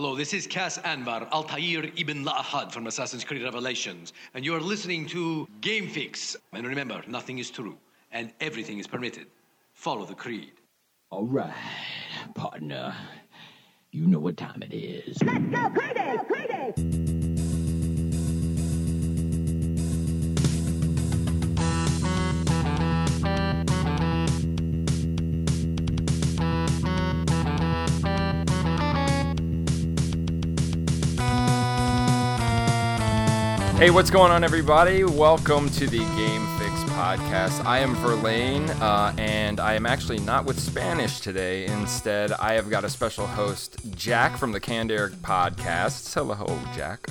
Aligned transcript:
Hello, 0.00 0.14
this 0.14 0.32
is 0.32 0.46
Cas 0.46 0.78
Anvar, 0.78 1.28
Altair 1.32 1.90
ibn 1.96 2.24
La'ahad 2.24 2.70
from 2.70 2.86
Assassin's 2.86 3.24
Creed 3.24 3.42
Revelations, 3.42 4.12
and 4.34 4.44
you 4.44 4.54
are 4.54 4.60
listening 4.60 5.06
to 5.06 5.48
Game 5.60 5.88
Fix. 5.88 6.36
And 6.52 6.64
remember, 6.64 7.02
nothing 7.08 7.38
is 7.38 7.50
true, 7.50 7.76
and 8.12 8.32
everything 8.40 8.78
is 8.78 8.86
permitted. 8.86 9.26
Follow 9.72 10.04
the 10.04 10.14
creed. 10.14 10.52
All 11.10 11.24
right, 11.24 11.52
partner. 12.36 12.94
You 13.90 14.06
know 14.06 14.20
what 14.20 14.36
time 14.36 14.62
it 14.62 14.72
is. 14.72 15.20
Let's 15.24 15.44
go 15.46 15.68
crazy! 15.70 16.18
Crazy! 16.28 17.17
Hey, 33.78 33.90
what's 33.90 34.10
going 34.10 34.32
on, 34.32 34.42
everybody? 34.42 35.04
Welcome 35.04 35.70
to 35.70 35.86
the 35.86 35.98
Game 35.98 36.44
Fix 36.58 36.82
podcast. 36.90 37.64
I 37.64 37.78
am 37.78 37.94
Verlane, 37.94 38.68
uh, 38.80 39.14
and 39.18 39.60
I 39.60 39.74
am 39.74 39.86
actually 39.86 40.18
not 40.18 40.44
with 40.44 40.58
Spanish 40.58 41.20
today. 41.20 41.64
Instead, 41.66 42.32
I 42.32 42.54
have 42.54 42.70
got 42.70 42.82
a 42.82 42.90
special 42.90 43.24
host, 43.24 43.78
Jack 43.94 44.36
from 44.36 44.50
the 44.50 44.58
Canned 44.58 44.90
Air 44.90 45.10
podcast. 45.10 46.12
Hello, 46.12 46.58
Jack. 46.74 47.06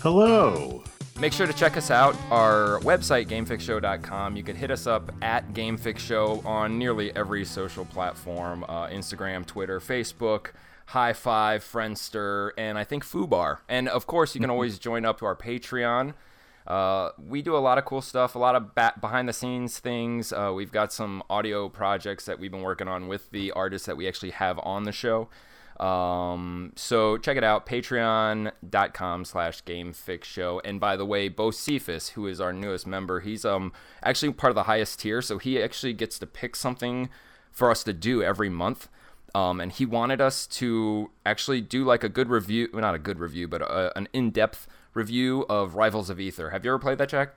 Hello. 0.00 0.84
Make 1.18 1.32
sure 1.32 1.48
to 1.48 1.52
check 1.52 1.76
us 1.76 1.90
out. 1.90 2.14
Our 2.30 2.78
website, 2.82 3.26
GameFixShow.com. 3.26 4.36
You 4.36 4.44
can 4.44 4.54
hit 4.54 4.70
us 4.70 4.86
up 4.86 5.10
at 5.22 5.54
GameFixShow 5.54 6.46
on 6.46 6.78
nearly 6.78 7.14
every 7.16 7.44
social 7.44 7.84
platform 7.84 8.64
uh, 8.68 8.86
Instagram, 8.86 9.44
Twitter, 9.44 9.80
Facebook. 9.80 10.50
Hi5, 10.90 11.60
Friendster, 11.60 12.50
and 12.56 12.78
I 12.78 12.84
think 12.84 13.04
Fubar. 13.04 13.58
And 13.68 13.88
of 13.88 14.06
course, 14.06 14.34
you 14.34 14.40
can 14.40 14.50
always 14.50 14.78
join 14.78 15.04
up 15.04 15.18
to 15.18 15.26
our 15.26 15.36
Patreon. 15.36 16.14
Uh, 16.66 17.10
we 17.18 17.42
do 17.42 17.56
a 17.56 17.58
lot 17.58 17.78
of 17.78 17.84
cool 17.84 18.02
stuff, 18.02 18.34
a 18.34 18.38
lot 18.38 18.56
of 18.56 18.74
behind 19.00 19.28
the 19.28 19.32
scenes 19.32 19.78
things. 19.78 20.32
Uh, 20.32 20.52
we've 20.54 20.72
got 20.72 20.92
some 20.92 21.22
audio 21.30 21.68
projects 21.68 22.24
that 22.24 22.40
we've 22.40 22.50
been 22.50 22.62
working 22.62 22.88
on 22.88 23.06
with 23.06 23.30
the 23.30 23.52
artists 23.52 23.86
that 23.86 23.96
we 23.96 24.08
actually 24.08 24.30
have 24.30 24.58
on 24.60 24.84
the 24.84 24.92
show. 24.92 25.28
Um, 25.78 26.72
so 26.74 27.18
check 27.18 27.36
it 27.36 27.44
out, 27.44 27.66
patreon.com 27.66 29.24
slash 29.24 29.62
gamefixshow. 29.64 30.60
And 30.64 30.80
by 30.80 30.96
the 30.96 31.04
way, 31.04 31.28
Bo 31.28 31.50
Cephas, 31.50 32.10
who 32.10 32.26
is 32.26 32.40
our 32.40 32.52
newest 32.52 32.86
member, 32.86 33.20
he's 33.20 33.44
um 33.44 33.72
actually 34.02 34.32
part 34.32 34.50
of 34.50 34.54
the 34.54 34.64
highest 34.64 35.00
tier, 35.00 35.20
so 35.20 35.38
he 35.38 35.62
actually 35.62 35.92
gets 35.92 36.18
to 36.18 36.26
pick 36.26 36.56
something 36.56 37.10
for 37.52 37.70
us 37.70 37.84
to 37.84 37.92
do 37.92 38.22
every 38.22 38.48
month. 38.48 38.88
Um, 39.36 39.60
and 39.60 39.70
he 39.70 39.84
wanted 39.84 40.22
us 40.22 40.46
to 40.46 41.10
actually 41.26 41.60
do 41.60 41.84
like 41.84 42.02
a 42.02 42.08
good 42.08 42.30
review, 42.30 42.70
well, 42.72 42.80
not 42.80 42.94
a 42.94 42.98
good 42.98 43.18
review, 43.18 43.46
but 43.46 43.60
a, 43.60 43.92
an 43.94 44.08
in-depth 44.14 44.66
review 44.94 45.44
of 45.50 45.74
Rivals 45.74 46.08
of 46.08 46.18
Aether. 46.18 46.50
Have 46.50 46.64
you 46.64 46.70
ever 46.70 46.78
played 46.78 46.96
that, 46.96 47.10
Jack? 47.10 47.36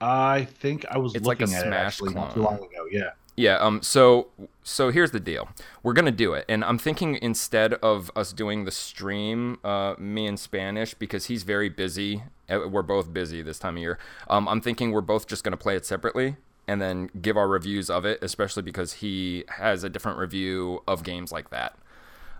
I 0.00 0.44
think 0.44 0.86
I 0.88 0.98
was 0.98 1.16
It's 1.16 1.26
like 1.26 1.40
looking 1.40 1.52
a 1.52 1.58
at 1.58 1.64
it 1.64 1.68
Smash 1.70 1.86
actually 1.94 2.14
not 2.14 2.34
too 2.34 2.42
long 2.42 2.58
ago. 2.58 2.86
Yeah. 2.88 3.10
Yeah. 3.36 3.56
Um. 3.56 3.82
So 3.82 4.28
so 4.62 4.90
here's 4.90 5.10
the 5.10 5.18
deal. 5.18 5.48
We're 5.82 5.92
gonna 5.92 6.12
do 6.12 6.34
it, 6.34 6.44
and 6.48 6.62
I'm 6.64 6.78
thinking 6.78 7.18
instead 7.20 7.74
of 7.74 8.12
us 8.14 8.32
doing 8.32 8.64
the 8.64 8.70
stream, 8.70 9.58
uh, 9.64 9.96
me 9.98 10.26
in 10.26 10.36
Spanish 10.36 10.94
because 10.94 11.26
he's 11.26 11.42
very 11.42 11.68
busy. 11.68 12.22
uh, 12.48 12.68
We're 12.68 12.82
both 12.82 13.12
busy 13.12 13.42
this 13.42 13.58
time 13.58 13.76
of 13.76 13.80
year. 13.80 13.98
Um. 14.30 14.46
I'm 14.48 14.60
thinking 14.60 14.92
we're 14.92 15.00
both 15.00 15.26
just 15.26 15.42
gonna 15.42 15.56
play 15.56 15.74
it 15.74 15.84
separately 15.84 16.36
and 16.68 16.80
then 16.80 17.10
give 17.20 17.36
our 17.36 17.48
reviews 17.48 17.88
of 17.90 18.04
it, 18.04 18.18
especially 18.22 18.62
because 18.62 18.94
he 18.94 19.44
has 19.48 19.84
a 19.84 19.88
different 19.88 20.18
review 20.18 20.82
of 20.86 21.02
games 21.02 21.32
like 21.32 21.50
that. 21.50 21.76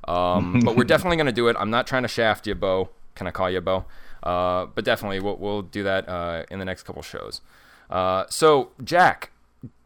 Um. 0.06 0.60
but 0.64 0.76
we're 0.76 0.84
definitely 0.84 1.16
gonna 1.16 1.32
do 1.32 1.48
it. 1.48 1.56
I'm 1.58 1.70
not 1.70 1.86
trying 1.86 2.02
to 2.02 2.08
shaft 2.08 2.46
you, 2.46 2.54
Bo. 2.54 2.90
Can 3.14 3.26
I 3.26 3.30
call 3.30 3.50
you 3.50 3.60
Bo? 3.60 3.86
Uh. 4.22 4.66
But 4.66 4.84
definitely 4.84 5.20
we'll 5.20 5.36
we'll 5.36 5.62
do 5.62 5.82
that 5.82 6.08
uh 6.08 6.44
in 6.50 6.58
the 6.58 6.64
next 6.64 6.84
couple 6.84 7.02
shows. 7.02 7.40
Uh. 7.90 8.24
So 8.28 8.70
Jack 8.82 9.30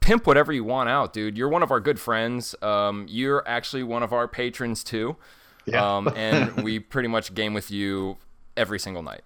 pimp 0.01 0.27
whatever 0.27 0.53
you 0.53 0.65
want 0.65 0.89
out, 0.89 1.13
dude. 1.13 1.39
You're 1.39 1.49
one 1.49 1.63
of 1.63 1.71
our 1.71 1.81
good 1.81 2.01
friends. 2.01 2.55
Um, 2.63 3.07
you're 3.09 3.47
actually 3.47 3.83
one 3.83 4.03
of 4.03 4.13
our 4.13 4.27
patrons 4.27 4.83
too. 4.83 5.17
Yeah. 5.67 5.97
Um, 5.97 6.09
and 6.17 6.65
we 6.65 6.81
pretty 6.81 7.09
much 7.09 7.35
game 7.35 7.55
with 7.55 7.71
you 7.71 8.17
every 8.57 8.79
single 8.79 9.03
night. 9.03 9.23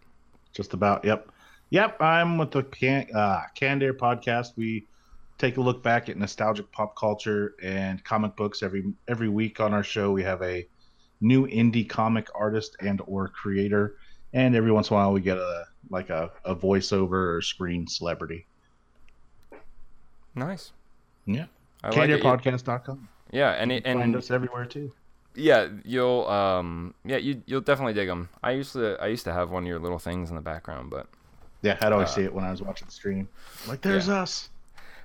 Just 0.53 0.75
about. 0.75 1.05
Yep. 1.05 1.31
Yep. 1.71 2.03
I'm 2.03 2.39
with 2.39 2.51
the 2.51 2.65
Can 2.65 3.07
uh, 3.15 3.43
Canned 3.55 3.83
podcast. 3.83 4.53
We 4.57 4.87
take 5.39 5.57
a 5.57 5.61
look 5.61 5.83
back 5.83 6.09
at 6.09 6.17
nostalgic 6.17 6.71
pop 6.73 6.97
culture 6.97 7.55
and 7.63 8.03
comic 8.05 8.37
books 8.37 8.63
every 8.63 8.93
every 9.09 9.29
week 9.29 9.61
on 9.61 9.73
our 9.75 9.83
show. 9.83 10.11
We 10.13 10.23
have 10.23 10.43
a 10.43 10.67
new 11.21 11.47
indie 11.47 11.89
comic 11.89 12.29
artist 12.35 12.77
and 12.81 13.01
or 13.07 13.29
creator, 13.29 13.97
and 14.33 14.55
every 14.55 14.73
once 14.73 14.91
in 14.91 14.95
a 14.95 14.99
while 14.99 15.13
we 15.13 15.21
get 15.21 15.39
a 15.39 15.65
like 15.91 16.11
a, 16.11 16.31
a 16.45 16.55
voiceover 16.57 17.37
or 17.37 17.43
screen 17.43 17.87
celebrity. 17.87 18.47
Nice. 20.35 20.73
Yeah. 21.27 21.47
I 21.83 21.89
like. 21.89 21.95
Yeah, 23.31 23.51
and 23.51 23.71
it- 23.73 23.85
Find 23.85 24.17
us 24.17 24.31
everywhere 24.31 24.65
too. 24.67 24.93
yeah, 25.35 25.69
you'll 25.85 26.27
um 26.29 26.95
yeah 27.05 27.17
you 27.19 27.43
you'll 27.47 27.61
definitely 27.61 27.93
dig 27.95 28.09
them. 28.09 28.29
I 28.43 28.53
used 28.53 28.73
to 28.75 28.97
I 29.01 29.09
used 29.09 29.25
to 29.25 29.33
have 29.33 29.51
one 29.51 29.65
of 29.65 29.67
your 29.67 29.79
little 29.79 29.99
things 29.99 30.31
in 30.31 30.37
the 30.37 30.43
background, 30.43 30.91
but 30.91 31.07
Yeah, 31.63 31.77
I'd 31.81 31.93
always 31.93 32.09
Uh, 32.11 32.13
see 32.13 32.23
it 32.23 32.33
when 32.35 32.45
I 32.45 32.51
was 32.51 32.63
watching 32.63 32.87
the 32.87 32.93
stream. 32.93 33.29
Like, 33.67 33.81
there's 33.81 34.09
Yeah. 34.09 34.23
us. 34.23 34.51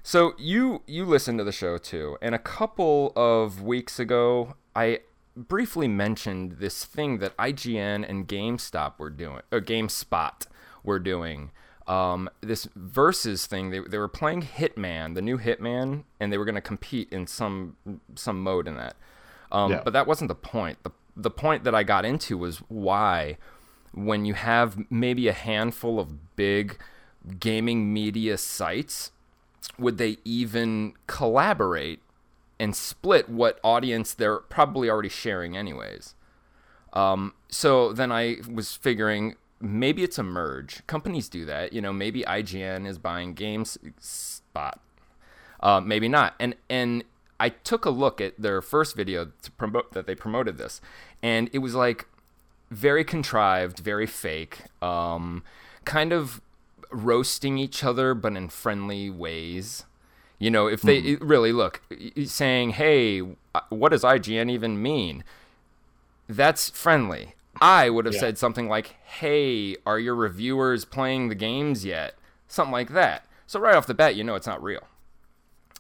So 0.10 0.34
you 0.40 0.82
you 0.88 1.06
listen 1.06 1.38
to 1.38 1.44
the 1.44 1.52
show 1.52 1.78
too, 1.78 2.18
and 2.20 2.34
a 2.34 2.40
couple 2.40 3.14
of 3.16 3.62
weeks 3.62 4.00
ago, 4.00 4.56
I 4.76 5.02
briefly 5.36 5.88
mentioned 5.88 6.54
this 6.54 6.84
thing 6.84 7.20
that 7.20 7.38
IGN 7.38 8.10
and 8.10 8.28
GameStop 8.28 8.98
were 8.98 9.12
doing, 9.12 9.42
or 9.52 9.62
GameSpot 9.62 10.48
were 10.84 10.98
doing. 10.98 11.52
Um, 11.86 12.28
this 12.42 12.68
versus 12.76 13.46
thing. 13.46 13.70
They, 13.70 13.82
they 13.82 14.00
were 14.00 14.08
playing 14.08 14.42
Hitman, 14.42 15.14
the 15.14 15.22
new 15.22 15.38
Hitman, 15.38 16.06
and 16.20 16.34
they 16.34 16.40
were 16.40 16.46
going 16.46 16.56
to 16.56 16.62
compete 16.62 17.14
in 17.14 17.28
some 17.28 17.78
some 18.16 18.42
mode 18.42 18.68
in 18.68 18.78
that. 18.78 18.96
Um, 19.52 19.74
Yeah. 19.74 19.82
But 19.84 19.94
that 19.94 20.08
wasn't 20.08 20.30
the 20.30 20.34
point. 20.34 20.82
the 20.82 20.92
The 21.18 21.30
point 21.30 21.66
that 21.66 21.76
I 21.76 21.84
got 21.84 22.04
into 22.04 22.36
was 22.36 22.58
why, 22.68 23.38
when 23.94 24.26
you 24.26 24.34
have 24.34 24.76
maybe 24.90 25.28
a 25.28 25.34
handful 25.34 26.00
of 26.00 26.36
big 26.36 26.80
gaming 27.40 27.94
media 27.94 28.40
sites 28.40 29.12
would 29.78 29.98
they 29.98 30.18
even 30.26 30.94
collaborate 31.08 32.02
and 32.60 32.76
split 32.76 33.30
what 33.30 33.60
audience 33.64 34.14
they're 34.14 34.40
probably 34.40 34.90
already 34.90 35.10
sharing 35.10 35.56
anyways? 35.56 36.16
Um, 36.94 37.34
so 37.50 37.94
then 37.94 38.12
i 38.12 38.38
was 38.52 38.76
figuring 38.76 39.36
maybe 39.62 40.04
it's 40.04 40.18
a 40.18 40.24
merge. 40.24 40.86
Companies 40.88 41.30
do 41.30 41.46
that 41.46 41.74
you 41.74 41.82
know 41.82 41.94
maybe 41.94 42.24
ign 42.24 42.88
is 42.88 42.98
buying 42.98 43.36
gamespot 43.36 44.74
uh, 45.62 45.82
maybe 45.82 46.08
not. 46.08 46.36
And 46.40 46.56
and 46.70 47.04
i 47.40 47.50
took 47.50 47.86
a 47.86 47.90
look 47.90 48.20
at 48.20 48.40
their 48.42 48.62
first 48.62 48.96
video 48.96 49.32
to 49.42 49.52
promote 49.52 49.94
that 49.94 50.08
they 50.08 50.16
promoted 50.16 50.58
this 50.58 50.82
and 51.22 51.50
it 51.54 51.60
was 51.60 51.76
like 51.76 52.08
very 52.72 53.04
contrived, 53.04 53.80
very 53.80 54.06
fake, 54.06 54.60
um, 54.82 55.44
kind 55.86 56.14
of 56.14 56.42
roasting 56.92 57.58
each 57.58 57.84
other, 57.84 58.14
but 58.14 58.36
in 58.36 58.50
friendly 58.50 59.10
ways. 59.10 59.86
You 60.38 60.50
know, 60.50 60.68
if 60.68 60.82
they 60.82 60.98
it- 61.00 61.22
really 61.22 61.52
look 61.52 61.82
saying, 62.26 62.72
"Hey, 62.72 63.22
uh, 63.54 63.60
what 63.70 63.90
does 63.90 64.04
IGN 64.04 64.50
even 64.50 64.82
mean?" 64.82 65.24
That's 66.28 66.70
friendly. 66.70 67.36
I 67.62 67.90
would 67.90 68.06
have 68.06 68.14
Yeah. 68.14 68.22
said 68.22 68.38
something 68.38 68.70
like, 68.70 68.96
"Hey, 69.04 69.76
are 69.86 70.00
your 70.00 70.16
reviewers 70.16 70.86
playing 70.86 71.28
the 71.30 71.36
games 71.36 71.84
yet?" 71.84 72.16
Something 72.48 72.72
like 72.72 72.90
that. 72.94 73.26
So 73.48 73.60
right 73.60 73.76
off 73.76 73.86
the 73.88 73.94
bat, 73.94 74.16
you 74.16 74.24
know 74.24 74.36
it's 74.36 74.48
not 74.48 74.62
real. 74.64 74.88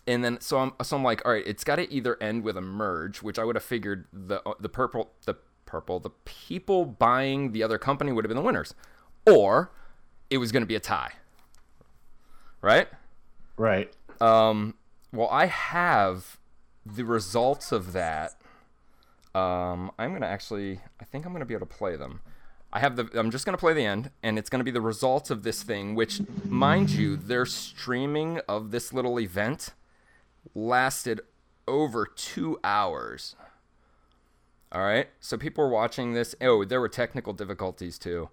And 0.07 0.23
then 0.25 0.41
so 0.41 0.57
I'm 0.57 0.73
so 0.81 0.97
I'm 0.97 1.03
like, 1.03 1.21
all 1.25 1.31
right, 1.31 1.43
it's 1.45 1.63
got 1.63 1.75
to 1.77 1.91
either 1.91 2.17
end 2.21 2.43
with 2.43 2.57
a 2.57 2.61
merge, 2.61 3.21
which 3.21 3.37
I 3.39 3.43
would 3.43 3.55
have 3.55 3.63
figured 3.63 4.05
the 4.11 4.41
the 4.59 4.69
purple 4.69 5.11
the 5.25 5.35
purple 5.65 5.99
the 5.99 6.09
people 6.25 6.83
buying 6.83 7.51
the 7.51 7.61
other 7.63 7.77
company 7.77 8.11
would 8.11 8.25
have 8.25 8.29
been 8.29 8.35
the 8.37 8.41
winners, 8.43 8.73
or 9.27 9.69
it 10.29 10.37
was 10.37 10.51
going 10.51 10.61
to 10.61 10.67
be 10.67 10.75
a 10.75 10.79
tie. 10.79 11.13
Right? 12.61 12.87
Right. 13.57 13.91
Um, 14.21 14.75
well, 15.11 15.29
I 15.29 15.45
have 15.47 16.37
the 16.85 17.03
results 17.03 17.71
of 17.71 17.93
that. 17.93 18.35
Um, 19.35 19.91
I'm 19.99 20.13
gonna 20.13 20.25
actually. 20.25 20.79
I 20.99 21.05
think 21.05 21.25
I'm 21.25 21.33
gonna 21.33 21.45
be 21.45 21.53
able 21.53 21.67
to 21.67 21.73
play 21.77 21.95
them. 21.95 22.21
I 22.73 22.79
have 22.79 22.95
the. 22.95 23.09
I'm 23.13 23.31
just 23.31 23.45
gonna 23.45 23.57
play 23.57 23.73
the 23.73 23.85
end, 23.85 24.11
and 24.23 24.37
it's 24.37 24.49
gonna 24.49 24.63
be 24.63 24.71
the 24.71 24.81
results 24.81 25.29
of 25.29 25.43
this 25.43 25.63
thing. 25.63 25.95
Which, 25.95 26.21
mind 26.45 26.89
you, 26.89 27.15
their 27.15 27.45
streaming 27.45 28.39
of 28.47 28.71
this 28.71 28.91
little 28.91 29.19
event 29.19 29.69
lasted 30.55 31.21
over 31.67 32.05
two 32.05 32.59
hours. 32.63 33.35
All 34.71 34.81
right, 34.81 35.09
so 35.19 35.37
people 35.37 35.63
were 35.63 35.69
watching 35.69 36.13
this. 36.13 36.35
Oh, 36.41 36.63
there 36.65 36.79
were 36.79 36.89
technical 36.89 37.33
difficulties 37.33 37.97
too. 37.97 38.29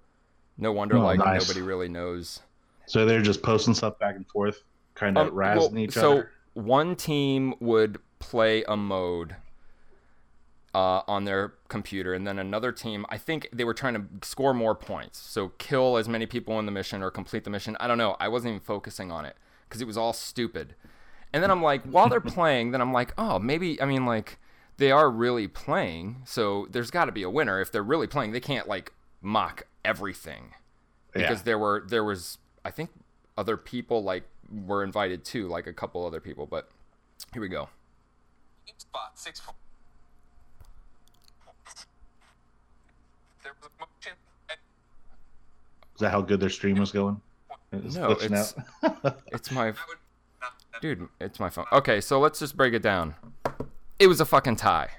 No 0.58 0.72
wonder, 0.72 0.96
Oh, 0.96 1.00
like 1.00 1.18
nice. 1.20 1.40
nobody 1.40 1.62
really 1.62 1.88
knows 1.88 2.40
So 2.86 3.04
they're 3.04 3.22
just 3.22 3.42
posting 3.42 3.74
stuff 3.74 3.98
back 3.98 4.16
and 4.16 4.26
forth, 4.28 4.62
kind 4.94 5.18
of 5.18 5.28
Um, 5.28 5.34
razzing 5.34 5.72
well, 5.72 5.78
each 5.78 5.94
so 5.94 6.00
other. 6.00 6.22
So 6.54 6.60
one 6.62 6.96
team 6.96 7.54
would 7.60 7.98
play 8.18 8.64
a 8.64 8.76
mode. 8.76 9.36
uh, 10.74 11.02
on 11.08 11.24
their 11.24 11.54
computer, 11.68 12.12
and 12.12 12.26
then 12.26 12.38
another 12.38 12.70
team. 12.70 13.06
I 13.08 13.16
think 13.18 13.48
they 13.52 13.64
were 13.64 13.74
trying 13.74 13.94
to 13.94 14.26
score 14.26 14.52
more 14.52 14.74
points, 14.74 15.18
so 15.18 15.48
kill 15.58 15.96
as 15.96 16.08
many 16.08 16.26
people 16.26 16.58
in 16.58 16.66
the 16.66 16.72
mission 16.72 17.02
or 17.02 17.10
complete 17.10 17.44
the 17.44 17.50
mission. 17.50 17.76
I 17.80 17.86
don't 17.86 17.98
know. 17.98 18.16
I 18.20 18.28
wasn't 18.28 18.50
even 18.50 18.60
focusing 18.60 19.10
on 19.10 19.24
it 19.24 19.36
because 19.68 19.80
it 19.80 19.86
was 19.86 19.96
all 19.96 20.12
stupid. 20.12 20.74
And 21.32 21.42
then 21.42 21.50
I'm 21.50 21.62
like, 21.62 21.82
while 21.84 22.08
they're 22.10 22.20
playing, 22.36 22.72
then 22.72 22.80
I'm 22.82 22.92
like, 22.92 23.14
oh, 23.16 23.38
maybe. 23.38 23.80
I 23.80 23.86
mean, 23.86 24.04
like 24.04 24.38
they 24.76 24.90
are 24.90 25.10
really 25.10 25.48
playing, 25.48 26.22
so 26.26 26.66
there's 26.70 26.90
got 26.90 27.06
to 27.06 27.12
be 27.12 27.22
a 27.22 27.30
winner. 27.30 27.58
If 27.60 27.72
they're 27.72 27.82
really 27.82 28.06
playing, 28.06 28.32
they 28.32 28.40
can't 28.40 28.68
like 28.68 28.92
mock 29.22 29.66
everything 29.84 30.54
because 31.12 31.38
Yeah. 31.38 31.44
there 31.44 31.58
were 31.58 31.84
there 31.86 32.04
was 32.04 32.38
I 32.64 32.70
think 32.70 32.90
other 33.36 33.56
people 33.56 34.02
like 34.02 34.24
were 34.66 34.82
invited 34.84 35.24
too, 35.24 35.48
like 35.48 35.66
a 35.66 35.72
couple 35.72 36.04
other 36.06 36.20
people. 36.20 36.46
But 36.46 36.68
here 37.32 37.42
we 37.42 37.48
go. 37.48 37.68
spot 38.78 39.12
six 39.18 39.40
four. 39.40 39.54
There 43.42 43.52
was 43.60 43.70
a 43.70 43.80
motion. 43.80 44.16
Is 45.94 46.00
that 46.00 46.10
how 46.10 46.20
good 46.20 46.40
their 46.40 46.50
stream 46.50 46.76
was 46.78 46.92
going? 46.92 47.20
It 47.72 47.84
was 47.84 47.96
No, 47.96 48.10
it's- 48.12 48.54
It's 49.32 49.50
my 49.50 49.66
I 49.68 49.70
would 49.70 49.76
not. 50.40 50.52
dude. 50.82 51.08
It's 51.20 51.40
my 51.40 51.48
phone. 51.48 51.66
Okay, 51.72 52.00
so 52.00 52.20
let's 52.20 52.38
just 52.38 52.56
break 52.56 52.74
it 52.74 52.82
down. 52.82 53.14
It 53.98 54.06
was 54.08 54.20
a 54.20 54.24
fucking 54.26 54.56
tie. 54.56 54.90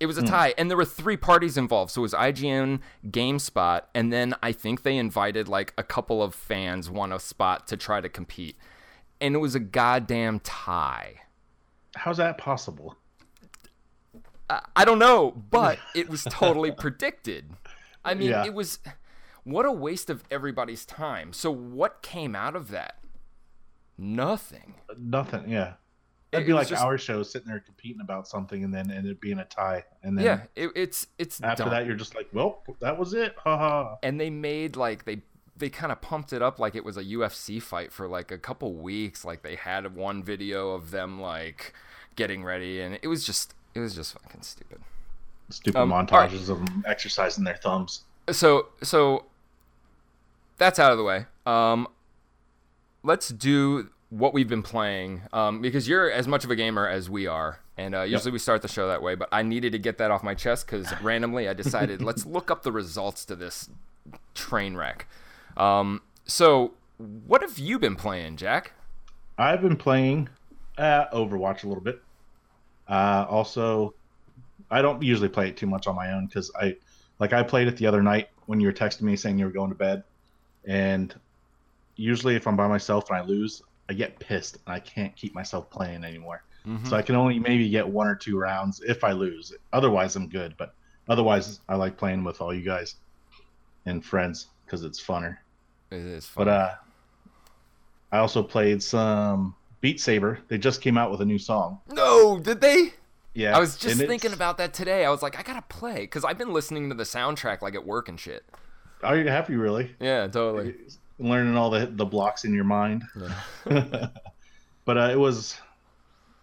It 0.00 0.06
was 0.06 0.18
a 0.18 0.22
hmm. 0.22 0.26
tie, 0.26 0.54
and 0.58 0.68
there 0.68 0.76
were 0.76 0.84
three 0.84 1.16
parties 1.16 1.56
involved. 1.56 1.92
So 1.92 2.00
it 2.00 2.02
was 2.02 2.14
IGN, 2.14 2.80
GameSpot, 3.06 3.82
and 3.94 4.12
then 4.12 4.34
I 4.42 4.52
think 4.52 4.82
they 4.82 4.96
invited 4.96 5.48
like 5.48 5.72
a 5.78 5.82
couple 5.82 6.22
of 6.22 6.34
fans 6.34 6.90
won 6.90 7.12
a 7.12 7.20
spot 7.20 7.66
to 7.68 7.76
try 7.76 8.00
to 8.00 8.08
compete, 8.08 8.56
and 9.20 9.34
it 9.34 9.38
was 9.38 9.54
a 9.54 9.60
goddamn 9.60 10.40
tie. 10.40 11.22
How's 11.96 12.16
that 12.16 12.38
possible? 12.38 12.96
I- 14.50 14.62
I 14.76 14.84
don't 14.84 14.98
know, 14.98 15.30
but 15.30 15.78
it 15.94 16.08
was 16.08 16.24
totally 16.24 16.72
predicted. 16.72 17.50
I 18.04 18.14
mean, 18.14 18.30
Yeah. 18.30 18.44
it 18.44 18.52
was 18.52 18.80
what 19.44 19.66
a 19.66 19.72
waste 19.72 20.10
of 20.10 20.24
everybody's 20.30 20.84
time. 20.84 21.32
So 21.32 21.50
what 21.50 22.02
came 22.02 22.34
out 22.34 22.56
of 22.56 22.70
that? 22.70 22.98
Nothing. 23.96 24.74
Nothing. 24.98 25.48
Yeah. 25.48 25.74
That'd 26.34 26.46
be 26.46 26.52
like 26.52 26.68
just- 26.68 26.82
our 26.82 26.98
show 26.98 27.22
sitting 27.22 27.48
there 27.48 27.60
competing 27.60 28.00
about 28.00 28.28
something 28.28 28.62
and 28.64 28.72
then 28.74 28.90
and 28.90 29.06
it 29.06 29.20
being 29.20 29.38
a 29.38 29.44
tie. 29.44 29.84
And 30.02 30.16
then 30.18 30.24
Yeah, 30.24 30.40
it, 30.54 30.70
it's 30.76 31.06
it's 31.18 31.40
after 31.42 31.64
dumb. 31.64 31.70
that 31.72 31.86
you're 31.86 31.96
just 31.96 32.14
like, 32.14 32.28
well, 32.32 32.62
that 32.80 32.98
was 32.98 33.14
it. 33.14 33.34
Ha 33.44 33.56
ha. 33.56 33.96
and 34.02 34.20
they 34.20 34.30
made 34.30 34.76
like 34.76 35.04
they 35.04 35.22
they 35.56 35.70
kind 35.70 35.92
of 35.92 36.00
pumped 36.00 36.32
it 36.32 36.42
up 36.42 36.58
like 36.58 36.74
it 36.74 36.84
was 36.84 36.96
a 36.96 37.04
UFC 37.04 37.62
fight 37.62 37.92
for 37.92 38.08
like 38.08 38.30
a 38.32 38.38
couple 38.38 38.74
weeks. 38.74 39.24
Like 39.24 39.42
they 39.42 39.54
had 39.54 39.94
one 39.94 40.22
video 40.22 40.70
of 40.72 40.90
them 40.90 41.20
like 41.20 41.72
getting 42.16 42.42
ready, 42.44 42.80
and 42.80 42.98
it 43.02 43.06
was 43.08 43.24
just 43.24 43.54
it 43.74 43.80
was 43.80 43.94
just 43.94 44.12
fucking 44.14 44.42
stupid. 44.42 44.80
Stupid 45.50 45.78
Um, 45.78 45.92
all 45.92 45.98
right. 46.00 46.08
montages 46.08 46.48
of 46.48 46.58
them 46.64 46.82
exercising 46.86 47.44
their 47.44 47.56
thumbs. 47.56 48.02
so 48.32 48.68
so 48.82 49.26
that's 50.58 50.78
out 50.78 50.90
of 50.92 50.98
the 50.98 51.04
way. 51.04 51.26
Um, 51.46 51.86
let's 53.02 53.28
do 53.28 53.90
what 54.10 54.32
we've 54.32 54.48
been 54.48 54.62
playing 54.62 55.22
um, 55.32 55.60
because 55.60 55.88
you're 55.88 56.10
as 56.10 56.28
much 56.28 56.44
of 56.44 56.50
a 56.50 56.56
gamer 56.56 56.88
as 56.88 57.10
we 57.10 57.26
are, 57.26 57.60
and 57.76 57.94
uh, 57.94 58.02
usually 58.02 58.32
we 58.32 58.38
start 58.38 58.62
the 58.62 58.68
show 58.68 58.88
that 58.88 59.02
way. 59.02 59.14
But 59.14 59.28
I 59.32 59.42
needed 59.42 59.72
to 59.72 59.78
get 59.78 59.98
that 59.98 60.10
off 60.10 60.22
my 60.22 60.34
chest 60.34 60.66
because 60.66 60.92
randomly 61.00 61.48
I 61.48 61.54
decided 61.54 62.02
let's 62.02 62.24
look 62.24 62.50
up 62.50 62.62
the 62.62 62.72
results 62.72 63.24
to 63.26 63.36
this 63.36 63.68
train 64.34 64.76
wreck. 64.76 65.06
Um, 65.56 66.02
so 66.26 66.74
what 66.98 67.42
have 67.42 67.58
you 67.58 67.78
been 67.78 67.96
playing, 67.96 68.36
Jack? 68.36 68.72
I've 69.36 69.62
been 69.62 69.76
playing 69.76 70.28
uh, 70.78 71.06
Overwatch 71.12 71.64
a 71.64 71.68
little 71.68 71.82
bit. 71.82 72.00
Uh, 72.88 73.26
also, 73.28 73.94
I 74.70 74.82
don't 74.82 75.02
usually 75.02 75.28
play 75.28 75.48
it 75.48 75.56
too 75.56 75.66
much 75.66 75.86
on 75.86 75.96
my 75.96 76.12
own 76.12 76.26
because 76.26 76.50
I, 76.54 76.76
like, 77.18 77.32
I 77.32 77.42
played 77.42 77.68
it 77.68 77.76
the 77.76 77.86
other 77.86 78.02
night 78.02 78.28
when 78.46 78.60
you 78.60 78.66
were 78.66 78.72
texting 78.72 79.02
me 79.02 79.16
saying 79.16 79.38
you 79.38 79.46
were 79.46 79.50
going 79.50 79.70
to 79.70 79.76
bed, 79.76 80.04
and 80.66 81.14
usually 81.96 82.36
if 82.36 82.46
I'm 82.46 82.56
by 82.56 82.68
myself 82.68 83.08
and 83.08 83.18
I 83.18 83.22
lose, 83.22 83.62
I 83.88 83.92
get 83.94 84.18
pissed 84.18 84.58
and 84.66 84.74
I 84.74 84.80
can't 84.80 85.14
keep 85.16 85.34
myself 85.34 85.70
playing 85.70 86.04
anymore. 86.04 86.42
So 86.88 86.96
I 86.96 87.02
can 87.02 87.14
only 87.14 87.38
maybe 87.38 87.68
get 87.68 87.86
one 87.86 88.06
or 88.06 88.14
two 88.14 88.38
rounds 88.38 88.80
if 88.86 89.04
I 89.04 89.12
lose. 89.12 89.52
Otherwise, 89.74 90.16
I'm 90.16 90.30
good. 90.30 90.54
But 90.56 90.74
otherwise, 91.10 91.60
I 91.68 91.74
like 91.74 91.98
playing 91.98 92.24
with 92.24 92.40
all 92.40 92.54
you 92.54 92.62
guys 92.62 92.94
and 93.84 94.02
friends 94.02 94.46
because 94.64 94.82
it's 94.82 94.98
funner. 94.98 95.36
It 95.90 95.98
is 95.98 96.24
fun. 96.26 96.46
But 96.46 96.50
uh, 96.50 96.74
I 98.12 98.18
also 98.18 98.42
played 98.42 98.82
some 98.82 99.54
Beat 99.82 100.00
Saber. 100.00 100.38
They 100.48 100.56
just 100.56 100.80
came 100.80 100.96
out 100.96 101.10
with 101.10 101.20
a 101.20 101.26
new 101.26 101.38
song. 101.38 101.80
no, 101.92 102.38
did 102.38 102.62
they? 102.62 102.94
Yeah, 103.34 103.54
I 103.54 103.60
was 103.60 103.76
just 103.76 103.92
and 103.92 104.00
it's- 104.00 104.08
thinking 104.08 104.32
about 104.32 104.56
that 104.56 104.72
today. 104.72 105.04
I 105.04 105.10
was 105.10 105.20
like, 105.20 105.38
I 105.38 105.42
gotta 105.42 105.62
play 105.68 105.96
because 106.02 106.24
I've 106.24 106.38
been 106.38 106.54
listening 106.54 106.88
to 106.88 106.94
the 106.94 107.02
soundtrack 107.04 107.60
like 107.60 107.74
at 107.74 107.84
work 107.84 108.08
and 108.08 108.18
shit. 108.18 108.44
Are 109.02 109.18
you 109.18 109.28
happy? 109.28 109.54
Really? 109.56 109.94
Yeah, 110.00 110.28
totally. 110.28 110.76
Learning 111.18 111.56
all 111.56 111.70
the 111.70 111.86
the 111.86 112.04
blocks 112.04 112.44
in 112.44 112.52
your 112.52 112.64
mind. 112.64 113.04
but 113.64 114.98
uh, 114.98 115.10
it 115.12 115.18
was 115.18 115.56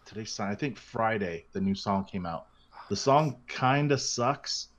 today's 0.05 0.31
song. 0.31 0.49
I 0.49 0.55
think 0.55 0.77
Friday. 0.77 1.45
The 1.53 1.61
new 1.61 1.75
song 1.75 2.05
came 2.05 2.25
out. 2.25 2.47
The 2.89 2.95
song 2.95 3.37
kind 3.47 3.91
of 3.91 4.01
sucks, 4.01 4.69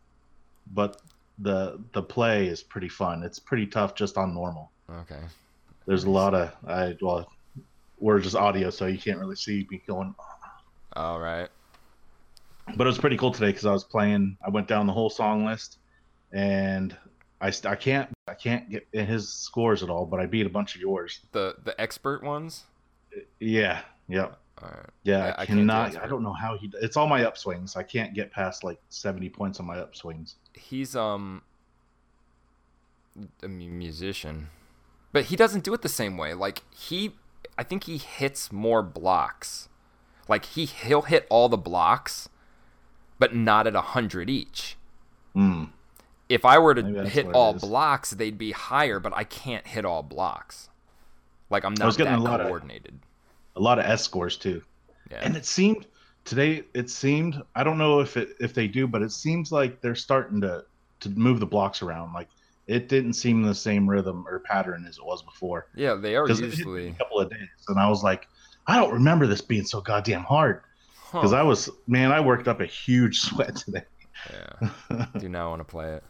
but 0.72 1.00
the 1.38 1.80
the 1.92 2.02
play 2.02 2.46
is 2.46 2.62
pretty 2.62 2.88
fun. 2.88 3.22
It's 3.22 3.38
pretty 3.38 3.66
tough 3.66 3.94
just 3.94 4.16
on 4.16 4.34
normal. 4.34 4.70
Okay. 4.90 5.20
There's 5.86 6.04
a 6.04 6.10
lot 6.10 6.34
of 6.34 6.52
I 6.66 6.96
well, 7.00 7.30
we're 7.98 8.20
just 8.20 8.36
audio, 8.36 8.70
so 8.70 8.86
you 8.86 8.98
can't 8.98 9.18
really 9.18 9.36
see 9.36 9.66
me 9.70 9.82
going 9.86 10.14
All 10.94 11.20
right. 11.20 11.48
but 12.76 12.86
it 12.86 12.88
was 12.88 12.98
pretty 12.98 13.16
cool 13.16 13.32
today 13.32 13.48
because 13.48 13.66
I 13.66 13.72
was 13.72 13.84
playing. 13.84 14.36
I 14.44 14.50
went 14.50 14.68
down 14.68 14.86
the 14.86 14.92
whole 14.92 15.10
song 15.10 15.44
list, 15.44 15.78
and 16.32 16.96
I 17.40 17.52
I 17.64 17.74
can't 17.74 18.10
I 18.32 18.34
can't 18.34 18.70
get 18.70 18.86
in 18.94 19.06
his 19.06 19.28
scores 19.28 19.82
at 19.82 19.90
all. 19.90 20.06
But 20.06 20.18
I 20.20 20.26
beat 20.26 20.46
a 20.46 20.50
bunch 20.50 20.74
of 20.74 20.80
yours. 20.80 21.20
The 21.32 21.54
the 21.62 21.78
expert 21.80 22.22
ones. 22.22 22.64
Yeah, 23.38 23.82
yep, 24.08 24.38
All 24.62 24.70
right. 24.70 24.86
yeah. 25.02 25.34
I- 25.36 25.42
I, 25.42 25.46
cannot. 25.46 25.96
I 26.02 26.06
don't 26.06 26.22
know 26.22 26.32
how 26.32 26.56
he. 26.56 26.72
It's 26.80 26.96
all 26.96 27.06
my 27.06 27.20
upswings. 27.20 27.76
I 27.76 27.82
can't 27.82 28.14
get 28.14 28.30
past 28.32 28.64
like 28.64 28.80
seventy 28.88 29.28
points 29.28 29.60
on 29.60 29.66
my 29.66 29.76
upswings. 29.76 30.34
He's 30.54 30.96
um 30.96 31.42
a 33.42 33.48
musician, 33.48 34.48
but 35.12 35.24
he 35.26 35.36
doesn't 35.36 35.64
do 35.64 35.74
it 35.74 35.82
the 35.82 35.88
same 35.90 36.16
way. 36.16 36.32
Like 36.32 36.62
he, 36.74 37.12
I 37.58 37.62
think 37.62 37.84
he 37.84 37.98
hits 37.98 38.50
more 38.50 38.82
blocks. 38.82 39.68
Like 40.28 40.46
he 40.46 40.64
he'll 40.64 41.02
hit 41.02 41.26
all 41.28 41.50
the 41.50 41.58
blocks, 41.58 42.30
but 43.18 43.34
not 43.34 43.66
at 43.66 43.74
a 43.76 43.82
hundred 43.82 44.30
each. 44.30 44.76
Mm. 45.36 45.70
If 46.32 46.44
I 46.44 46.58
were 46.58 46.74
to 46.74 47.04
hit 47.08 47.26
all 47.34 47.52
blocks, 47.54 48.10
they'd 48.10 48.38
be 48.38 48.52
higher, 48.52 48.98
but 48.98 49.12
I 49.14 49.24
can't 49.24 49.66
hit 49.66 49.84
all 49.84 50.02
blocks. 50.02 50.68
Like 51.50 51.64
I'm 51.64 51.74
not 51.74 51.82
I 51.82 51.86
was 51.86 51.96
getting 51.96 52.12
that 52.14 52.18
a 52.20 52.22
lot 52.22 52.40
of- 52.40 52.46
coordinated. 52.46 52.98
A 53.56 53.60
lot 53.60 53.78
of 53.78 53.84
S 53.84 54.02
scores 54.02 54.36
too. 54.38 54.62
Yeah. 55.10 55.18
And 55.22 55.36
it 55.36 55.44
seemed 55.44 55.86
today. 56.24 56.64
It 56.72 56.88
seemed. 56.88 57.42
I 57.54 57.62
don't 57.64 57.76
know 57.76 58.00
if 58.00 58.16
it 58.16 58.30
if 58.40 58.54
they 58.54 58.66
do, 58.66 58.86
but 58.86 59.02
it 59.02 59.12
seems 59.12 59.52
like 59.52 59.80
they're 59.82 59.94
starting 59.94 60.40
to 60.40 60.64
to 61.00 61.10
move 61.10 61.38
the 61.38 61.46
blocks 61.46 61.82
around. 61.82 62.14
Like 62.14 62.28
it 62.66 62.88
didn't 62.88 63.12
seem 63.12 63.42
the 63.42 63.54
same 63.54 63.86
rhythm 63.90 64.24
or 64.26 64.38
pattern 64.38 64.86
as 64.88 64.96
it 64.96 65.04
was 65.04 65.20
before. 65.22 65.66
yeah, 65.74 65.94
they 65.94 66.16
are 66.16 66.24
because 66.24 66.40
it 66.40 66.44
hit 66.50 66.58
usually. 66.58 66.88
a 66.88 66.92
couple 66.94 67.20
of 67.20 67.28
days, 67.28 67.48
and 67.68 67.78
I 67.78 67.90
was 67.90 68.02
like, 68.02 68.26
I 68.66 68.76
don't 68.76 68.92
remember 68.94 69.26
this 69.26 69.42
being 69.42 69.64
so 69.66 69.80
goddamn 69.82 70.22
hard. 70.22 70.62
Because 71.12 71.32
Huh. 71.32 71.36
I 71.38 71.42
was, 71.42 71.68
man, 71.86 72.10
I 72.10 72.20
worked 72.20 72.48
up 72.48 72.60
a 72.62 72.64
huge 72.66 73.20
sweat 73.28 73.56
today. 73.56 73.82
Yeah. 74.30 75.06
Do 75.18 75.28
not 75.28 75.50
want 75.50 75.60
to 75.60 75.64
play 75.64 75.90
it. 75.92 76.04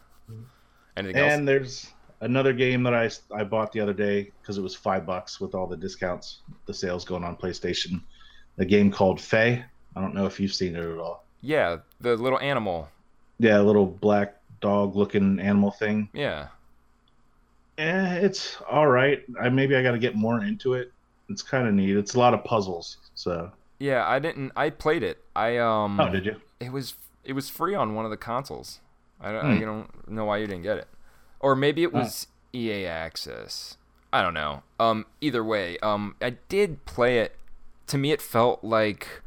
Anything 0.95 1.21
else? 1.21 1.33
and 1.33 1.47
there's 1.47 1.91
another 2.21 2.53
game 2.53 2.83
that 2.83 2.93
I 2.93 3.09
I 3.35 3.43
bought 3.43 3.71
the 3.71 3.79
other 3.79 3.93
day 3.93 4.31
because 4.41 4.57
it 4.57 4.61
was 4.61 4.75
five 4.75 5.05
bucks 5.05 5.39
with 5.39 5.55
all 5.55 5.67
the 5.67 5.77
discounts, 5.77 6.39
the 6.65 6.73
sales 6.73 7.05
going 7.05 7.23
on 7.23 7.35
PlayStation. 7.35 8.01
A 8.57 8.65
game 8.65 8.91
called 8.91 9.19
Fe. 9.19 9.63
I 9.95 10.01
don't 10.01 10.13
know 10.13 10.25
if 10.25 10.39
you've 10.39 10.53
seen 10.53 10.75
it 10.75 10.83
at 10.83 10.97
all. 10.97 11.25
Yeah, 11.41 11.77
the 11.99 12.15
little 12.15 12.39
animal. 12.39 12.87
Yeah, 13.39 13.59
a 13.59 13.63
little 13.63 13.85
black 13.85 14.37
dog 14.61 14.95
looking 14.95 15.39
animal 15.39 15.71
thing. 15.71 16.09
Yeah. 16.13 16.47
Eh, 17.77 18.15
it's 18.17 18.57
all 18.69 18.87
right. 18.87 19.23
I 19.41 19.49
maybe 19.49 19.75
I 19.75 19.83
got 19.83 19.91
to 19.91 19.99
get 19.99 20.15
more 20.15 20.43
into 20.43 20.73
it. 20.73 20.91
It's 21.29 21.41
kind 21.41 21.67
of 21.67 21.73
neat. 21.73 21.97
It's 21.97 22.13
a 22.13 22.19
lot 22.19 22.33
of 22.33 22.43
puzzles. 22.43 22.97
So, 23.15 23.51
Yeah, 23.79 24.07
I 24.07 24.19
didn't. 24.19 24.51
I 24.55 24.69
played 24.69 25.03
it. 25.03 25.23
I 25.35 25.57
um. 25.57 25.99
oh, 25.99 26.09
did 26.09 26.25
you? 26.25 26.35
It 26.59 26.71
was 26.71 26.95
it 27.23 27.33
was 27.33 27.49
free 27.49 27.73
on 27.75 27.95
one 27.95 28.05
of 28.05 28.11
the 28.11 28.17
consoles. 28.17 28.79
I 29.23 29.31
don't, 29.31 29.45
Hmm. 29.45 29.61
I 29.61 29.65
don't 29.65 30.09
know 30.11 30.25
why 30.25 30.37
you 30.37 30.47
didn't 30.47 30.63
get 30.63 30.77
it, 30.77 30.87
or 31.39 31.55
maybe 31.55 31.81
it 31.83 31.93
was 31.93 32.27
EA 32.53 32.85
Access. 32.85 33.77
I 34.11 34.21
don't 34.21 34.33
know. 34.35 34.61
Um, 34.79 35.05
either 35.21 35.43
way, 35.43 35.77
um, 35.79 36.15
I 36.21 36.31
did 36.49 36.85
play 36.85 37.19
it. 37.19 37.35
To 37.87 37.97
me, 37.97 38.11
it 38.11 38.21
felt 38.21 38.63
like 38.63 39.21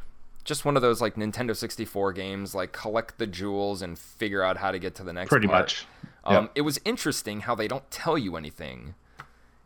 just 0.45 0.65
one 0.65 0.77
of 0.77 0.83
those 0.83 1.01
like 1.01 1.17
Nintendo 1.17 1.57
64 1.57 2.13
games, 2.13 2.55
like 2.55 2.73
collect 2.73 3.19
the 3.19 3.27
jewels 3.27 3.83
and 3.83 3.99
figure 3.99 4.43
out 4.45 4.59
how 4.59 4.71
to 4.71 4.79
get 4.79 4.95
to 4.97 5.03
the 5.03 5.13
next. 5.13 5.29
Pretty 5.31 5.49
part. 5.49 5.63
much. 5.63 5.87
Um, 6.25 6.35
Yep. 6.45 6.51
It 6.57 6.61
was 6.63 6.81
interesting 6.85 7.41
how 7.41 7.55
they 7.57 7.67
don't 7.69 7.89
tell 7.91 8.17
you 8.17 8.37
anything. 8.37 8.95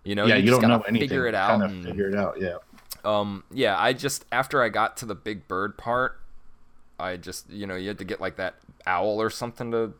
You 0.04 0.14
know, 0.14 0.24
yeah, 0.26 0.36
you, 0.36 0.46
just 0.48 0.60
don't 0.62 0.70
know 0.70 0.80
anything. 0.82 1.08
Figure 1.08 1.26
it 1.26 1.34
out. 1.34 1.60
Kind 1.60 1.80
of 1.80 1.84
figure 1.84 2.08
it 2.08 2.14
out. 2.14 2.40
Yeah. 2.40 2.56
um, 3.04 3.44
yeah, 3.52 3.78
I 3.78 3.92
just 3.92 4.24
after 4.32 4.62
I 4.62 4.70
got 4.70 4.96
to 4.98 5.06
the 5.06 5.14
big 5.14 5.46
bird 5.48 5.76
part, 5.76 6.18
I 6.98 7.16
just 7.18 7.50
you 7.50 7.66
know 7.66 7.76
you 7.76 7.88
had 7.88 7.98
to 7.98 8.04
get 8.04 8.20
like 8.20 8.36
that 8.36 8.54
owl 8.86 9.20
or 9.20 9.30
something 9.30 9.70
to 9.72 9.92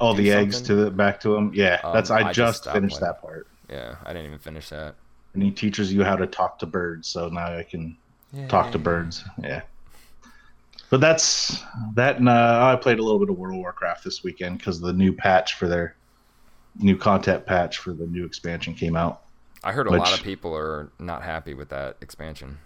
All 0.00 0.14
do 0.14 0.22
the 0.22 0.32
eggs 0.32 0.60
to 0.62 0.74
the 0.74 0.90
back 0.90 1.20
to 1.20 1.34
him. 1.36 1.52
Yeah, 1.54 1.80
Um, 1.84 1.94
that's 1.94 2.10
I, 2.10 2.18
I 2.28 2.32
just 2.32 2.64
just 2.64 2.74
finished 2.74 2.98
playing. 2.98 3.12
that 3.14 3.20
part. 3.22 3.46
yeah 3.68 3.96
I 4.04 4.12
didn't 4.12 4.26
even 4.26 4.38
finish 4.38 4.68
that. 4.70 4.94
And 5.34 5.42
he 5.42 5.50
teaches 5.50 5.92
you 5.92 6.04
how 6.04 6.16
to 6.16 6.26
talk 6.26 6.58
to 6.58 6.66
birds, 6.66 7.08
so 7.08 7.28
now 7.28 7.56
I 7.56 7.62
can 7.62 7.96
talk 8.48 8.70
to 8.72 8.78
birds. 8.78 9.24
Yeah. 9.42 9.62
But 10.90 11.00
that's 11.00 11.62
that. 11.94 12.18
And 12.18 12.28
uh, 12.28 12.70
I 12.72 12.76
played 12.76 12.98
a 12.98 13.02
little 13.02 13.18
bit 13.18 13.30
of 13.30 13.38
World 13.38 13.54
of 13.54 13.60
Warcraft 13.60 14.04
this 14.04 14.22
weekend 14.22 14.58
because 14.58 14.78
the 14.80 14.92
new 14.92 15.12
patch 15.12 15.54
for 15.54 15.66
their 15.68 15.96
new 16.78 16.96
content 16.98 17.46
patch 17.46 17.78
for 17.78 17.92
the 17.94 18.06
new 18.06 18.26
expansion 18.26 18.74
came 18.74 18.94
out. 18.96 19.22
I 19.64 19.72
heard 19.72 19.86
a 19.86 19.90
lot 19.90 20.12
of 20.12 20.22
people 20.22 20.54
are 20.56 20.90
not 20.98 21.22
happy 21.22 21.54
with 21.54 21.68
that 21.70 21.96
expansion. 22.02 22.58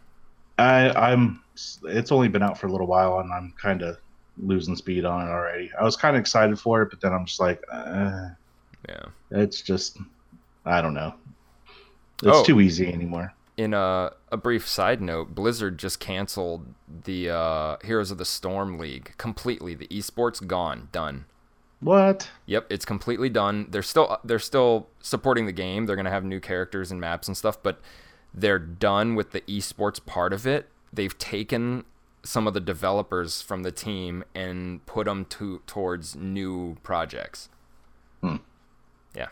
I, 0.58 0.90
I'm. 0.90 1.42
It's 1.84 2.10
only 2.10 2.28
been 2.28 2.42
out 2.42 2.58
for 2.58 2.66
a 2.66 2.72
little 2.72 2.86
while, 2.86 3.20
and 3.20 3.32
I'm 3.32 3.52
kind 3.60 3.82
of 3.82 3.98
losing 4.38 4.76
speed 4.76 5.04
on 5.04 5.26
it 5.26 5.30
already. 5.30 5.70
I 5.78 5.84
was 5.84 5.96
kind 5.96 6.16
of 6.16 6.20
excited 6.20 6.58
for 6.58 6.82
it, 6.82 6.90
but 6.90 7.00
then 7.00 7.12
I'm 7.12 7.24
just 7.26 7.40
like, 7.40 7.62
uh, 7.72 8.28
Yeah. 8.88 9.04
it's 9.30 9.62
just, 9.62 9.98
I 10.64 10.80
don't 10.82 10.94
know. 10.94 11.14
It's 12.22 12.38
Oh. 12.38 12.44
too 12.44 12.60
easy 12.60 12.92
anymore. 12.92 13.32
In 13.56 13.72
a, 13.72 14.12
a 14.30 14.36
brief 14.36 14.68
side 14.68 15.00
note, 15.00 15.34
Blizzard 15.34 15.78
just 15.78 15.98
canceled 16.00 16.66
the 17.04 17.30
uh, 17.30 17.76
Heroes 17.82 18.10
of 18.10 18.18
the 18.18 18.24
Storm 18.26 18.78
League 18.78 19.14
completely. 19.16 19.74
The 19.74 19.86
esports 19.88 20.46
gone, 20.46 20.88
done. 20.92 21.24
What? 21.80 22.30
Yep, 22.46 22.66
it's 22.70 22.84
completely 22.84 23.28
done. 23.28 23.66
They're 23.70 23.82
still 23.82 24.18
they're 24.24 24.38
still 24.38 24.88
supporting 25.00 25.44
the 25.46 25.52
game. 25.52 25.84
They're 25.86 25.96
gonna 25.96 26.10
have 26.10 26.24
new 26.24 26.40
characters 26.40 26.90
and 26.90 27.00
maps 27.00 27.28
and 27.28 27.36
stuff, 27.36 27.62
but 27.62 27.80
they're 28.34 28.58
done 28.58 29.14
with 29.14 29.32
the 29.32 29.42
esports 29.42 30.04
part 30.04 30.32
of 30.32 30.46
it. 30.46 30.68
They've 30.92 31.16
taken 31.16 31.84
some 32.26 32.46
of 32.46 32.54
the 32.54 32.60
developers 32.60 33.40
from 33.40 33.62
the 33.62 33.70
team 33.70 34.24
and 34.34 34.84
put 34.86 35.06
them 35.06 35.24
to 35.26 35.62
towards 35.66 36.16
new 36.16 36.76
projects. 36.82 37.48
Hmm. 38.20 38.36
Yeah, 39.14 39.28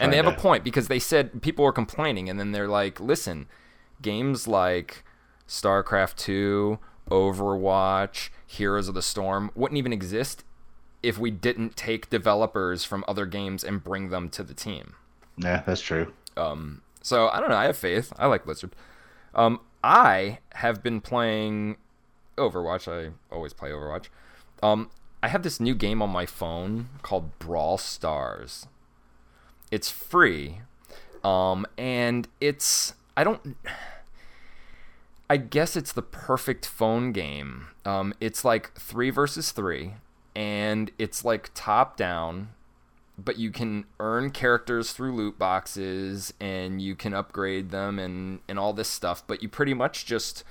and 0.00 0.12
they 0.12 0.16
have 0.16 0.26
a 0.26 0.32
point 0.32 0.64
because 0.64 0.88
they 0.88 0.98
said 0.98 1.42
people 1.42 1.64
were 1.64 1.72
complaining, 1.72 2.28
and 2.28 2.38
then 2.38 2.52
they're 2.52 2.68
like, 2.68 3.00
"Listen, 3.00 3.46
games 4.00 4.46
like 4.46 5.04
StarCraft 5.48 6.16
Two, 6.16 6.78
Overwatch, 7.10 8.30
Heroes 8.46 8.88
of 8.88 8.94
the 8.94 9.02
Storm 9.02 9.50
wouldn't 9.54 9.78
even 9.78 9.92
exist 9.92 10.44
if 11.02 11.18
we 11.18 11.30
didn't 11.30 11.76
take 11.76 12.08
developers 12.10 12.84
from 12.84 13.04
other 13.08 13.26
games 13.26 13.64
and 13.64 13.82
bring 13.82 14.10
them 14.10 14.28
to 14.30 14.42
the 14.42 14.54
team." 14.54 14.94
Yeah, 15.36 15.62
that's 15.66 15.80
true. 15.80 16.12
Um, 16.36 16.82
so 17.02 17.28
I 17.28 17.40
don't 17.40 17.50
know. 17.50 17.56
I 17.56 17.64
have 17.64 17.76
faith. 17.76 18.12
I 18.18 18.26
like 18.26 18.44
Blizzard. 18.44 18.74
Um, 19.34 19.60
I 19.82 20.38
have 20.54 20.82
been 20.82 21.00
playing 21.00 21.76
Overwatch. 22.36 22.90
I 22.90 23.12
always 23.34 23.52
play 23.52 23.70
Overwatch. 23.70 24.08
Um, 24.62 24.90
I 25.22 25.28
have 25.28 25.42
this 25.42 25.60
new 25.60 25.74
game 25.74 26.02
on 26.02 26.10
my 26.10 26.26
phone 26.26 26.88
called 27.02 27.38
Brawl 27.38 27.78
Stars. 27.78 28.66
It's 29.70 29.90
free, 29.90 30.60
um, 31.24 31.66
and 31.78 32.28
it's 32.40 32.94
I 33.16 33.24
don't. 33.24 33.56
I 35.30 35.38
guess 35.38 35.76
it's 35.76 35.92
the 35.92 36.02
perfect 36.02 36.66
phone 36.66 37.12
game. 37.12 37.68
Um, 37.86 38.12
it's 38.20 38.44
like 38.44 38.74
three 38.74 39.10
versus 39.10 39.50
three, 39.50 39.94
and 40.36 40.90
it's 40.98 41.24
like 41.24 41.50
top 41.54 41.96
down 41.96 42.50
but 43.18 43.38
you 43.38 43.50
can 43.50 43.84
earn 44.00 44.30
characters 44.30 44.92
through 44.92 45.14
loot 45.14 45.38
boxes 45.38 46.32
and 46.40 46.80
you 46.80 46.94
can 46.94 47.14
upgrade 47.14 47.70
them 47.70 47.98
and 47.98 48.40
and 48.48 48.58
all 48.58 48.72
this 48.72 48.88
stuff 48.88 49.22
but 49.26 49.42
you 49.42 49.48
pretty 49.48 49.74
much 49.74 50.06
just 50.06 50.44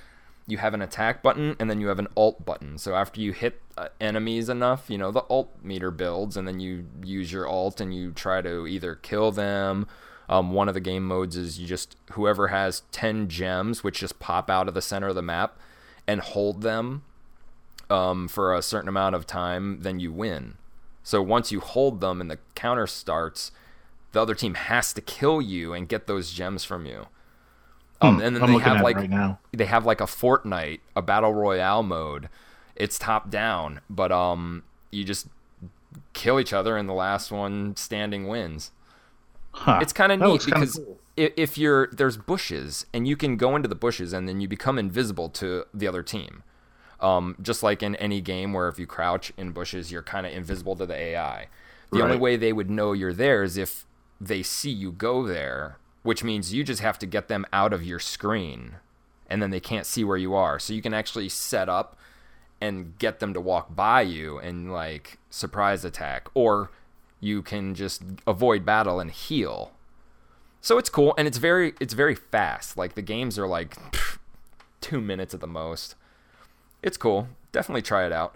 you 0.46 0.58
have 0.58 0.74
an 0.74 0.82
attack 0.82 1.22
button 1.22 1.56
and 1.58 1.70
then 1.70 1.80
you 1.80 1.88
have 1.88 1.98
an 1.98 2.08
alt 2.16 2.44
button. 2.44 2.76
So 2.76 2.94
after 2.94 3.20
you 3.20 3.32
hit 3.32 3.60
uh, 3.76 3.88
enemies 4.00 4.48
enough 4.48 4.88
you 4.88 4.98
know 4.98 5.10
the 5.10 5.24
alt 5.28 5.50
meter 5.62 5.90
builds 5.90 6.36
and 6.36 6.46
then 6.46 6.60
you 6.60 6.86
use 7.02 7.32
your 7.32 7.46
alt 7.46 7.80
and 7.80 7.94
you 7.94 8.12
try 8.12 8.40
to 8.42 8.66
either 8.66 8.94
kill 8.94 9.32
them. 9.32 9.86
Um, 10.28 10.52
one 10.52 10.68
of 10.68 10.74
the 10.74 10.80
game 10.80 11.06
modes 11.06 11.36
is 11.36 11.58
you 11.58 11.66
just 11.66 11.96
whoever 12.12 12.48
has 12.48 12.82
10 12.92 13.28
gems 13.28 13.82
which 13.82 14.00
just 14.00 14.18
pop 14.18 14.48
out 14.48 14.68
of 14.68 14.74
the 14.74 14.82
center 14.82 15.08
of 15.08 15.14
the 15.14 15.22
map 15.22 15.58
and 16.06 16.20
hold 16.20 16.62
them 16.62 17.02
um, 17.90 18.28
for 18.28 18.54
a 18.54 18.62
certain 18.62 18.88
amount 18.88 19.14
of 19.14 19.26
time 19.26 19.80
then 19.80 20.00
you 20.00 20.12
win 20.12 20.54
so 21.02 21.22
once 21.22 21.50
you 21.50 21.60
hold 21.60 22.00
them 22.00 22.20
and 22.20 22.30
the 22.30 22.38
counter 22.54 22.86
starts, 22.86 23.50
the 24.12 24.20
other 24.20 24.34
team 24.34 24.54
has 24.54 24.92
to 24.92 25.00
kill 25.00 25.40
you 25.40 25.72
and 25.72 25.88
get 25.88 26.06
those 26.06 26.32
gems 26.32 26.64
from 26.64 26.86
you. 26.86 27.06
Um, 28.00 28.16
Hmm, 28.16 28.22
and 28.22 28.36
then 28.36 28.42
I'm 28.42 28.52
they 28.52 28.58
have 28.58 28.82
like 28.82 28.96
right 28.96 29.36
they 29.52 29.66
have 29.66 29.86
like 29.86 30.00
a 30.00 30.06
Fortnite, 30.06 30.80
a 30.96 31.02
battle 31.02 31.32
royale 31.32 31.82
mode. 31.82 32.28
It's 32.74 32.98
top 32.98 33.30
down, 33.30 33.80
but 33.88 34.10
um, 34.10 34.64
you 34.90 35.04
just 35.04 35.28
kill 36.12 36.40
each 36.40 36.52
other 36.52 36.76
and 36.76 36.88
the 36.88 36.94
last 36.94 37.30
one 37.30 37.76
standing 37.76 38.26
wins. 38.28 38.70
Huh. 39.52 39.78
It's 39.82 39.92
kind 39.92 40.12
of 40.12 40.20
neat 40.20 40.44
because 40.46 40.76
cool. 40.76 40.98
if 41.16 41.58
you're 41.58 41.88
there's 41.92 42.16
bushes 42.16 42.86
and 42.92 43.06
you 43.06 43.16
can 43.16 43.36
go 43.36 43.54
into 43.54 43.68
the 43.68 43.74
bushes 43.74 44.12
and 44.12 44.28
then 44.28 44.40
you 44.40 44.48
become 44.48 44.78
invisible 44.78 45.28
to 45.30 45.64
the 45.74 45.86
other 45.86 46.02
team. 46.02 46.42
Um, 47.02 47.36
just 47.42 47.62
like 47.62 47.82
in 47.82 47.96
any 47.96 48.20
game 48.20 48.52
where 48.52 48.68
if 48.68 48.78
you 48.78 48.86
crouch 48.86 49.32
in 49.36 49.50
bushes, 49.50 49.90
you're 49.90 50.02
kind 50.02 50.24
of 50.24 50.32
invisible 50.32 50.76
to 50.76 50.86
the 50.86 50.94
AI. 50.94 51.48
The 51.90 52.02
only 52.02 52.16
way 52.16 52.36
they 52.36 52.54
would 52.54 52.70
know 52.70 52.92
you're 52.92 53.12
there 53.12 53.42
is 53.42 53.58
if 53.58 53.84
they 54.18 54.42
see 54.42 54.70
you 54.70 54.92
go 54.92 55.26
there, 55.26 55.78
which 56.02 56.24
means 56.24 56.54
you 56.54 56.64
just 56.64 56.80
have 56.80 56.98
to 57.00 57.06
get 57.06 57.28
them 57.28 57.44
out 57.52 57.72
of 57.72 57.84
your 57.84 57.98
screen 57.98 58.76
and 59.28 59.42
then 59.42 59.50
they 59.50 59.60
can't 59.60 59.86
see 59.86 60.04
where 60.04 60.16
you 60.16 60.34
are. 60.34 60.58
So 60.58 60.72
you 60.72 60.82
can 60.82 60.94
actually 60.94 61.28
set 61.28 61.68
up 61.68 61.96
and 62.60 62.96
get 62.98 63.18
them 63.18 63.34
to 63.34 63.40
walk 63.40 63.74
by 63.74 64.02
you 64.02 64.38
and 64.38 64.72
like 64.72 65.18
surprise 65.30 65.84
attack 65.84 66.28
or 66.34 66.70
you 67.18 67.42
can 67.42 67.74
just 67.74 68.02
avoid 68.26 68.64
battle 68.64 69.00
and 69.00 69.10
heal. 69.10 69.72
So 70.60 70.78
it's 70.78 70.90
cool 70.90 71.14
and 71.18 71.26
it's 71.26 71.38
very 71.38 71.74
it's 71.80 71.94
very 71.94 72.14
fast. 72.14 72.76
Like 72.76 72.94
the 72.94 73.02
games 73.02 73.38
are 73.38 73.46
like 73.46 73.76
2 74.80 75.00
minutes 75.00 75.34
at 75.34 75.40
the 75.40 75.46
most. 75.46 75.94
It's 76.82 76.96
cool. 76.96 77.28
Definitely 77.52 77.82
try 77.82 78.06
it 78.06 78.12
out. 78.12 78.34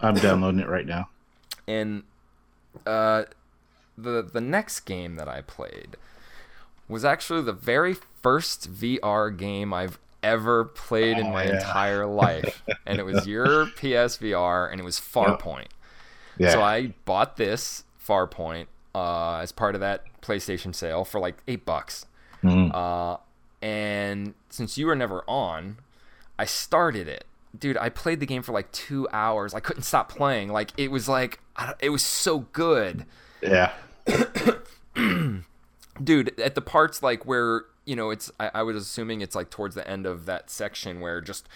I'm 0.00 0.14
downloading 0.14 0.60
it 0.60 0.68
right 0.68 0.86
now. 0.86 1.08
And 1.68 2.04
uh, 2.86 3.24
the 3.98 4.22
the 4.22 4.40
next 4.40 4.80
game 4.80 5.16
that 5.16 5.28
I 5.28 5.42
played 5.42 5.96
was 6.88 7.04
actually 7.04 7.42
the 7.42 7.52
very 7.52 7.94
first 8.22 8.72
VR 8.72 9.36
game 9.36 9.72
I've 9.72 9.98
ever 10.22 10.64
played 10.64 11.16
in 11.18 11.26
Oh, 11.26 11.30
my 11.32 11.44
yeah. 11.44 11.56
entire 11.56 12.06
life, 12.06 12.62
and 12.86 12.98
it 12.98 13.04
was 13.04 13.26
your 13.26 13.66
PSVR, 13.66 14.70
and 14.70 14.80
it 14.80 14.84
was 14.84 14.98
Farpoint. 14.98 15.68
Yeah. 16.38 16.52
So 16.52 16.62
I 16.62 16.94
bought 17.04 17.36
this 17.36 17.84
Farpoint 18.04 18.66
uh, 18.94 19.36
as 19.38 19.52
part 19.52 19.74
of 19.74 19.80
that 19.82 20.04
PlayStation 20.22 20.74
sale 20.74 21.04
for 21.04 21.20
like 21.20 21.36
eight 21.46 21.64
bucks. 21.64 22.06
Mhm. 22.42 22.74
Uh, 22.74 23.18
and 23.62 24.34
since 24.48 24.78
you 24.78 24.86
were 24.86 24.96
never 24.96 25.22
on, 25.28 25.76
I 26.38 26.46
started 26.46 27.06
it. 27.06 27.24
Dude, 27.58 27.76
I 27.76 27.88
played 27.88 28.20
the 28.20 28.26
game 28.26 28.42
for 28.42 28.52
like 28.52 28.70
two 28.72 29.08
hours. 29.12 29.54
I 29.54 29.60
couldn't 29.60 29.82
stop 29.82 30.08
playing. 30.08 30.50
Like 30.50 30.70
it 30.76 30.90
was 30.90 31.08
like 31.08 31.40
it 31.80 31.90
was 31.90 32.02
so 32.02 32.40
good 32.52 33.06
yeah. 33.42 33.72
dude 36.02 36.40
at 36.40 36.54
the 36.54 36.60
parts 36.60 37.02
like 37.02 37.26
where 37.26 37.64
you 37.84 37.96
know 37.96 38.10
it's 38.10 38.30
I, 38.38 38.50
I 38.54 38.62
was 38.62 38.76
assuming 38.76 39.20
it's 39.20 39.34
like 39.34 39.50
towards 39.50 39.74
the 39.74 39.86
end 39.88 40.06
of 40.06 40.26
that 40.26 40.50
section 40.50 41.00
where 41.00 41.20
just 41.20 41.48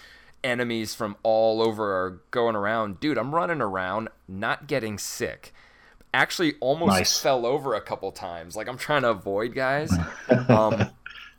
enemies 0.43 0.95
from 0.95 1.17
all 1.23 1.63
over 1.63 1.97
are 1.97 2.21
going 2.31 2.55
around 2.55 3.01
dude 3.01 3.17
i'm 3.17 3.35
running 3.35 3.63
around 3.63 4.09
not 4.29 4.67
getting 4.67 4.99
sick 4.99 5.55
actually 6.13 6.55
almost 6.61 6.91
Nice. 6.91 7.19
fell 7.19 7.47
over 7.47 7.75
a 7.75 7.81
couple 7.81 8.13
times 8.13 8.55
like 8.55 8.69
i'm 8.69 8.77
trying 8.77 9.03
to 9.03 9.11
avoid 9.11 9.55
guys 9.55 9.91
um 10.49 10.91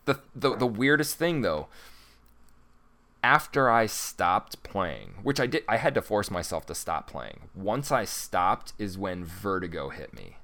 the, 0.06 0.20
the 0.36 0.56
the 0.58 0.68
weirdest 0.68 1.18
thing 1.18 1.42
though 1.42 1.68
after 3.26 3.70
i 3.72 3.86
stopped 3.88 4.62
playing 4.62 5.16
which 5.24 5.40
i 5.40 5.48
did 5.48 5.64
i 5.68 5.78
had 5.78 5.96
to 5.96 6.02
force 6.02 6.30
myself 6.30 6.66
to 6.66 6.76
stop 6.76 7.08
playing 7.10 7.40
once 7.56 7.92
i 7.92 8.06
stopped 8.06 8.74
is 8.78 8.98
when 8.98 9.26
vertigo 9.26 9.90
hit 9.90 10.14
me 10.14 10.38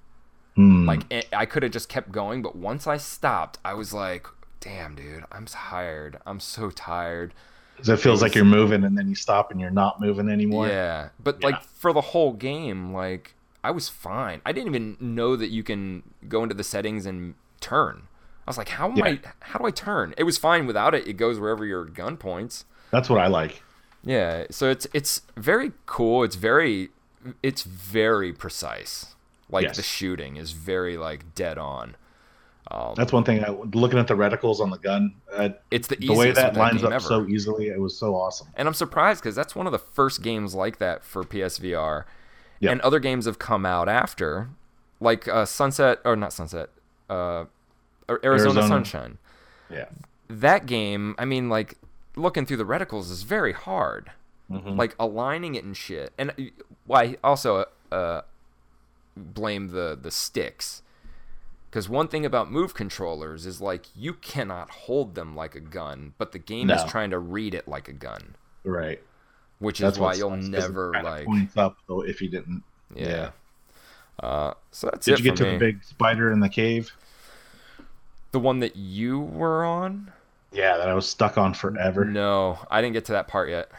Hmm. 0.55 0.85
like 0.85 1.03
it, 1.09 1.29
I 1.31 1.45
could 1.45 1.63
have 1.63 1.71
just 1.71 1.87
kept 1.87 2.11
going, 2.11 2.41
but 2.41 2.57
once 2.57 2.85
I 2.85 2.97
stopped, 2.97 3.57
I 3.63 3.73
was 3.73 3.93
like, 3.93 4.27
"Damn, 4.59 4.95
dude, 4.95 5.23
I'm 5.31 5.45
tired. 5.45 6.17
I'm 6.25 6.41
so 6.41 6.69
tired." 6.69 7.33
'Cause 7.77 7.87
it 7.87 8.01
feels 8.01 8.21
like 8.21 8.35
you're 8.35 8.43
moving 8.43 8.83
and 8.83 8.97
then 8.97 9.07
you 9.07 9.15
stop 9.15 9.49
and 9.51 9.61
you're 9.61 9.69
not 9.71 10.01
moving 10.01 10.27
anymore. 10.27 10.67
Yeah, 10.67 11.09
but 11.23 11.37
Yeah. 11.39 11.45
like 11.47 11.61
for 11.63 11.93
the 11.93 12.01
whole 12.11 12.33
game, 12.33 12.91
like 12.93 13.33
I 13.63 13.71
was 13.71 13.87
fine. 13.87 14.41
I 14.45 14.51
didn't 14.51 14.67
even 14.75 14.97
know 14.99 15.37
that 15.37 15.51
you 15.51 15.63
can 15.63 16.03
go 16.27 16.43
into 16.43 16.53
the 16.53 16.65
settings 16.65 17.05
and 17.05 17.35
turn. 17.61 18.09
I 18.45 18.49
was 18.49 18.57
like, 18.57 18.69
"How 18.69 18.89
am 18.91 18.97
Yeah. 18.97 19.05
I? 19.05 19.19
How 19.39 19.57
do 19.57 19.65
I 19.65 19.71
turn?" 19.71 20.13
It 20.17 20.23
was 20.23 20.37
fine 20.37 20.67
without 20.67 20.93
it. 20.93 21.07
It 21.07 21.13
goes 21.13 21.39
wherever 21.39 21.63
your 21.65 21.85
gun 21.85 22.17
points. 22.17 22.65
That's 22.91 23.09
what 23.09 23.19
I 23.19 23.27
like. 23.27 23.63
Yeah, 24.03 24.45
so 24.49 24.69
it's 24.69 24.87
it's 24.93 25.21
very 25.37 25.71
cool. 25.85 26.23
It's 26.23 26.35
very 26.35 26.89
it's 27.43 27.63
very 27.63 28.33
precise. 28.33 29.15
Like 29.49 29.63
Yes. 29.65 29.75
the 29.77 29.83
shooting 29.83 30.37
is 30.37 30.51
very 30.51 30.97
like 30.97 31.35
dead 31.35 31.57
on. 31.57 31.95
Um, 32.71 32.93
That's 32.95 33.11
one 33.11 33.25
thing. 33.25 33.43
I, 33.43 33.49
looking 33.49 33.99
at 33.99 34.07
the 34.07 34.13
reticles 34.13 34.61
on 34.61 34.69
the 34.69 34.77
gun, 34.77 35.15
uh, 35.33 35.49
it's 35.71 35.89
the 35.89 35.97
the 35.97 36.13
way 36.13 36.27
with 36.27 36.37
that 36.37 36.55
lines 36.55 36.83
up 36.83 36.91
ever. 36.93 37.03
so 37.05 37.27
easily, 37.27 37.67
it 37.67 37.79
was 37.79 37.97
so 37.97 38.15
awesome. 38.15 38.47
And 38.55 38.65
I'm 38.67 38.73
surprised 38.73 39.21
because 39.21 39.35
that's 39.35 39.53
one 39.55 39.65
of 39.65 39.73
the 39.73 39.79
first 39.79 40.21
games 40.21 40.55
like 40.55 40.77
that 40.77 41.03
for 41.03 41.23
PSVR. 41.25 42.05
Yep. 42.61 42.71
And 42.71 42.81
other 42.81 42.99
games 42.99 43.25
have 43.25 43.39
come 43.39 43.65
out 43.65 43.89
after, 43.89 44.49
like 45.01 45.27
uh, 45.27 45.45
Sunset, 45.45 45.99
or 46.05 46.15
not 46.15 46.31
Sunset, 46.31 46.69
uh, 47.09 47.45
Arizona, 48.09 48.25
Arizona. 48.51 48.67
Sunshine. 48.67 49.17
Yeah. 49.69 49.85
That 50.29 50.65
game, 50.65 51.15
I 51.17 51.25
mean, 51.25 51.49
like, 51.49 51.75
looking 52.15 52.45
through 52.45 52.57
the 52.57 52.65
reticles 52.65 53.09
is 53.11 53.23
very 53.23 53.53
hard. 53.53 54.11
Mhm. 54.51 54.77
Like, 54.77 54.95
aligning 54.99 55.55
it 55.55 55.63
and 55.63 55.75
shit. 55.77 56.11
And 56.17 56.31
uh, 56.31 56.33
why 56.85 57.17
also 57.23 57.65
uh, 57.91 58.21
blame 59.15 59.69
the, 59.69 59.97
the 60.01 60.11
sticks. 60.11 60.81
Because 61.69 61.87
one 61.87 62.09
thing 62.09 62.25
about 62.25 62.51
move 62.51 62.73
controllers 62.73 63.45
is, 63.45 63.61
like, 63.61 63.85
you 63.95 64.13
cannot 64.13 64.69
hold 64.71 65.15
them 65.15 65.35
like 65.37 65.55
a 65.55 65.61
gun, 65.61 66.13
but 66.17 66.33
the 66.33 66.39
game 66.39 66.69
is 66.69 66.83
trying 66.83 67.11
to 67.11 67.19
read 67.19 67.53
it 67.53 67.65
like 67.67 67.87
a 67.87 67.93
gun 67.93 68.35
Right. 68.65 69.01
which 69.59 69.79
That's 69.79 69.95
is 69.95 69.99
why 70.01 70.13
you'll 70.15 70.35
never 70.35 70.91
like 71.01 71.25
points 71.25 71.55
up 71.55 71.77
though 71.87 72.01
if 72.01 72.21
you 72.21 72.27
didn't. 72.29 72.63
yeah. 72.93 73.31
Uh, 74.19 74.53
so 74.71 74.87
that's 74.91 75.05
Did 75.05 75.13
it 75.13 75.19
you 75.19 75.23
get 75.31 75.37
to 75.37 75.43
me. 75.45 75.51
the 75.53 75.57
big 75.57 75.83
spider 75.83 76.29
in 76.31 76.41
the 76.41 76.49
cave? 76.49 76.91
The 78.31 78.39
one 78.39 78.59
that 78.59 78.75
you 78.75 79.19
were 79.19 79.63
on? 79.63 80.11
Yeah, 80.51 80.77
that 80.77 80.89
I 80.89 80.93
was 80.93 81.07
stuck 81.07 81.37
on 81.37 81.53
forever. 81.53 82.03
No, 82.05 82.59
I 82.69 82.81
didn't 82.81 82.93
get 82.93 83.05
to 83.05 83.13
that 83.13 83.27
part 83.27 83.49
yet. 83.49 83.71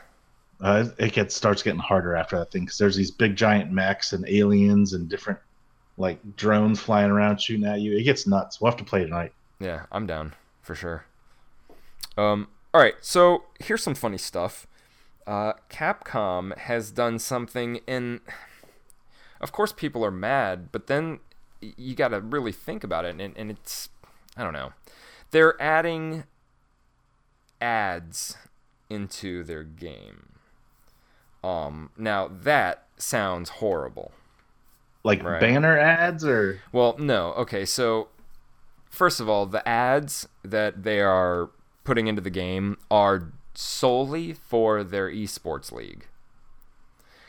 Uh, 0.60 0.86
it 0.98 1.12
gets 1.12 1.34
starts 1.34 1.62
getting 1.62 1.80
harder 1.80 2.14
after 2.14 2.38
that 2.38 2.50
thing 2.50 2.64
because 2.64 2.78
there's 2.78 2.96
these 2.96 3.10
big 3.10 3.36
giant 3.36 3.72
mechs 3.72 4.12
and 4.12 4.26
aliens 4.28 4.92
and 4.92 5.08
different 5.08 5.38
like 5.98 6.18
drones 6.36 6.80
flying 6.80 7.10
around 7.10 7.40
shooting 7.40 7.66
at 7.66 7.80
you. 7.80 7.96
It 7.96 8.04
gets 8.04 8.26
nuts. 8.26 8.60
We'll 8.60 8.70
have 8.70 8.78
to 8.78 8.84
play 8.84 9.02
tonight. 9.02 9.32
Yeah, 9.58 9.86
I'm 9.90 10.06
down 10.06 10.34
for 10.62 10.74
sure. 10.74 11.04
Um, 12.16 12.48
all 12.72 12.80
right, 12.80 12.94
so 13.00 13.44
here's 13.60 13.82
some 13.82 13.94
funny 13.94 14.18
stuff. 14.18 14.66
Uh, 15.26 15.54
Capcom 15.70 16.56
has 16.56 16.90
done 16.90 17.18
something, 17.18 17.80
and 17.86 18.20
of 19.40 19.52
course 19.52 19.72
people 19.72 20.04
are 20.04 20.10
mad, 20.10 20.70
but 20.72 20.86
then 20.86 21.20
you 21.60 21.94
got 21.94 22.08
to 22.08 22.20
really 22.20 22.52
think 22.52 22.82
about 22.82 23.04
it, 23.04 23.20
and, 23.20 23.36
and 23.36 23.50
it's 23.50 23.88
I 24.36 24.44
don't 24.44 24.52
know. 24.52 24.72
They're 25.30 25.60
adding 25.60 26.24
ads 27.62 28.36
into 28.90 29.42
their 29.44 29.62
game. 29.64 30.28
Um, 31.42 31.90
now 31.96 32.28
that 32.28 32.86
sounds 32.98 33.48
horrible. 33.50 34.12
Like 35.04 35.22
Right. 35.22 35.40
banner 35.40 35.78
ads 35.78 36.24
or 36.24 36.60
Well, 36.72 36.96
no. 36.98 37.32
Okay, 37.34 37.64
so 37.64 38.08
first 38.90 39.18
of 39.20 39.28
all, 39.28 39.46
the 39.46 39.66
ads 39.68 40.28
that 40.44 40.82
they 40.84 41.00
are 41.00 41.50
putting 41.84 42.06
into 42.06 42.20
the 42.22 42.30
game 42.30 42.78
are 42.90 43.32
solely 43.54 44.32
for 44.32 44.84
their 44.84 45.10
esports 45.10 45.72
league. 45.72 46.06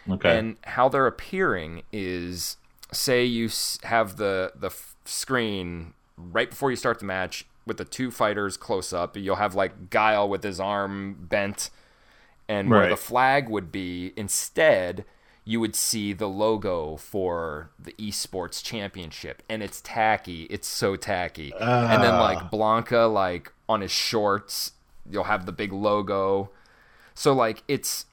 okay. 0.10 0.38
And 0.38 0.58
how 0.66 0.90
they're 0.90 1.08
appearing 1.08 1.84
is 1.92 2.58
say 2.92 3.24
you 3.26 3.50
have 3.84 4.18
the 4.18 4.52
the 4.56 4.68
f- 4.68 4.96
screen 5.06 5.94
right 6.18 6.50
before 6.52 6.70
you 6.70 6.76
start 6.78 7.00
the 7.00 7.06
match 7.06 7.46
with 7.66 7.78
the 7.78 7.86
two 7.86 8.12
fighters 8.12 8.58
close 8.58 8.92
up. 8.94 9.16
You'll 9.18 9.38
have 9.38 9.56
like 9.56 9.90
Guile 9.90 10.28
with 10.28 10.44
his 10.44 10.60
arm 10.60 11.16
bent 11.30 11.70
and 12.48 12.70
where 12.70 12.82
Right. 12.82 12.90
the 12.90 12.98
flag 12.98 13.48
would 13.50 13.72
be 13.72 14.14
instead 14.18 15.06
you 15.46 15.60
would 15.60 15.76
see 15.76 16.14
the 16.14 16.28
logo 16.28 16.96
for 16.98 17.70
the 17.78 17.92
esports 17.94 18.64
championship 18.64 19.44
and 19.50 19.62
it's 19.64 19.82
tacky 19.82 20.44
it's 20.44 20.68
so 20.68 20.96
tacky 20.96 21.52
and 21.60 22.02
then 22.04 22.14
Ah. 22.16 22.22
like 22.22 22.52
Blanka 22.52 23.12
like 23.12 23.52
on 23.68 23.82
his 23.82 23.92
shorts 23.92 24.72
you'll 25.10 25.26
have 25.26 25.46
the 25.46 25.52
big 25.52 25.72
logo 25.74 26.50
so 27.14 27.34
like 27.34 27.64
it's 27.68 28.06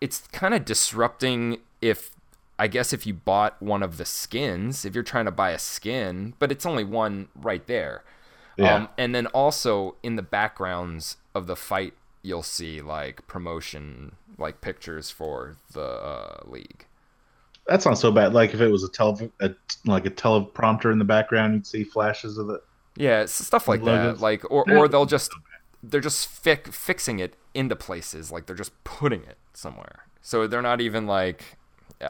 it's 0.00 0.26
kind 0.32 0.54
of 0.54 0.64
disrupting 0.64 1.58
if 1.80 2.10
I 2.58 2.66
guess 2.68 2.92
if 2.92 3.06
you 3.06 3.14
bought 3.14 3.60
one 3.60 3.82
of 3.82 3.96
the 3.96 4.04
skins, 4.04 4.84
if 4.84 4.94
you're 4.94 5.02
trying 5.02 5.24
to 5.24 5.30
buy 5.32 5.50
a 5.50 5.58
skin, 5.58 6.34
but 6.38 6.52
it's 6.52 6.64
only 6.66 6.84
one 6.84 7.28
right 7.34 7.66
there. 7.66 8.04
Yeah. 8.56 8.74
Um, 8.74 8.88
and 8.98 9.14
then 9.14 9.26
also 9.28 9.96
in 10.02 10.16
the 10.16 10.22
backgrounds 10.22 11.16
of 11.34 11.46
the 11.46 11.56
fight, 11.56 11.94
you'll 12.22 12.42
see 12.42 12.80
like 12.80 13.26
promotion, 13.26 14.16
like 14.38 14.60
pictures 14.60 15.10
for 15.10 15.56
the 15.72 15.82
uh, 15.82 16.40
league. 16.44 16.86
That's 17.66 17.86
not 17.86 17.94
so 17.94 18.10
bad. 18.10 18.32
Like 18.32 18.54
if 18.54 18.60
it 18.60 18.68
was 18.68 18.84
a 18.84 18.88
tele, 18.88 19.30
a, 19.40 19.50
like 19.86 20.06
a 20.06 20.10
teleprompter 20.10 20.90
in 20.92 20.98
the 20.98 21.04
background, 21.04 21.54
you'd 21.54 21.66
see 21.66 21.84
flashes 21.84 22.38
of 22.38 22.50
it. 22.50 22.60
Yeah, 22.96 23.22
it's 23.22 23.32
stuff 23.32 23.68
like 23.68 23.84
that. 23.84 24.20
Like 24.20 24.44
or 24.50 24.70
or 24.70 24.88
they'll 24.88 25.06
just 25.06 25.32
they're 25.82 26.00
just 26.00 26.26
fi- 26.28 26.56
fixing 26.56 27.18
it 27.20 27.34
into 27.54 27.76
places. 27.76 28.30
Like 28.30 28.46
they're 28.46 28.56
just 28.56 28.72
putting 28.84 29.22
it 29.22 29.38
somewhere. 29.54 30.06
So 30.20 30.46
they're 30.46 30.62
not 30.62 30.80
even 30.80 31.06
like 31.06 31.56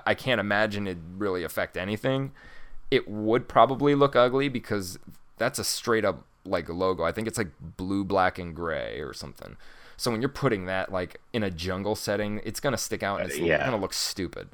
I 0.06 0.14
can't 0.14 0.40
imagine 0.40 0.86
it 0.86 0.98
really 1.16 1.44
affect 1.44 1.76
anything. 1.76 2.32
It 2.90 3.08
would 3.08 3.48
probably 3.48 3.94
look 3.94 4.16
ugly 4.16 4.48
because 4.48 4.98
that's 5.38 5.58
a 5.58 5.64
straight 5.64 6.04
up 6.04 6.24
like 6.44 6.68
logo. 6.68 7.04
I 7.04 7.12
think 7.12 7.28
it's 7.28 7.38
like 7.38 7.50
blue, 7.60 8.04
black, 8.04 8.38
and 8.38 8.54
gray 8.54 9.00
or 9.00 9.12
something. 9.12 9.56
So 9.96 10.10
when 10.10 10.20
you're 10.20 10.28
putting 10.28 10.66
that 10.66 10.90
like 10.92 11.20
in 11.32 11.42
a 11.42 11.50
jungle 11.50 11.94
setting, 11.94 12.40
it's 12.44 12.60
gonna 12.60 12.76
stick 12.78 13.02
out 13.02 13.20
and 13.20 13.30
it's 13.30 13.38
Uh, 13.40 13.44
yeah. 13.44 13.64
gonna 13.64 13.76
look 13.76 13.92
stupid. 13.94 14.48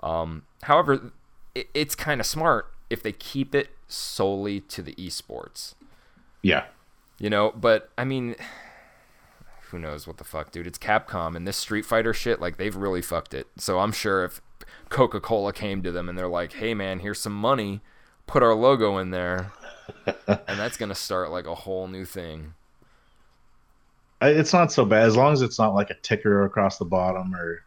Um, 0.00 0.42
however, 0.62 1.12
it, 1.54 1.68
it's 1.74 1.94
kind 1.94 2.20
of 2.20 2.26
smart 2.26 2.70
if 2.90 3.02
they 3.02 3.12
keep 3.12 3.54
it 3.54 3.70
solely 3.88 4.60
to 4.60 4.82
the 4.82 4.94
esports. 4.94 5.74
Yeah. 6.42 6.64
You 7.18 7.30
know, 7.30 7.52
but 7.54 7.90
I 7.98 8.04
mean, 8.04 8.34
who 9.70 9.78
knows 9.78 10.06
what 10.06 10.16
the 10.18 10.24
fuck, 10.24 10.50
dude? 10.50 10.66
It's 10.66 10.78
Capcom 10.78 11.36
and 11.36 11.46
this 11.46 11.56
Street 11.56 11.84
Fighter 11.86 12.12
shit, 12.12 12.40
like 12.40 12.56
they've 12.56 12.74
really 12.74 13.02
fucked 13.02 13.34
it. 13.34 13.46
So 13.58 13.78
I'm 13.80 13.92
sure 13.92 14.24
if 14.24 14.40
Coca 14.88 15.20
Cola 15.20 15.52
came 15.52 15.82
to 15.82 15.92
them 15.92 16.08
and 16.08 16.18
they're 16.18 16.28
like, 16.28 16.54
"Hey, 16.54 16.74
man, 16.74 17.00
here's 17.00 17.20
some 17.20 17.34
money, 17.34 17.80
put 18.26 18.42
our 18.42 18.54
logo 18.54 18.98
in 18.98 19.10
there," 19.10 19.52
and 20.06 20.58
that's 20.58 20.76
gonna 20.76 20.94
start 20.94 21.30
like 21.30 21.46
a 21.46 21.54
whole 21.54 21.88
new 21.88 22.04
thing. 22.04 22.54
It's 24.20 24.52
not 24.52 24.70
so 24.70 24.84
bad 24.84 25.06
as 25.06 25.16
long 25.16 25.32
as 25.32 25.42
it's 25.42 25.58
not 25.58 25.74
like 25.74 25.90
a 25.90 25.94
ticker 25.94 26.44
across 26.44 26.78
the 26.78 26.84
bottom 26.84 27.34
or 27.34 27.64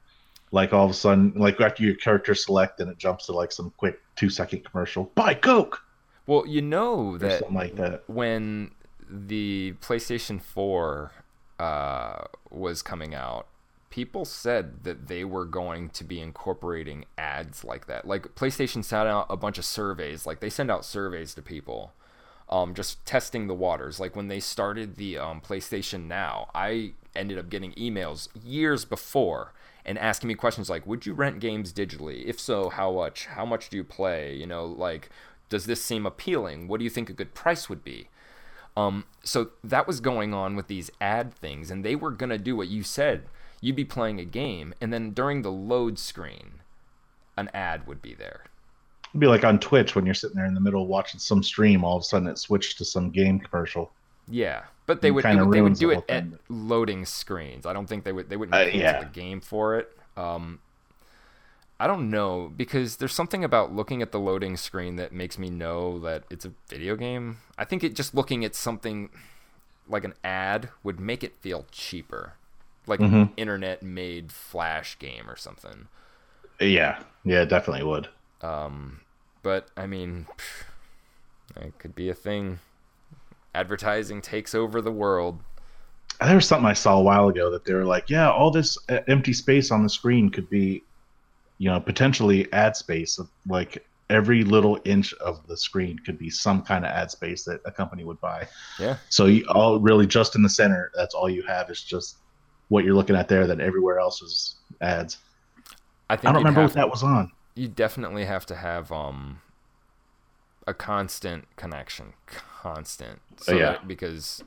like 0.51 0.71
all 0.71 0.85
of 0.85 0.91
a 0.91 0.93
sudden, 0.93 1.33
like 1.35 1.59
after 1.59 1.83
your 1.83 1.95
character 1.95 2.33
select 2.33 2.79
and 2.79 2.89
it 2.89 2.97
jumps 2.97 3.25
to 3.25 3.33
like 3.33 3.51
some 3.51 3.73
quick 3.77 3.99
two 4.15 4.29
second 4.29 4.63
commercial. 4.63 5.11
Buy 5.15 5.33
Coke 5.33 5.83
Well, 6.25 6.47
you 6.47 6.61
know 6.61 7.17
that 7.17 7.39
something 7.39 7.55
like 7.55 7.75
that. 7.75 8.03
when 8.07 8.71
the 9.09 9.73
PlayStation 9.81 10.41
4 10.41 11.11
uh, 11.59 12.23
was 12.49 12.81
coming 12.81 13.13
out, 13.13 13.47
people 13.89 14.23
said 14.23 14.83
that 14.83 15.07
they 15.07 15.25
were 15.25 15.45
going 15.45 15.89
to 15.89 16.03
be 16.05 16.21
incorporating 16.21 17.05
ads 17.17 17.65
like 17.65 17.87
that. 17.87 18.07
Like 18.07 18.33
PlayStation 18.35 18.83
sent 18.83 19.09
out 19.09 19.25
a 19.29 19.35
bunch 19.37 19.57
of 19.57 19.65
surveys. 19.65 20.25
Like 20.25 20.39
they 20.39 20.49
send 20.49 20.71
out 20.71 20.85
surveys 20.85 21.33
to 21.35 21.41
people, 21.41 21.91
um, 22.49 22.73
just 22.73 23.05
testing 23.05 23.47
the 23.47 23.53
waters. 23.53 23.99
Like 23.99 24.15
when 24.15 24.27
they 24.27 24.39
started 24.39 24.95
the 24.95 25.17
um, 25.17 25.41
PlayStation 25.41 26.07
Now, 26.07 26.49
I 26.53 26.93
ended 27.15 27.37
up 27.37 27.49
getting 27.49 27.73
emails 27.73 28.27
years 28.43 28.85
before 28.85 29.53
and 29.85 29.97
asking 29.97 30.27
me 30.27 30.35
questions 30.35 30.69
like, 30.69 30.85
"Would 30.87 31.05
you 31.05 31.13
rent 31.13 31.39
games 31.39 31.73
digitally? 31.73 32.25
If 32.25 32.39
so, 32.39 32.69
how 32.69 32.91
much? 32.91 33.27
How 33.27 33.45
much 33.45 33.69
do 33.69 33.77
you 33.77 33.83
play? 33.83 34.35
You 34.35 34.47
know, 34.47 34.65
like." 34.65 35.09
Does 35.47 35.67
this 35.67 35.79
seem 35.79 36.07
appealing? 36.07 36.67
What 36.67 36.79
do 36.79 36.83
you 36.83 36.89
think 36.89 37.07
a 37.07 37.13
good 37.13 37.35
price 37.35 37.69
would 37.69 37.83
be? 37.83 38.09
Um, 38.75 39.05
so 39.23 39.51
that 39.63 39.87
was 39.87 39.99
going 39.99 40.33
on 40.33 40.55
with 40.55 40.67
these 40.67 40.91
ad 40.99 41.33
things, 41.33 41.71
and 41.71 41.83
they 41.83 41.95
were 41.95 42.11
gonna 42.11 42.37
do 42.37 42.55
what 42.55 42.67
you 42.67 42.83
said. 42.83 43.23
You'd 43.61 43.75
be 43.75 43.85
playing 43.85 44.19
a 44.19 44.25
game, 44.25 44.73
and 44.81 44.91
then 44.91 45.11
during 45.11 45.41
the 45.41 45.51
load 45.51 45.97
screen, 45.97 46.61
an 47.37 47.49
ad 47.53 47.87
would 47.87 48.01
be 48.01 48.13
there. 48.13 48.45
It'd 49.15 49.21
be 49.21 49.27
like 49.27 49.43
on 49.45 49.59
Twitch 49.59 49.95
when 49.95 50.05
you're 50.05 50.13
sitting 50.13 50.35
there 50.35 50.45
in 50.45 50.53
the 50.53 50.59
middle 50.59 50.85
watching 50.85 51.19
some 51.19 51.41
stream, 51.41 51.83
all 51.83 51.97
of 51.97 52.01
a 52.01 52.03
sudden 52.03 52.27
it 52.27 52.37
switched 52.37 52.77
to 52.79 52.85
some 52.85 53.09
game 53.09 53.39
commercial. 53.39 53.95
Yeah, 54.27 54.63
but 54.85 55.01
they 55.01 55.11
would 55.11 55.25
kinda 55.27 55.45
they 55.51 55.61
would 55.61 55.77
do 55.77 55.89
the 55.89 55.91
it 55.91 56.05
whole 56.07 56.07
at 56.09 56.25
loading 56.49 57.05
screens. 57.05 57.65
I 57.65 57.73
don't 57.73 57.87
think 57.87 58.03
they 58.03 58.11
would 58.11 58.29
they 58.29 58.37
wouldn't 58.37 58.59
Uh, 58.59 58.65
yeah. 58.73 58.99
the 58.99 59.05
game 59.05 59.41
for 59.41 59.77
it. 59.77 59.91
Um, 60.17 60.59
I 61.79 61.87
don't 61.87 62.09
know 62.09 62.51
because 62.55 62.97
there's 62.97 63.13
something 63.13 63.43
about 63.43 63.73
looking 63.73 64.01
at 64.01 64.11
the 64.11 64.19
loading 64.19 64.55
screen 64.55 64.95
that 64.95 65.11
makes 65.11 65.37
me 65.37 65.49
know 65.49 65.99
that 65.99 66.23
it's 66.29 66.45
a 66.45 66.53
video 66.69 66.95
game. 66.95 67.39
I 67.57 67.65
think 67.65 67.83
it 67.83 67.95
just 67.95 68.15
looking 68.15 68.45
at 68.45 68.55
something 68.55 69.09
like 69.87 70.03
an 70.05 70.13
ad 70.23 70.69
would 70.83 70.99
make 70.99 71.23
it 71.23 71.35
feel 71.37 71.67
cheaper, 71.71 72.33
like 72.87 73.03
an 73.03 73.13
Mhm. 73.13 73.33
internet 73.37 73.83
made 73.83 74.31
flash 74.31 74.97
game 74.99 75.29
or 75.29 75.35
something. 75.37 75.87
Yeah, 76.59 77.01
yeah, 77.23 77.45
definitely 77.45 77.83
would. 77.85 78.09
Um, 78.41 79.01
but 79.45 79.67
I 79.77 79.85
mean, 79.85 80.25
it 81.61 81.77
could 81.77 81.93
be 81.93 82.09
a 82.09 82.15
thing. 82.15 82.57
Advertising 83.53 84.23
takes 84.23 84.55
over 84.55 84.81
the 84.81 84.91
world. 84.91 85.39
There 86.19 86.35
was 86.35 86.47
something 86.47 86.65
I 86.65 86.73
saw 86.73 86.97
a 86.97 87.03
while 87.03 87.27
ago 87.27 87.51
that 87.51 87.63
they 87.63 87.75
were 87.75 87.85
like, 87.85 88.09
yeah, 88.09 88.31
all 88.31 88.49
this 88.49 88.75
uh, 88.89 89.01
empty 89.07 89.33
space 89.33 89.69
on 89.69 89.83
the 89.83 89.89
screen 89.89 90.31
could 90.31 90.49
be, 90.49 90.81
you 91.59 91.69
know, 91.69 91.79
potentially 91.79 92.51
ad 92.53 92.75
space. 92.75 93.19
Like 93.47 93.85
every 94.09 94.43
little 94.43 94.79
inch 94.83 95.13
of 95.13 95.45
the 95.45 95.55
screen 95.55 95.99
could 95.99 96.17
be 96.17 96.31
some 96.31 96.63
kind 96.63 96.83
of 96.83 96.89
ad 96.89 97.11
space 97.11 97.43
that 97.43 97.61
a 97.65 97.71
company 97.71 98.03
would 98.03 98.19
buy. 98.19 98.47
Yeah. 98.79 98.97
So 99.09 99.27
you 99.27 99.45
all 99.49 99.79
really 99.79 100.07
just 100.07 100.35
in 100.35 100.41
the 100.41 100.49
center, 100.49 100.91
that's 100.95 101.13
all 101.13 101.29
you 101.29 101.43
have 101.43 101.69
is 101.69 101.83
just 101.83 102.17
what 102.69 102.83
you're 102.83 102.95
looking 102.95 103.15
at 103.15 103.27
there. 103.27 103.45
Then 103.45 103.61
everywhere 103.61 103.99
else 103.99 104.23
is 104.23 104.55
ads. 104.81 105.19
I 106.09 106.15
think 106.15 106.29
I 106.29 106.33
don't 106.33 106.41
remember 106.41 106.63
what 106.63 106.73
that 106.73 106.89
was 106.89 107.03
on. 107.03 107.31
You 107.55 107.67
definitely 107.67 108.25
have 108.25 108.45
to 108.45 108.55
have 108.55 108.91
um 108.91 109.41
a 110.67 110.73
constant 110.73 111.45
connection 111.55 112.13
constant 112.27 113.19
so 113.37 113.53
Yeah. 113.55 113.71
that- 113.73 113.87
because 113.87 114.43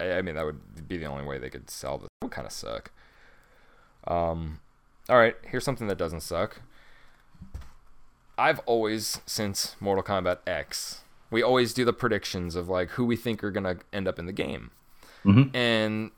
I, 0.00 0.12
I 0.14 0.22
mean 0.22 0.34
that 0.34 0.44
would 0.44 0.88
be 0.88 0.96
the 0.96 1.04
only 1.06 1.24
way 1.24 1.38
they 1.38 1.50
could 1.50 1.70
sell 1.70 1.98
this 1.98 2.08
it 2.20 2.24
would 2.24 2.32
kind 2.32 2.46
of 2.46 2.52
suck 2.52 2.90
um 4.06 4.60
all 5.08 5.18
right 5.18 5.36
here's 5.46 5.64
something 5.64 5.86
that 5.88 5.98
doesn't 5.98 6.20
suck 6.22 6.60
i've 8.38 8.58
always 8.60 9.20
since 9.26 9.76
mortal 9.80 10.02
kombat 10.04 10.38
x 10.46 11.02
we 11.30 11.42
always 11.42 11.74
do 11.74 11.84
the 11.84 11.92
predictions 11.92 12.54
of 12.54 12.68
like 12.68 12.90
who 12.90 13.04
we 13.04 13.16
think 13.16 13.42
are 13.42 13.50
gonna 13.50 13.76
end 13.92 14.06
up 14.08 14.18
in 14.18 14.26
the 14.26 14.32
game 14.32 14.70
mm-hmm. 15.24 15.54
and 15.54 16.10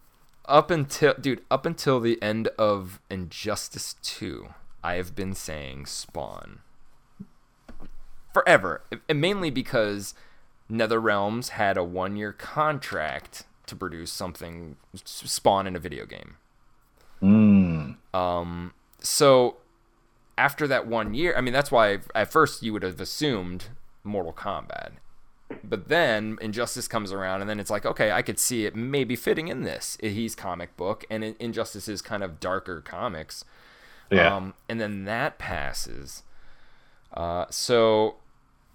up 0.46 0.70
until 0.70 1.14
dude 1.20 1.42
up 1.50 1.66
until 1.66 2.00
the 2.00 2.20
end 2.22 2.48
of 2.58 3.00
injustice 3.10 3.96
2 4.02 4.48
i 4.82 4.94
have 4.94 5.14
been 5.14 5.34
saying 5.34 5.86
spawn 5.86 6.60
forever 8.32 8.82
and 9.08 9.20
mainly 9.20 9.50
because 9.50 10.14
NetherRealms 10.70 11.50
had 11.50 11.78
a 11.78 11.84
one 11.84 12.16
year 12.16 12.32
contract 12.32 13.44
to 13.66 13.74
produce 13.74 14.12
something 14.12 14.76
spawn 15.04 15.66
in 15.66 15.74
a 15.76 15.78
video 15.78 16.04
game 16.06 16.36
Mm. 17.22 17.96
um, 18.14 18.72
so 19.00 19.56
after 20.36 20.68
that 20.68 20.86
one 20.86 21.14
year, 21.14 21.34
I 21.36 21.40
mean, 21.40 21.52
that's 21.52 21.72
why 21.72 21.98
at 22.14 22.30
first 22.30 22.62
you 22.62 22.72
would 22.72 22.84
have 22.84 23.00
assumed 23.00 23.66
Mortal 24.04 24.32
Kombat. 24.32 24.92
But 25.64 25.88
then 25.88 26.38
Injustice 26.40 26.86
comes 26.86 27.10
around, 27.10 27.40
and 27.40 27.50
then 27.50 27.58
it's 27.58 27.70
like, 27.70 27.84
okay, 27.84 28.12
I 28.12 28.22
could 28.22 28.38
see 28.38 28.66
it 28.66 28.76
maybe 28.76 29.16
fitting 29.16 29.48
in 29.48 29.62
this. 29.62 29.96
He's 30.00 30.34
comic 30.36 30.76
book, 30.76 31.04
and 31.10 31.24
Injustice 31.24 31.88
is 31.88 32.02
kind 32.02 32.22
of 32.22 32.38
darker 32.38 32.80
comics. 32.82 33.44
Yeah. 34.10 34.34
Um, 34.34 34.54
and 34.68 34.80
then 34.80 35.04
that 35.04 35.38
passes. 35.38 36.22
Uh, 37.12 37.46
so 37.50 38.16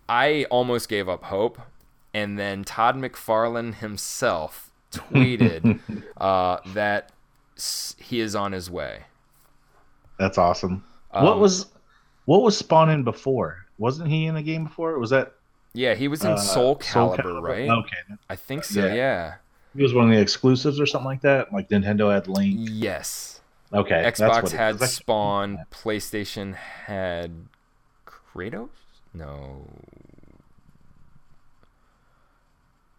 I 0.07 0.45
almost 0.49 0.89
gave 0.89 1.07
up 1.09 1.23
hope. 1.23 1.59
And 2.13 2.37
then 2.37 2.63
Todd 2.63 2.95
McFarlane 2.95 3.75
himself 3.75 4.71
tweeted 4.91 5.79
uh, 6.17 6.57
that 6.67 7.11
he 7.97 8.19
is 8.19 8.35
on 8.35 8.51
his 8.51 8.69
way. 8.69 9.03
That's 10.19 10.37
awesome. 10.37 10.83
Um, 11.11 11.25
what 11.25 11.39
was 11.39 11.67
what 12.25 12.41
was 12.41 12.57
Spawn 12.57 12.89
in 12.89 13.03
before? 13.03 13.65
Wasn't 13.77 14.07
he 14.09 14.25
in 14.25 14.35
a 14.35 14.43
game 14.43 14.65
before? 14.65 14.97
Was 14.99 15.09
that 15.09 15.33
Yeah, 15.73 15.95
he 15.95 16.07
was 16.07 16.23
in 16.23 16.31
uh, 16.31 16.37
Soul 16.37 16.77
Calibur, 16.77 17.41
right? 17.41 17.69
Okay, 17.69 17.97
I 18.29 18.35
think 18.35 18.63
so. 18.63 18.85
Yeah. 18.85 18.93
Yeah. 18.93 19.33
he 19.75 19.81
was 19.81 19.93
one 19.93 20.05
of 20.09 20.15
the 20.15 20.21
exclusives 20.21 20.79
or 20.79 20.85
something 20.85 21.07
like 21.07 21.21
that. 21.21 21.51
Like 21.51 21.69
Nintendo 21.69 22.13
had 22.13 22.27
Link. 22.27 22.55
Yes. 22.59 23.32
Okay, 23.73 24.03
Xbox 24.05 24.35
had 24.35 24.43
it- 24.45 24.51
had 24.51 24.71
'cause 24.73 24.81
I- 24.83 24.85
Spawn. 24.87 25.65
PlayStation 25.71 26.53
had 26.55 27.47
Kratos. 28.05 28.69
No. 29.13 29.67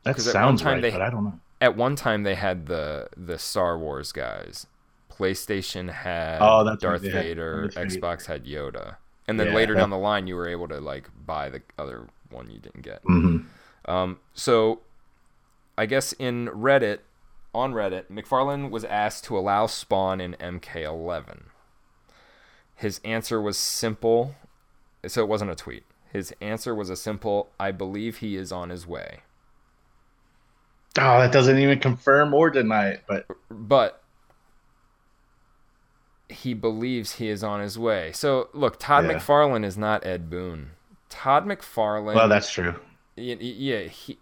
That 0.02 0.20
sounds 0.20 0.64
right, 0.64 0.80
they- 0.80 0.90
but 0.90 1.00
I 1.02 1.10
don't 1.10 1.24
know. 1.24 1.40
At 1.60 1.76
one 1.76 1.96
time 1.96 2.24
they 2.24 2.34
had 2.34 2.66
the 2.66 3.08
the 3.16 3.38
Star 3.38 3.78
Wars 3.78 4.12
guys. 4.12 4.66
PlayStation 5.10 5.90
had 5.90 6.38
Oh, 6.42 6.64
that's 6.64 6.82
Darth 6.82 7.02
had 7.04 7.12
Vader. 7.12 7.68
Darth 7.68 7.74
Xbox 7.88 8.26
had 8.26 8.44
Yoda. 8.44 8.96
And 9.28 9.38
then 9.40 9.48
Yeah, 9.48 9.54
later 9.54 9.74
that- 9.74 9.80
down 9.80 9.90
the 9.90 9.96
line, 9.98 10.26
you 10.26 10.34
were 10.36 10.48
able 10.48 10.68
to 10.68 10.80
like 10.80 11.08
buy 11.24 11.48
the 11.48 11.62
other 11.78 12.08
one 12.30 12.50
you 12.50 12.58
didn't 12.58 12.82
get. 12.82 13.02
Mhm. 13.04 13.46
Um, 13.86 14.18
so, 14.34 14.80
I 15.78 15.86
guess 15.86 16.12
in 16.14 16.48
Reddit, 16.48 16.98
on 17.54 17.72
Reddit, 17.72 18.10
McFarlane 18.10 18.70
was 18.70 18.84
asked 18.84 19.24
to 19.24 19.38
allow 19.38 19.66
Spawn 19.66 20.20
in 20.20 20.34
MK11. 20.40 21.44
His 22.74 23.00
answer 23.04 23.40
was 23.40 23.56
simple, 23.56 24.34
so 25.06 25.22
it 25.22 25.28
wasn't 25.28 25.50
a 25.52 25.54
tweet. 25.54 25.84
His 26.12 26.32
answer 26.40 26.74
was 26.74 26.90
a 26.90 26.96
simple, 26.96 27.50
"I 27.58 27.72
believe 27.72 28.18
he 28.18 28.36
is 28.36 28.52
on 28.52 28.70
his 28.70 28.86
way." 28.86 29.20
Oh, 30.98 31.18
that 31.20 31.32
doesn't 31.32 31.58
even 31.58 31.80
confirm 31.80 32.32
or 32.34 32.50
deny 32.50 32.88
it. 32.90 33.04
But 33.06 33.26
But 33.50 34.00
he 36.28 36.54
believes 36.54 37.16
he 37.16 37.28
is 37.28 37.42
on 37.44 37.60
his 37.60 37.78
way. 37.78 38.12
So 38.12 38.48
look, 38.52 38.78
Todd 38.78 39.04
Yeah. 39.04 39.14
McFarlane 39.14 39.64
is 39.64 39.76
not 39.76 40.04
Ed 40.06 40.30
Boon. 40.30 40.70
Todd 41.08 41.46
McFarlane. 41.46 42.14
well, 42.14 42.28
that's 42.28 42.50
true. 42.50 42.74
yeah 43.16 43.82
he 43.82 44.18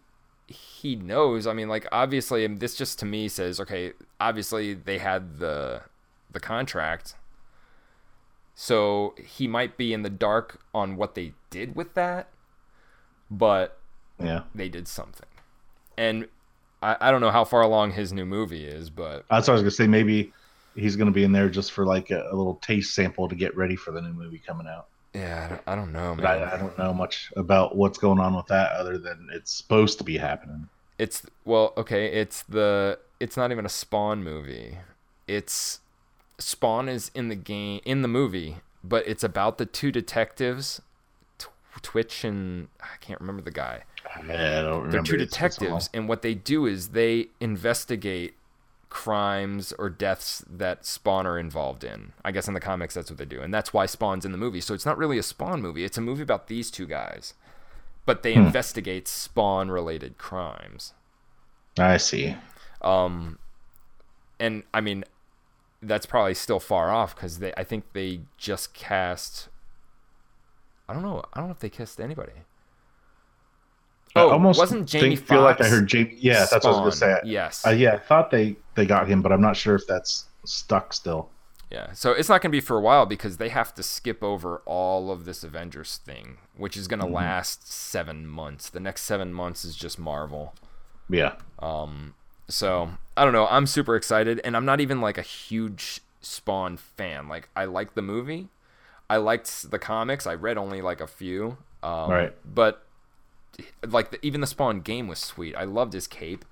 he 0.83 0.97
knows 0.97 1.47
i 1.47 1.53
mean 1.53 1.69
like 1.69 1.87
obviously 1.93 2.45
and 2.45 2.59
this 2.59 2.75
just 2.75 2.99
to 2.99 3.07
me 3.07 3.29
says 3.29 3.61
okay 3.61 3.93
obviously 4.21 4.75
they 4.75 4.99
had 4.99 5.39
the 5.39 5.81
the 6.33 6.41
contract 6.41 7.15
so 8.55 9.15
he 9.17 9.47
might 9.47 9.77
be 9.77 9.93
in 9.93 10.03
the 10.03 10.11
dark 10.11 10.61
on 10.75 10.97
what 10.97 11.15
they 11.15 11.33
did 11.51 11.75
with 11.77 11.95
that 11.95 12.29
but 13.31 13.79
Yeah, 14.19 14.43
they 14.55 14.69
did 14.69 14.89
something 14.89 15.29
and 15.97 16.27
i, 16.83 16.97
I 17.01 17.11
don't 17.11 17.21
know 17.21 17.31
how 17.31 17.45
far 17.45 17.63
along 17.63 17.93
his 17.93 18.13
new 18.13 18.27
movie 18.27 18.65
is 18.65 18.91
but 18.91 19.25
that's 19.31 19.47
what 19.47 19.55
I 19.55 19.55
was 19.55 19.63
gonna 19.63 19.71
say. 19.71 19.87
Maybe 19.87 20.33
he's 20.75 20.97
gonna 20.97 21.11
be 21.13 21.23
in 21.25 21.33
there 21.33 21.49
just 21.49 21.73
for 21.73 21.87
like 21.87 22.11
a, 22.11 22.29
a 22.31 22.35
little 22.35 22.57
taste 22.57 22.95
sample 22.95 23.29
to 23.29 23.35
get 23.35 23.57
ready 23.57 23.77
for 23.77 23.91
the 23.93 24.01
new 24.03 24.13
movie 24.13 24.39
coming 24.45 24.67
out. 24.67 24.89
yeah 25.15 25.45
i 25.45 25.49
don't, 25.49 25.63
I 25.69 25.75
don't 25.77 25.93
know 25.93 26.15
man 26.15 26.27
I, 26.27 26.55
I 26.55 26.57
don't 26.57 26.77
know 26.79 26.93
much 26.93 27.33
about 27.37 27.77
what's 27.77 27.99
going 27.99 28.19
on 28.19 28.35
with 28.35 28.47
that 28.47 28.73
other 28.73 28.99
than 28.99 29.29
it's 29.33 29.53
supposed 29.53 29.99
to 29.99 30.05
be 30.05 30.17
happening. 30.19 30.69
It's 31.03 31.27
well, 31.45 31.73
okay. 31.77 32.07
It's 32.07 32.43
the. 32.43 32.99
It's 33.19 33.37
not 33.37 33.51
even 33.53 33.65
a 33.67 33.69
Spawn 33.69 34.23
movie. 34.23 34.79
It's 35.27 35.81
Spawn 36.39 36.89
is 36.89 37.11
in 37.15 37.29
the 37.29 37.37
game 37.37 37.81
in 37.85 38.03
the 38.03 38.09
movie, 38.09 38.57
but 38.83 39.07
it's 39.07 39.25
about 39.25 39.59
the 39.59 39.67
two 39.67 39.91
detectives, 39.93 40.81
Tw- 41.39 41.49
Twitch 41.83 42.25
and 42.25 42.69
I 42.81 42.97
can't 43.01 43.21
remember 43.21 43.43
the 43.43 43.51
guy. 43.65 43.85
I 44.15 44.19
don't 44.63 44.83
remember. 44.85 44.91
They're 44.91 45.03
two 45.03 45.17
It's 45.17 45.37
been 45.39 45.51
so 45.51 45.65
long. 45.65 45.79
detectives, 45.79 45.91
and 45.95 46.09
what 46.09 46.23
they 46.23 46.35
do 46.35 46.67
is 46.67 46.89
they 46.89 47.29
investigate 47.41 48.35
crimes 48.89 49.73
or 49.79 49.89
deaths 49.89 50.45
that 50.51 50.85
Spawn 50.85 51.27
are 51.27 51.39
involved 51.39 51.83
in. 51.85 52.13
I 52.25 52.31
guess 52.31 52.47
in 52.49 52.55
the 52.55 52.61
comics 52.61 52.95
that's 52.95 53.11
what 53.11 53.19
they 53.19 53.25
do, 53.25 53.41
and 53.41 53.53
that's 53.55 53.73
why 53.73 53.87
Spawn's 53.87 54.25
in 54.27 54.33
the 54.33 54.39
movie. 54.39 54.61
So 54.61 54.75
it's 54.75 54.85
not 54.87 54.99
really 54.99 55.19
a 55.19 55.23
Spawn 55.23 55.63
movie. 55.63 55.85
It's 55.85 55.97
a 55.99 56.03
movie 56.03 56.23
about 56.23 56.49
these 56.49 56.71
two 56.71 56.87
guys, 56.87 57.35
but 58.07 58.23
they 58.23 58.35
investigate 58.35 59.07
Spawn-related 59.09 60.19
crimes. 60.19 60.95
I 61.79 61.97
see. 61.97 62.37
Um, 62.81 63.39
and 64.41 64.65
I 64.75 64.81
mean, 64.81 65.05
that's 65.81 66.07
probably 66.07 66.35
still 66.35 66.61
far 66.61 66.91
off 66.91 67.15
because 67.15 67.39
they. 67.39 67.53
I 67.57 67.65
think 67.65 67.93
they 67.93 68.21
just 68.37 68.75
cast. 68.75 69.49
I 70.89 70.93
don't 70.93 71.03
know. 71.03 71.23
I 71.33 71.39
don't 71.41 71.49
know 71.49 71.53
if 71.55 71.61
they 71.61 71.71
kissed 71.71 72.01
anybody. 72.01 72.33
I 74.15 74.21
Oh, 74.21 74.31
almost 74.31 74.59
wasn't 74.59 74.87
Jamie 74.89 75.17
think, 75.17 75.27
feel 75.29 75.41
like 75.41 75.61
I 75.61 75.69
heard 75.69 75.87
Jamie. 75.87 76.17
Yeah, 76.19 76.41
that's 76.51 76.65
what 76.65 76.67
I 76.67 76.69
was 76.83 76.99
gonna 77.01 77.21
say. 77.21 77.21
Yes. 77.25 77.67
Uh, 77.67 77.71
yeah, 77.71 77.95
I 77.95 77.99
thought 77.99 78.31
they 78.31 78.57
they 78.75 78.85
got 78.85 79.09
him, 79.09 79.23
but 79.23 79.33
I'm 79.33 79.41
not 79.41 79.57
sure 79.57 79.75
if 79.75 79.87
that's 79.87 80.27
stuck 80.45 80.93
still. 80.93 81.31
Yeah. 81.73 81.93
So 81.93 82.13
it's 82.13 82.29
not 82.29 82.43
going 82.43 82.51
to 82.51 82.57
be 82.57 82.61
for 82.61 82.77
a 82.77 82.81
while 82.81 83.07
because 83.07 83.39
they 83.39 83.49
have 83.49 83.75
to 83.75 83.83
skip 83.83 84.23
over 84.23 84.63
all 84.67 85.11
of 85.11 85.25
this 85.25 85.43
Avengers 85.43 85.97
thing, 86.05 86.37
which 86.57 86.77
is 86.77 86.87
going 86.87 87.01
to 87.01 87.07
last 87.07 87.67
seven 87.73 88.27
months. 88.27 88.69
The 88.69 88.81
next 88.81 89.03
seven 89.03 89.33
months 89.33 89.65
is 89.65 89.75
just 89.75 89.99
Marvel. 89.99 90.55
Yeah, 91.09 91.35
Um. 91.59 92.15
So 92.49 92.91
I 93.17 93.25
don't 93.25 93.33
know. 93.33 93.47
I'm 93.47 93.67
super 93.67 93.97
excited, 93.97 94.41
and 94.45 94.57
I'm 94.57 94.65
not 94.67 94.81
even 94.81 95.01
like 95.01 95.17
a 95.17 95.23
huge 95.23 96.01
Spawn 96.21 96.77
fan. 96.77 97.29
Like 97.29 97.49
I 97.57 97.65
like 97.65 97.95
the 97.95 98.03
movie, 98.03 98.49
I 99.09 99.17
liked 99.17 99.71
the 99.71 99.79
comics. 99.79 100.27
I 100.27 100.35
read 100.35 100.57
only 100.57 100.81
like 100.81 101.01
a 101.01 101.07
few. 101.07 101.59
Um, 101.83 102.11
Right. 102.11 102.35
But 102.45 102.87
like 103.87 104.11
the, 104.11 104.25
even 104.25 104.41
the 104.41 104.47
Spawn 104.47 104.81
game 104.81 105.09
was 105.09 105.19
sweet. 105.19 105.55
I 105.57 105.65
loved 105.65 105.93
his 105.93 106.07
cape. 106.07 106.45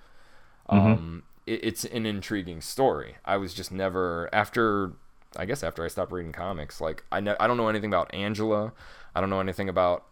Um, 0.69 1.23
it, 1.47 1.61
it's 1.63 1.85
an 1.85 2.05
intriguing 2.07 2.61
story. 2.61 3.17
I 3.25 3.37
was 3.37 3.55
just 3.55 3.73
never 3.73 4.29
after. 4.33 4.93
I 5.37 5.45
guess 5.45 5.63
after 5.63 5.85
I 5.85 5.89
stopped 5.89 6.13
reading 6.13 6.33
comics, 6.33 6.81
like 6.81 7.05
I 7.13 7.21
ne- 7.21 7.37
I 7.39 7.47
don't 7.47 7.57
know 7.57 7.69
anything 7.69 7.91
about 7.91 8.13
Angela. 8.15 8.73
I 9.15 9.21
don't 9.21 9.31
know 9.31 9.41
anything 9.41 9.69
about 9.69 10.05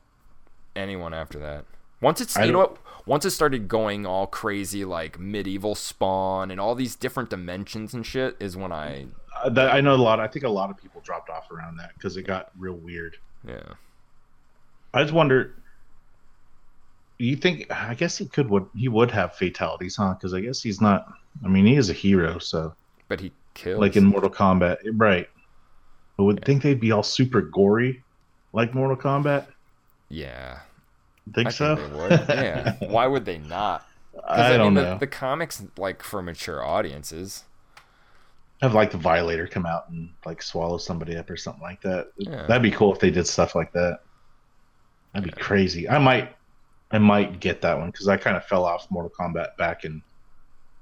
anyone 0.77 1.13
after 1.15 1.39
that. 1.41 1.65
Once 2.01 2.21
it's 2.21 2.37
I 2.37 2.45
you 2.45 2.53
know 2.53 2.59
what 2.59 2.79
once 3.07 3.25
it 3.25 3.31
started 3.31 3.69
going 3.69 4.07
all 4.07 4.27
crazy 4.27 4.85
like 4.85 5.19
medieval 5.19 5.75
spawn 5.75 6.51
and 6.51 6.61
all 6.61 6.75
these 6.75 6.95
different 6.95 7.31
dimensions 7.31 7.95
and 7.95 8.07
shit 8.07 8.37
is 8.39 8.57
when 8.57 8.71
I 8.71 9.07
uh, 9.43 9.49
that, 9.51 9.73
I 9.73 9.81
know 9.81 9.95
a 9.95 9.97
lot. 9.97 10.21
I 10.21 10.29
think 10.29 10.45
a 10.45 10.49
lot 10.49 10.71
of 10.71 10.77
people 10.77 11.01
dropped 11.01 11.31
off 11.31 11.51
around 11.51 11.77
that 11.79 11.95
because 11.95 12.17
it 12.17 12.23
got 12.23 12.51
real 12.59 12.75
weird. 12.75 13.17
yeah 13.47 13.75
I 14.95 15.03
just 15.03 15.15
wonder. 15.15 15.55
You 17.19 17.37
think? 17.37 17.71
I 17.73 17.95
guess 17.95 18.17
he 18.17 18.27
could 18.27 18.49
would 18.49 18.67
he 18.77 18.89
would 18.89 19.11
have 19.11 19.35
fatalities, 19.35 19.97
huh? 19.97 20.15
Because 20.15 20.35
I 20.35 20.41
guess 20.41 20.63
he's 20.63 20.81
not. 20.81 21.13
I 21.45 21.49
mean, 21.49 21.67
he 21.67 21.77
is 21.77 21.91
a 21.91 21.93
hero, 21.93 22.39
so 22.39 22.75
but 23.09 23.21
he 23.21 23.33
kills 23.59 23.81
like 23.81 23.97
in 23.97 24.05
Mortal 24.05 24.31
Kombat, 24.31 24.79
right? 24.95 25.29
I 26.19 26.23
would 26.23 26.45
think 26.45 26.63
they'd 26.63 26.81
be 26.81 26.93
all 26.93 27.03
super 27.03 27.43
gory, 27.43 28.03
like 28.53 28.75
Mortal 28.75 28.97
Kombat. 28.97 29.47
Yeah, 30.09 30.61
Think 31.35 31.49
I 31.49 31.51
so? 31.51 31.77
think 31.77 31.93
they 31.93 31.97
would. 31.97 32.11
Yeah, 32.29 32.77
why 32.89 33.07
would 33.07 33.25
they 33.25 33.39
not? 33.39 33.87
I, 34.27 34.57
don't 34.57 34.75
mean, 34.75 34.75
know. 34.75 34.93
The, 34.95 35.01
the 35.01 35.07
comics 35.07 35.63
like 35.77 36.03
for 36.03 36.23
mature 36.23 36.65
audiences. 36.65 37.45
Have 38.61 38.75
like 38.75 38.91
the 38.91 38.99
Violator 38.99 39.47
come 39.47 39.67
out 39.67 39.89
and 39.89 40.11
like 40.27 40.43
swallow 40.43 40.79
somebody 40.79 41.17
up 41.17 41.31
or 41.31 41.37
something 41.37 41.63
like 41.63 41.81
that. 41.83 42.09
Yeah. 42.17 42.47
That'd 42.47 42.63
be 42.63 42.73
cool 42.73 42.93
if 42.93 42.99
they 42.99 43.11
did 43.11 43.27
stuff 43.27 43.55
like 43.55 43.73
that. 43.73 44.01
That'd 45.15 45.33
be 45.33 45.41
crazy. 45.41 45.89
I 45.89 45.99
might, 45.99 46.35
I 46.91 46.99
might 46.99 47.39
get 47.39 47.61
that 47.63 47.79
one 47.79 47.91
because 47.91 48.09
I 48.09 48.17
kind 48.17 48.37
of 48.37 48.45
fell 48.47 48.65
off 48.65 48.91
Mortal 48.91 49.13
Kombat 49.17 49.57
back 49.57 49.85
in 49.85 50.03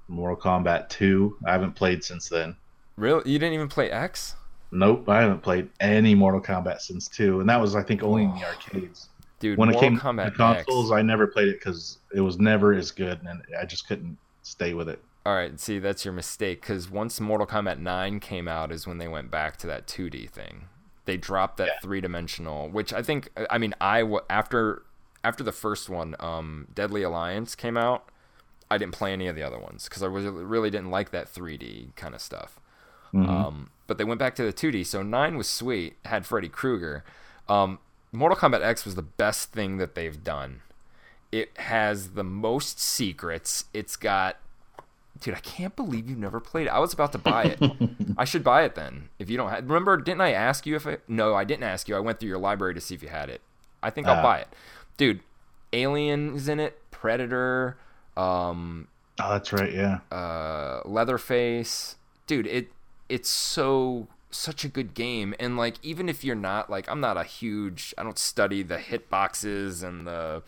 Mortal 0.08 0.36
Kombat 0.36 0.88
Two. 0.88 1.36
I 1.44 1.52
haven't 1.52 1.74
played 1.74 2.02
since 2.02 2.28
then. 2.30 2.56
Really, 2.96 3.30
you 3.30 3.38
didn't 3.38 3.54
even 3.54 3.68
play 3.68 3.90
X, 3.90 4.34
Nope, 4.72 5.08
I 5.08 5.20
haven't 5.20 5.42
played 5.42 5.68
any 5.80 6.14
Mortal 6.14 6.40
Kombat 6.40 6.80
since 6.80 7.08
two, 7.08 7.40
and 7.40 7.48
that 7.48 7.60
was 7.60 7.76
I 7.76 7.82
think 7.82 8.02
only 8.02 8.24
in 8.24 8.34
the 8.34 8.44
arcades. 8.44 9.10
dude. 9.38 9.58
when 9.58 9.68
it 9.70 9.78
came 9.78 9.98
Kombat 9.98 10.24
to 10.24 10.30
consoles, 10.32 10.90
X. 10.90 10.96
I 10.98 11.02
never 11.02 11.26
played 11.26 11.48
it 11.48 11.60
because 11.60 11.98
it 12.14 12.20
was 12.20 12.38
never 12.38 12.72
as 12.74 12.90
good, 12.90 13.20
and 13.22 13.42
I 13.58 13.64
just 13.64 13.86
couldn't 13.86 14.18
stay 14.42 14.74
with 14.74 14.88
it. 14.88 15.02
All 15.24 15.34
right, 15.34 15.58
see, 15.60 15.78
that's 15.78 16.04
your 16.04 16.14
mistake 16.14 16.62
because 16.62 16.90
once 16.90 17.20
Mortal 17.20 17.46
Kombat 17.46 17.78
9 17.78 18.20
came 18.20 18.48
out 18.48 18.72
is 18.72 18.86
when 18.86 18.98
they 18.98 19.08
went 19.08 19.30
back 19.30 19.56
to 19.58 19.66
that 19.66 19.86
2D 19.86 20.28
thing. 20.30 20.66
They 21.04 21.16
dropped 21.16 21.56
that 21.58 21.66
Yeah. 21.66 21.78
three-dimensional, 21.82 22.70
which 22.70 22.92
I 22.92 23.02
think 23.02 23.28
I 23.50 23.58
mean, 23.58 23.74
I 23.80 24.02
after 24.30 24.82
after 25.22 25.42
the 25.44 25.52
first 25.52 25.88
one, 25.88 26.16
um 26.20 26.68
Deadly 26.74 27.02
Alliance 27.02 27.54
came 27.54 27.76
out, 27.76 28.10
I 28.70 28.78
didn't 28.78 28.94
play 28.94 29.12
any 29.12 29.26
of 29.28 29.36
the 29.36 29.42
other 29.42 29.58
ones 29.58 29.88
cuz 29.88 30.02
I 30.02 30.08
was 30.08 30.24
really 30.26 30.70
didn't 30.70 30.90
like 30.90 31.10
that 31.10 31.28
3D 31.32 31.94
kind 31.96 32.14
of 32.14 32.20
stuff. 32.20 32.58
Um 33.14 33.70
but 33.86 33.98
they 33.98 34.04
went 34.04 34.18
back 34.18 34.34
to 34.36 34.42
the 34.42 34.52
2D, 34.52 34.84
so 34.84 35.02
9 35.02 35.36
was 35.36 35.48
sweet, 35.48 35.96
had 36.04 36.26
Freddy 36.26 36.48
Krueger. 36.48 37.04
Um 37.48 37.78
Mortal 38.12 38.36
Kombat 38.38 38.62
X 38.62 38.84
was 38.84 38.94
the 38.94 39.02
best 39.02 39.52
thing 39.52 39.76
that 39.78 39.94
they've 39.94 40.22
done. 40.24 40.62
It 41.32 41.56
has 41.58 42.10
the 42.10 42.24
most 42.24 42.80
secrets. 42.80 43.64
It's 43.74 43.96
got 43.96 44.36
Dude, 45.20 45.34
I 45.34 45.38
can't 45.40 45.74
believe 45.74 46.10
you 46.10 46.16
never 46.16 46.40
played 46.40 46.66
it. 46.66 46.70
I 46.70 46.78
was 46.78 46.92
about 46.92 47.10
to 47.12 47.18
buy 47.18 47.44
it. 47.44 47.58
I 48.18 48.26
should 48.26 48.44
buy 48.44 48.64
it 48.64 48.74
then. 48.74 49.08
If 49.18 49.30
you 49.30 49.38
don't 49.38 49.48
have, 49.48 49.64
remember, 49.64 49.96
didn't 49.96 50.20
I 50.20 50.32
ask 50.32 50.66
you 50.66 50.76
if 50.76 50.86
I? 50.86 50.98
No, 51.08 51.34
I 51.34 51.44
didn't 51.44 51.62
ask 51.62 51.88
you. 51.88 51.96
I 51.96 52.00
went 52.00 52.20
through 52.20 52.28
your 52.28 52.36
library 52.38 52.74
to 52.74 52.82
see 52.82 52.94
if 52.94 53.02
you 53.02 53.08
had 53.08 53.30
it. 53.30 53.40
I 53.82 53.88
think 53.88 54.06
I'll 54.08 54.18
Ah. 54.18 54.22
buy 54.22 54.38
it, 54.40 54.48
dude. 54.98 55.20
Aliens 55.72 56.48
in 56.48 56.60
it, 56.60 56.78
Predator, 56.90 57.78
um, 58.16 58.88
Oh, 59.18 59.30
that's 59.30 59.54
right. 59.54 59.72
Yeah. 59.72 60.00
uh, 60.12 60.82
Leatherface, 60.84 61.96
dude. 62.26 62.46
It 62.46 62.68
it's 63.08 63.28
so 63.28 64.08
such 64.30 64.64
a 64.64 64.68
good 64.68 64.94
game, 64.94 65.34
and 65.38 65.56
like 65.56 65.76
even 65.82 66.08
if 66.08 66.24
you're 66.24 66.34
not 66.34 66.70
like 66.70 66.88
I'm 66.88 67.00
not 67.00 67.16
a 67.16 67.24
huge, 67.24 67.94
I 67.96 68.02
don't 68.02 68.18
study 68.18 68.62
the 68.62 68.78
hitboxes 68.78 69.82
and 69.82 70.06
the 70.06 70.42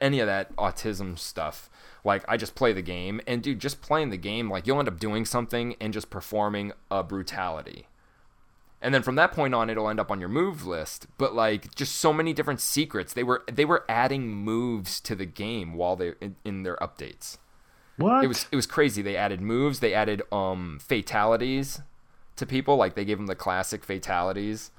any 0.00 0.20
of 0.20 0.26
that 0.26 0.54
autism 0.56 1.18
stuff. 1.18 1.70
Like 2.04 2.24
I 2.28 2.36
just 2.36 2.54
play 2.54 2.72
the 2.72 2.82
game, 2.82 3.20
and 3.26 3.42
dude, 3.42 3.60
just 3.60 3.80
playing 3.80 4.10
the 4.10 4.16
game, 4.16 4.50
like 4.50 4.66
you'll 4.66 4.78
end 4.78 4.88
up 4.88 5.00
doing 5.00 5.24
something 5.24 5.76
and 5.80 5.92
just 5.92 6.10
performing 6.10 6.72
a 6.90 7.02
brutality. 7.02 7.86
And 8.82 8.92
then 8.92 9.02
from 9.02 9.14
that 9.14 9.30
point 9.30 9.54
on, 9.54 9.70
it'll 9.70 9.88
end 9.88 10.00
up 10.00 10.10
on 10.10 10.18
your 10.18 10.28
move 10.28 10.66
list. 10.66 11.06
But 11.16 11.34
like, 11.34 11.72
just 11.76 11.94
so 11.94 12.12
many 12.12 12.32
different 12.32 12.60
secrets. 12.60 13.12
They 13.12 13.22
were 13.22 13.44
they 13.50 13.64
were 13.64 13.84
adding 13.88 14.28
moves 14.28 15.00
to 15.02 15.14
the 15.14 15.24
game 15.26 15.74
while 15.74 15.94
they 15.94 16.14
in, 16.20 16.36
in 16.44 16.62
their 16.64 16.76
updates. 16.76 17.38
What? 17.96 18.24
It 18.24 18.26
was 18.28 18.46
it 18.50 18.56
was 18.56 18.66
crazy. 18.66 19.02
They 19.02 19.16
added 19.16 19.40
moves. 19.40 19.80
They 19.80 19.94
added 19.94 20.22
um 20.32 20.78
fatalities 20.80 21.80
to 22.36 22.46
people. 22.46 22.76
Like 22.76 22.94
they 22.94 23.04
gave 23.04 23.18
them 23.18 23.26
the 23.26 23.34
classic 23.34 23.84
fatalities. 23.84 24.70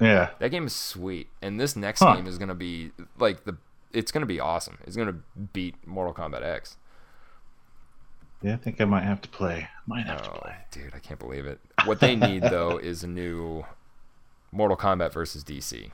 yeah. 0.00 0.30
That 0.38 0.50
game 0.50 0.66
is 0.66 0.74
sweet, 0.74 1.28
and 1.42 1.60
this 1.60 1.76
next 1.76 2.00
Huh. 2.00 2.16
game 2.16 2.26
is 2.26 2.38
gonna 2.38 2.54
be 2.54 2.92
like 3.18 3.44
the. 3.44 3.56
It's 3.92 4.10
gonna 4.10 4.24
be 4.26 4.40
awesome. 4.40 4.78
It's 4.86 4.96
gonna 4.96 5.16
beat 5.52 5.74
Mortal 5.86 6.14
Kombat 6.14 6.42
X. 6.42 6.78
Yeah, 8.40 8.54
I 8.54 8.56
think 8.56 8.80
I 8.80 8.84
might 8.86 9.04
have 9.04 9.20
to 9.20 9.28
play. 9.28 9.68
Might 9.86 10.06
have 10.06 10.22
to 10.22 10.30
Oh, 10.32 10.38
play. 10.38 10.56
dude, 10.72 10.94
I 10.94 10.98
can't 10.98 11.20
believe 11.20 11.46
it. 11.46 11.60
What 11.84 12.00
they 12.00 12.16
need 12.16 12.42
though 12.42 12.76
is 12.82 13.04
a 13.04 13.06
new 13.06 13.64
Mortal 14.50 14.76
Kombat 14.76 15.12
versus 15.12 15.44
DC. 15.44 15.90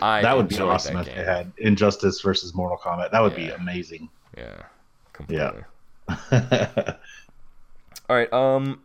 I 0.00 0.20
That 0.22 0.36
would 0.36 0.48
be 0.48 0.58
awesome 0.60 0.94
that 0.94 1.00
if 1.00 1.06
game. 1.06 1.16
they 1.16 1.24
had 1.24 1.52
Injustice 1.56 2.20
versus 2.20 2.54
Mortal 2.54 2.76
Kombat. 2.76 3.10
That 3.10 3.22
would 3.22 3.34
be 3.34 3.48
amazing. 3.48 4.10
Yeah, 4.36 4.62
completely. 5.16 5.64
Yeah. 6.08 6.92
All 8.08 8.16
right, 8.16 8.32
um 8.32 8.82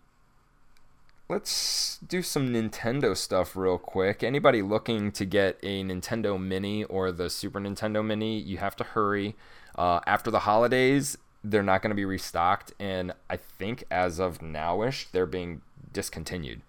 let's 1.31 1.97
do 2.05 2.21
some 2.21 2.49
Nintendo 2.49 3.15
stuff 3.15 3.55
real 3.55 3.77
quick. 3.77 4.21
Anybody 4.21 4.61
looking 4.61 5.11
to 5.13 5.25
get 5.25 5.57
a 5.63 5.83
Nintendo 5.83 6.39
Mini 6.39 6.83
or 6.83 7.11
the 7.11 7.29
Super 7.29 7.59
Nintendo 7.59 8.05
Mini, 8.05 8.37
you 8.37 8.57
have 8.57 8.75
to 8.75 8.83
hurry. 8.83 9.35
Uh, 9.75 10.01
after 10.05 10.29
the 10.29 10.39
holidays, 10.39 11.17
they're 11.41 11.63
not 11.63 11.81
going 11.81 11.89
to 11.91 11.95
be 11.95 12.03
restocked, 12.03 12.73
and 12.79 13.13
I 13.29 13.37
think 13.37 13.85
as 13.89 14.19
of 14.19 14.39
nowish, 14.39 15.09
they're 15.11 15.25
being 15.25 15.61
discontinued. 15.93 16.61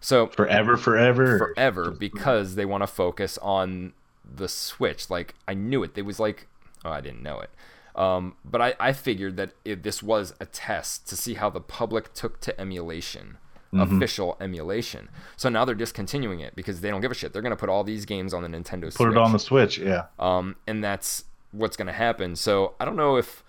So 0.00 0.26
forever, 0.26 0.76
forever. 0.76 1.38
forever 1.38 1.90
because 1.90 2.54
they 2.54 2.64
want 2.64 2.82
to 2.82 2.86
focus 2.86 3.38
on 3.38 3.94
the 4.24 4.48
Switch. 4.48 5.10
Like 5.10 5.34
I 5.48 5.54
knew 5.54 5.82
it. 5.82 5.94
They 5.94 6.02
was 6.02 6.20
like, 6.20 6.46
oh, 6.84 6.90
I 6.90 7.00
didn't 7.00 7.22
know 7.22 7.40
it. 7.40 7.50
Um, 7.96 8.36
but 8.44 8.60
I, 8.60 8.74
I 8.80 8.92
figured 8.92 9.36
that 9.36 9.52
this 9.64 10.02
was 10.02 10.34
a 10.40 10.46
test 10.46 11.08
to 11.08 11.16
see 11.16 11.34
how 11.34 11.50
the 11.50 11.60
public 11.60 12.12
took 12.14 12.40
to 12.42 12.60
emulation, 12.60 13.36
Mm-hmm. 13.72 13.96
official 13.98 14.36
emulation. 14.40 15.08
So 15.36 15.48
now 15.48 15.64
they're 15.64 15.76
discontinuing 15.76 16.40
it 16.40 16.56
because 16.56 16.80
they 16.80 16.90
don't 16.90 17.00
give 17.00 17.12
a 17.12 17.14
shit. 17.14 17.32
They're 17.32 17.40
gonna 17.40 17.54
put 17.54 17.68
all 17.68 17.84
these 17.84 18.04
games 18.04 18.34
on 18.34 18.42
the 18.42 18.48
Nintendo 18.48 18.82
Put 18.86 18.94
Switch 18.94 18.96
Put 18.96 19.08
it 19.12 19.16
on 19.16 19.30
the 19.32 19.38
Switch. 19.38 19.78
Yeah. 19.78 20.06
um, 20.18 20.56
and 20.66 20.82
that's 20.82 21.22
what's 21.52 21.76
going 21.76 21.86
to 21.86 21.92
happen. 21.92 22.34
So 22.34 22.74
I 22.80 22.84
don't 22.84 22.96
know 22.96 23.16
if 23.16 23.44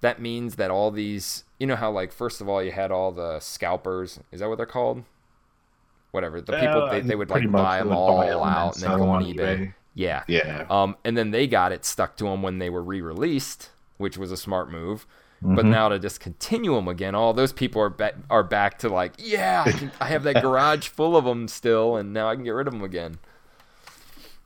that 0.00 0.18
means 0.20 0.56
that 0.56 0.70
all 0.70 0.90
these, 0.90 1.44
you 1.58 1.66
know, 1.66 1.76
how 1.76 1.90
like 1.90 2.10
first 2.10 2.40
of 2.40 2.48
all 2.48 2.62
you 2.62 2.72
had 2.72 2.90
all 2.90 3.12
the 3.12 3.38
scalpers. 3.40 4.18
Is 4.32 4.40
that 4.40 4.48
what 4.48 4.56
they're 4.56 4.64
called? 4.66 5.04
Whatever 6.10 6.40
the 6.40 6.52
people 6.54 6.82
Uh, 6.84 6.90
they, 6.92 7.00
they 7.02 7.14
would 7.14 7.30
like 7.30 7.50
buy 7.50 7.78
them 7.78 7.92
all 7.92 8.16
buy 8.18 8.26
'em 8.28 8.40
and 8.40 8.50
out 8.50 8.74
and 8.74 8.82
then 8.82 8.90
sell 8.90 8.98
go 8.98 9.10
on 9.10 9.22
eBay. 9.24 9.36
eBay. 9.36 9.74
Yeah. 9.94 10.22
Yeah. 10.28 10.66
Um, 10.70 10.96
and 11.04 11.16
then 11.16 11.30
they 11.32 11.46
got 11.46 11.72
it 11.72 11.84
stuck 11.84 12.16
to 12.18 12.24
them 12.24 12.42
when 12.42 12.58
they 12.58 12.70
were 12.70 12.82
re-released, 12.82 13.70
which 13.98 14.16
was 14.16 14.30
a 14.32 14.36
smart 14.36 14.70
move. 14.70 15.06
But 15.42 15.62
Mm-hmm. 15.62 15.70
now 15.70 15.88
to 15.88 15.98
discontinue 15.98 16.74
them 16.74 16.86
again, 16.86 17.14
all 17.14 17.32
those 17.32 17.52
people 17.52 17.80
are 17.80 17.88
back 17.88 18.14
are 18.28 18.42
back 18.42 18.78
to 18.80 18.90
like, 18.90 19.14
yeah, 19.16 19.64
I, 19.66 19.72
can, 19.72 19.90
I 19.98 20.08
have 20.08 20.22
that 20.24 20.42
garage 20.42 20.88
full 20.88 21.16
of 21.16 21.24
them 21.24 21.48
still, 21.48 21.96
and 21.96 22.12
now 22.12 22.28
I 22.28 22.34
can 22.34 22.44
get 22.44 22.50
rid 22.50 22.66
of 22.66 22.74
them 22.74 22.82
again. 22.84 23.16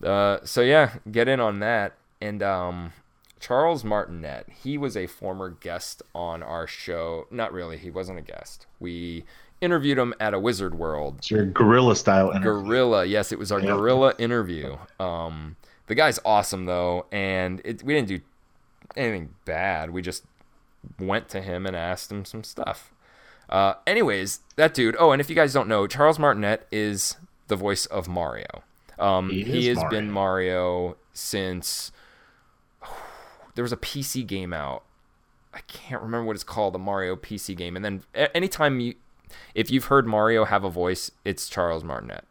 Uh, 0.02 0.38
so 0.44 0.60
yeah, 0.60 0.94
get 1.10 1.28
in 1.28 1.40
on 1.40 1.58
that. 1.60 1.94
And 2.20 2.42
um, 2.44 2.92
Charles 3.40 3.84
Martinet, 3.84 4.46
he 4.62 4.78
was 4.78 4.96
a 4.96 5.06
former 5.08 5.50
guest 5.50 6.02
on 6.14 6.42
our 6.44 6.66
show. 6.66 7.26
Not 7.30 7.52
really, 7.52 7.76
he 7.76 7.90
wasn't 7.90 8.18
a 8.18 8.22
guest. 8.22 8.66
We 8.78 9.24
interviewed 9.64 9.98
him 9.98 10.14
at 10.20 10.34
a 10.34 10.38
Wizard 10.38 10.74
World 10.76 11.16
It's 11.18 11.30
your 11.30 11.44
guerrilla 11.46 11.96
style 11.96 12.30
interview. 12.30 12.62
Guerrilla. 12.62 13.04
Yes, 13.04 13.32
it 13.32 13.38
was 13.38 13.50
our 13.50 13.60
Yeah. 13.60 13.68
Guerrilla 13.68 14.14
interview. 14.18 14.76
Um, 15.00 15.56
the 15.86 15.94
guy's 15.94 16.20
awesome 16.24 16.66
though, 16.66 17.06
and 17.10 17.60
it, 17.64 17.82
we 17.82 17.94
didn't 17.94 18.08
do 18.08 18.20
anything 18.96 19.30
bad. 19.44 19.90
We 19.90 20.02
just 20.02 20.24
went 21.00 21.28
to 21.30 21.40
him 21.40 21.66
and 21.66 21.74
asked 21.74 22.12
him 22.12 22.24
some 22.24 22.44
stuff. 22.44 22.92
Uh, 23.48 23.74
anyways, 23.86 24.40
that 24.56 24.72
dude. 24.74 24.96
Oh, 24.98 25.10
and 25.12 25.20
if 25.20 25.28
you 25.28 25.36
guys 25.36 25.52
don't 25.52 25.68
know, 25.68 25.86
Charles 25.86 26.18
Martinet 26.18 26.66
is 26.70 27.16
the 27.48 27.56
voice 27.56 27.86
of 27.86 28.08
Mario. 28.08 28.62
Um, 28.98 29.28
He 29.30 29.42
he 29.44 29.66
has 29.66 29.82
been 29.90 30.10
Mario 30.10 30.96
since 31.12 31.90
there 33.54 33.62
was 33.62 33.72
a 33.72 33.76
PC 33.76 34.26
game 34.26 34.52
out. 34.52 34.84
I 35.52 35.60
can't 35.68 36.02
remember 36.02 36.24
what 36.26 36.34
it's 36.36 36.42
called, 36.44 36.74
the 36.74 36.78
Mario 36.80 37.14
PC 37.16 37.56
game. 37.56 37.76
And 37.76 37.84
then 37.84 38.02
anytime 38.34 38.80
you, 38.80 38.94
if 39.54 39.70
you've 39.70 39.86
heard 39.86 40.06
Mario 40.06 40.44
have 40.44 40.64
a 40.64 40.70
voice, 40.70 41.10
it's 41.24 41.48
Charles 41.48 41.84
Martinet. 41.84 42.24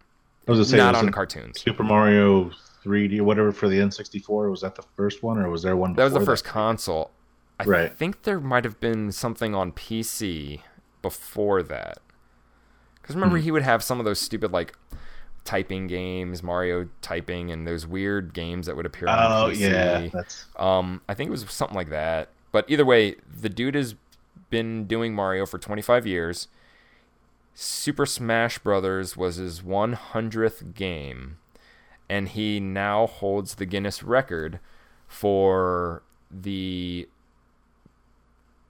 I 0.48 0.52
was 0.52 0.70
say, 0.70 0.78
Not 0.78 0.94
was 0.96 1.04
on 1.04 1.12
cartoons. 1.12 1.62
Super 1.62 1.84
Mario 1.84 2.52
3D 2.84 3.20
or 3.20 3.24
whatever 3.24 3.52
for 3.52 3.70
the 3.70 3.78
N64. 3.80 4.50
Was 4.52 4.62
that 4.62 4.76
the 4.76 4.84
first 4.98 5.24
one, 5.24 5.38
or 5.38 5.50
was 5.50 5.64
there 5.64 5.78
one? 5.78 5.94
That 5.94 6.04
was 6.04 6.14
the 6.14 6.20
first 6.22 6.44
console. 6.44 7.12
I 7.60 7.64
Right. 7.66 7.96
think 7.98 8.24
there 8.24 8.40
might 8.40 8.66
have 8.66 8.80
been 8.80 9.12
something 9.12 9.56
on 9.56 9.72
PC 9.72 10.62
before 11.02 11.64
that. 11.64 12.00
Because 13.02 13.16
remember, 13.16 13.38
Hmm. 13.38 13.44
he 13.44 13.52
would 13.52 13.62
have 13.64 13.84
some 13.84 14.00
of 14.00 14.06
those 14.06 14.20
stupid 14.20 14.52
like 14.52 14.76
typing 15.46 15.88
games, 15.88 16.42
Mario 16.44 16.88
typing, 17.02 17.52
and 17.52 17.68
those 17.68 17.86
weird 17.86 18.34
games 18.34 18.66
that 18.66 18.76
would 18.76 18.86
appear 18.86 19.08
on 19.08 19.18
Oh 19.32 19.50
PC. 19.52 19.60
yeah, 19.62 20.08
that's 20.12 20.46
Um, 20.58 21.02
I 21.08 21.14
think 21.14 21.28
it 21.30 21.32
was 21.32 21.46
something 21.50 21.76
like 21.76 21.90
that. 21.90 22.30
But 22.52 22.66
either 22.70 22.86
way, 22.86 23.16
the 23.42 23.50
dude 23.50 23.76
has 23.76 23.96
been 24.50 24.86
doing 24.88 25.14
Mario 25.16 25.46
for 25.46 25.58
25 25.58 26.06
years. 26.08 26.48
Super 27.54 28.06
Smash 28.06 28.58
Brothers 28.60 29.16
was 29.16 29.36
his 29.36 29.62
100th 29.62 30.74
game, 30.74 31.38
and 32.10 32.30
he 32.30 32.60
now 32.60 33.08
holds 33.08 33.56
the 33.56 33.66
Guinness 33.66 34.04
record 34.04 34.60
for 35.08 36.04
the 36.32 37.08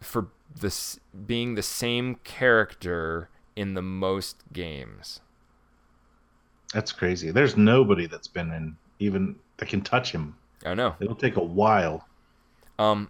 for 0.02 0.28
this 0.60 1.00
being 1.26 1.56
the 1.56 1.64
same 1.64 2.16
character 2.24 3.30
in 3.56 3.74
the 3.74 3.82
most 3.82 4.44
games. 4.52 5.22
That's 6.74 6.92
crazy. 6.92 7.32
There's 7.32 7.56
nobody 7.56 8.08
that's 8.08 8.28
been 8.28 8.52
in 8.52 8.76
even 9.00 9.36
that 9.58 9.70
can 9.70 9.82
touch 9.82 10.12
him. 10.12 10.36
I 10.66 10.74
know. 10.74 10.96
It'll 11.00 11.16
take 11.16 11.38
a 11.38 11.44
while. 11.44 12.08
Um, 12.80 13.10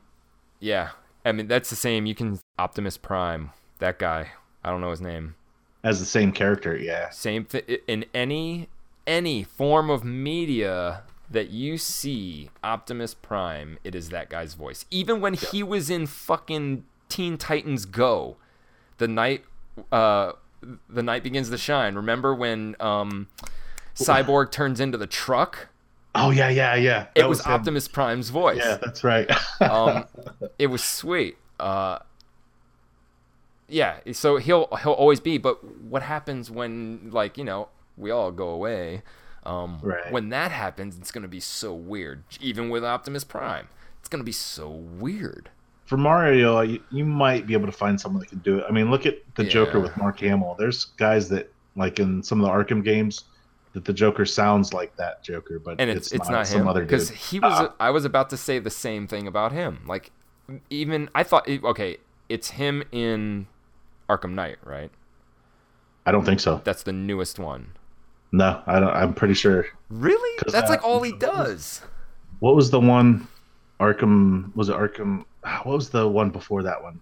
yeah. 0.60 0.90
I 1.26 1.32
mean, 1.32 1.48
that's 1.48 1.70
the 1.70 1.76
same. 1.76 2.06
You 2.06 2.16
can 2.16 2.40
Optimus 2.60 2.98
Prime, 2.98 3.52
that 3.80 4.00
guy. 4.00 4.32
I 4.64 4.70
don't 4.70 4.82
know 4.82 4.92
his 4.92 5.02
name. 5.02 5.36
As 5.84 6.00
the 6.00 6.06
same 6.06 6.32
character, 6.32 6.76
yeah. 6.78 7.10
Same 7.10 7.46
thing 7.46 7.64
in 7.88 8.06
any 8.14 8.70
any 9.06 9.44
form 9.44 9.90
of 9.90 10.04
media 10.04 11.04
that 11.30 11.50
you 11.50 11.78
see 11.78 12.50
Optimus 12.64 13.14
Prime, 13.14 13.78
it 13.84 13.96
is 13.96 14.10
that 14.10 14.30
guy's 14.30 14.54
voice. 14.54 14.86
Even 14.92 15.20
when 15.20 15.34
he 15.34 15.62
was 15.62 15.90
in 15.90 16.08
fucking 16.08 16.86
Teen 17.10 17.38
Titans 17.38 17.86
Go, 17.86 18.38
the 18.98 19.08
night 19.08 19.44
uh 19.92 20.34
the 20.90 21.04
night 21.04 21.24
begins 21.24 21.50
to 21.50 21.58
shine. 21.58 21.96
Remember 21.96 22.34
when 22.34 22.76
um 22.80 23.28
Cyborg 23.96 24.52
turns 24.52 24.80
into 24.80 24.98
the 24.98 25.08
truck? 25.08 25.68
Oh 26.16 26.30
yeah, 26.30 26.50
yeah, 26.50 26.76
yeah. 26.76 27.08
It 27.16 27.22
That 27.22 27.30
was. 27.30 27.46
Optimus 27.46 27.88
Prime's 27.88 28.30
voice. 28.30 28.62
Yeah, 28.64 28.78
that's 28.78 29.04
right. 29.04 29.30
um, 29.62 30.06
it 30.60 30.68
was 30.68 30.84
sweet. 30.84 31.38
Uh, 31.60 32.00
yeah, 33.74 33.98
so 34.12 34.38
he'll 34.38 34.68
he'll 34.82 34.94
always 34.94 35.20
be. 35.20 35.38
But 35.38 35.64
what 35.84 36.04
happens 36.04 36.52
when 36.52 37.10
like 37.12 37.38
you 37.38 37.44
know 37.44 37.70
we 37.98 38.12
all 38.12 38.32
go 38.32 38.50
away? 38.50 39.02
Um, 39.46 39.80
Right. 39.82 40.12
When 40.12 40.30
that 40.30 40.52
happens, 40.52 40.98
it's 40.98 41.12
gonna 41.12 41.28
be 41.28 41.40
so 41.40 41.74
weird. 41.74 42.24
Even 42.40 42.70
with 42.70 42.84
Optimus 42.84 43.24
Prime, 43.24 43.68
it's 44.00 44.08
gonna 44.08 44.24
be 44.24 44.32
so 44.32 44.70
weird. 44.70 45.50
For 45.86 45.98
Mario, 45.98 46.62
you, 46.62 46.82
you 46.92 47.04
might 47.04 47.46
be 47.46 47.54
able 47.54 47.66
to 47.66 47.74
find 47.74 48.00
someone 48.00 48.22
that 48.22 48.30
can 48.30 48.40
do 48.40 48.60
it. 48.60 48.66
I 48.70 48.72
mean, 48.72 48.90
look 48.90 49.06
at 49.06 49.18
the 49.36 49.44
Joker 49.44 49.80
with 49.80 49.98
Mark 49.98 50.20
Hamill. 50.20 50.56
There's 50.58 50.86
guys 50.86 51.28
that 51.30 51.52
like 51.76 52.00
in 52.00 52.24
some 52.24 52.42
of 52.42 52.48
the 52.48 52.54
Arkham 52.54 52.84
games 52.84 53.26
that 53.74 53.86
the 53.86 53.94
Joker 53.94 54.26
sounds 54.26 54.72
like 54.72 54.96
that 54.98 55.24
Joker, 55.24 55.60
but 55.60 55.82
And 55.82 55.90
it's 55.90 56.12
it's, 56.12 56.30
not, 56.30 56.32
not, 56.32 56.48
some 56.48 56.68
him 56.68 56.74
because 56.76 57.10
he 57.10 57.40
was. 57.40 57.52
Ah. 57.52 57.74
I 57.80 57.90
was 57.90 58.06
about 58.06 58.30
to 58.30 58.38
say 58.38 58.60
the 58.60 58.70
same 58.70 59.08
thing 59.08 59.26
about 59.26 59.52
him. 59.52 59.82
Like 59.88 60.12
even 60.70 61.10
I 61.16 61.24
thought 61.24 61.50
okay, 61.50 61.98
it's 62.30 62.52
him 62.52 62.84
in 62.92 63.48
Arkham 64.10 64.32
Knight, 64.34 64.58
right? 64.64 64.92
I 66.06 66.12
don't 66.12 66.26
think 66.26 66.40
so. 66.40 66.62
That's 66.64 66.84
the 66.84 66.92
newest 66.94 67.40
one. 67.40 67.72
No, 68.32 68.62
I 68.66 68.80
don't. 68.80 68.90
I'm 68.90 69.14
pretty 69.14 69.36
sure. 69.36 69.68
Really? 69.90 70.40
That's 70.52 70.68
uh, 70.70 70.74
like 70.74 70.84
all 70.84 71.02
he 71.04 71.12
does. 71.14 71.82
What 72.40 72.56
was 72.56 72.72
the 72.72 72.80
one? 72.80 73.28
Arkham 73.80 74.56
was 74.56 74.70
it 74.70 74.76
Arkham? 74.76 75.26
ah, 75.44 75.62
What 75.64 75.76
was 75.76 75.90
the 75.90 76.08
one 76.08 76.30
before 76.30 76.64
that 76.64 76.82
one? 76.82 77.00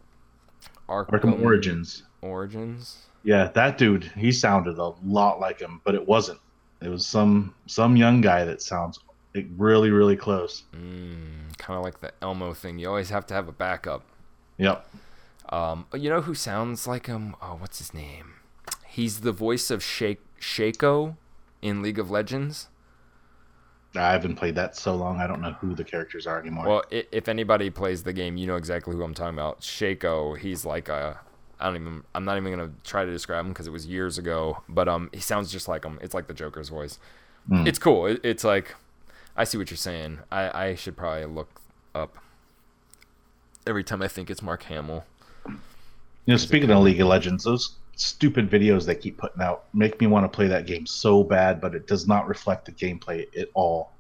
Arkham 0.89 1.41
Origins. 1.41 2.03
Origins. 2.21 3.05
Yeah, 3.23 3.47
that 3.53 3.77
dude. 3.77 4.03
He 4.17 4.31
sounded 4.31 4.77
a 4.77 4.93
lot 5.05 5.39
like 5.39 5.59
him, 5.59 5.79
but 5.83 5.95
it 5.95 6.05
wasn't. 6.05 6.39
It 6.81 6.89
was 6.89 7.05
some 7.05 7.53
some 7.67 7.95
young 7.95 8.21
guy 8.21 8.43
that 8.45 8.61
sounds 8.61 8.99
like 9.35 9.47
really 9.57 9.89
really 9.91 10.17
close. 10.17 10.63
Mm, 10.75 11.57
kind 11.57 11.77
of 11.77 11.83
like 11.83 12.01
the 12.01 12.11
Elmo 12.21 12.53
thing. 12.53 12.77
You 12.79 12.89
always 12.89 13.09
have 13.09 13.25
to 13.27 13.33
have 13.33 13.47
a 13.47 13.51
backup. 13.53 14.03
Yep. 14.57 14.85
Um, 15.51 15.85
you 15.93 16.09
know 16.09 16.21
who 16.21 16.33
sounds 16.33 16.87
like 16.87 17.07
him? 17.07 17.35
Oh, 17.41 17.55
what's 17.55 17.79
his 17.79 17.93
name? 17.93 18.35
He's 18.87 19.21
the 19.21 19.31
voice 19.31 19.69
of 19.69 19.83
Shake 19.83 20.21
Shaco 20.39 21.17
in 21.61 21.81
League 21.81 21.99
of 21.99 22.09
Legends. 22.09 22.69
I 23.95 24.11
haven't 24.13 24.35
played 24.35 24.55
that 24.55 24.75
so 24.77 24.95
long. 24.95 25.19
I 25.19 25.27
don't 25.27 25.41
know 25.41 25.51
who 25.59 25.75
the 25.75 25.83
characters 25.83 26.25
are 26.25 26.39
anymore. 26.39 26.65
Well, 26.65 26.83
if 26.89 27.27
anybody 27.27 27.69
plays 27.69 28.03
the 28.03 28.13
game, 28.13 28.37
you 28.37 28.47
know 28.47 28.55
exactly 28.55 28.95
who 28.95 29.03
I'm 29.03 29.13
talking 29.13 29.33
about. 29.33 29.61
Shaco. 29.61 30.37
He's 30.37 30.63
like 30.63 30.87
a. 30.87 31.19
I 31.59 31.65
don't 31.65 31.75
even. 31.75 32.03
I'm 32.15 32.23
not 32.23 32.37
even 32.37 32.51
gonna 32.51 32.71
try 32.85 33.03
to 33.03 33.11
describe 33.11 33.45
him 33.45 33.51
because 33.51 33.67
it 33.67 33.71
was 33.71 33.85
years 33.85 34.17
ago. 34.17 34.63
But 34.69 34.87
um, 34.87 35.09
he 35.11 35.19
sounds 35.19 35.51
just 35.51 35.67
like 35.67 35.83
him. 35.83 35.99
It's 36.01 36.13
like 36.13 36.27
the 36.27 36.33
Joker's 36.33 36.69
voice. 36.69 36.99
Hmm. 37.49 37.67
It's 37.67 37.79
cool. 37.79 38.05
It, 38.05 38.21
it's 38.23 38.45
like, 38.45 38.75
I 39.35 39.43
see 39.43 39.57
what 39.57 39.69
you're 39.69 39.77
saying. 39.77 40.19
I 40.31 40.67
I 40.67 40.75
should 40.75 40.95
probably 40.95 41.25
look 41.25 41.59
up. 41.93 42.17
Every 43.67 43.83
time 43.83 44.01
I 44.01 44.07
think 44.07 44.29
it's 44.29 44.41
Mark 44.41 44.63
Hamill. 44.63 45.03
You 46.25 46.33
know, 46.33 46.37
speaking 46.37 46.69
of 46.71 46.83
League 46.83 47.01
of 47.01 47.07
Legends, 47.07 47.43
those 47.43 47.75
stupid 47.95 48.49
videos 48.49 48.85
they 48.85 48.95
keep 48.95 49.17
putting 49.17 49.41
out 49.41 49.65
make 49.73 49.99
me 50.01 50.07
want 50.07 50.23
to 50.23 50.35
play 50.35 50.47
that 50.47 50.65
game 50.65 50.85
so 50.85 51.23
bad, 51.23 51.61
but 51.61 51.75
it 51.75 51.87
does 51.87 52.07
not 52.07 52.27
reflect 52.27 52.65
the 52.65 52.71
gameplay 52.71 53.25
at 53.39 53.49
all. 53.53 53.91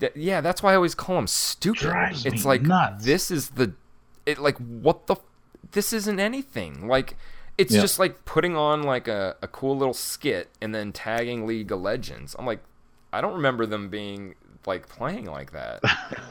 Th- 0.00 0.12
yeah, 0.14 0.40
that's 0.40 0.62
why 0.62 0.72
I 0.72 0.76
always 0.76 0.94
call 0.94 1.16
them 1.16 1.26
stupid. 1.26 1.80
Drives 1.82 2.26
it's 2.26 2.44
like 2.44 2.62
nuts. 2.62 3.04
this 3.04 3.30
is 3.30 3.50
the, 3.50 3.72
it 4.26 4.38
like 4.38 4.58
what 4.58 5.06
the, 5.06 5.16
this 5.72 5.92
isn't 5.92 6.20
anything. 6.20 6.86
Like 6.88 7.16
it's 7.56 7.74
Yeah. 7.74 7.80
just 7.80 7.98
like 7.98 8.24
putting 8.26 8.56
on 8.56 8.82
like 8.82 9.08
a, 9.08 9.36
a 9.40 9.48
cool 9.48 9.76
little 9.76 9.94
skit 9.94 10.48
and 10.60 10.74
then 10.74 10.92
tagging 10.92 11.46
League 11.46 11.72
of 11.72 11.80
Legends. 11.80 12.36
I'm 12.38 12.44
like, 12.44 12.60
I 13.12 13.20
don't 13.22 13.34
remember 13.34 13.64
them 13.64 13.88
being 13.88 14.34
like 14.66 14.88
playing 14.88 15.26
like 15.26 15.52
that. 15.52 15.80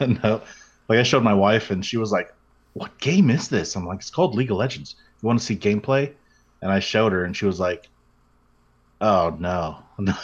no, 0.22 0.42
like 0.88 0.98
I 0.98 1.02
showed 1.02 1.24
my 1.24 1.34
wife, 1.34 1.70
and 1.72 1.84
she 1.84 1.96
was 1.96 2.12
like, 2.12 2.32
"What 2.74 2.96
game 2.98 3.30
is 3.30 3.48
this?" 3.48 3.74
I'm 3.74 3.86
like, 3.86 3.98
"It's 3.98 4.10
called 4.10 4.36
League 4.36 4.50
of 4.52 4.58
Legends. 4.58 4.94
Want 5.26 5.38
to 5.40 5.44
see 5.44 5.56
gameplay?" 5.56 6.12
And 6.62 6.70
I 6.72 6.78
showed 6.80 7.12
her, 7.12 7.24
and 7.24 7.36
she 7.36 7.44
was 7.46 7.60
like, 7.60 7.88
"Oh 9.00 9.36
no." 9.38 9.82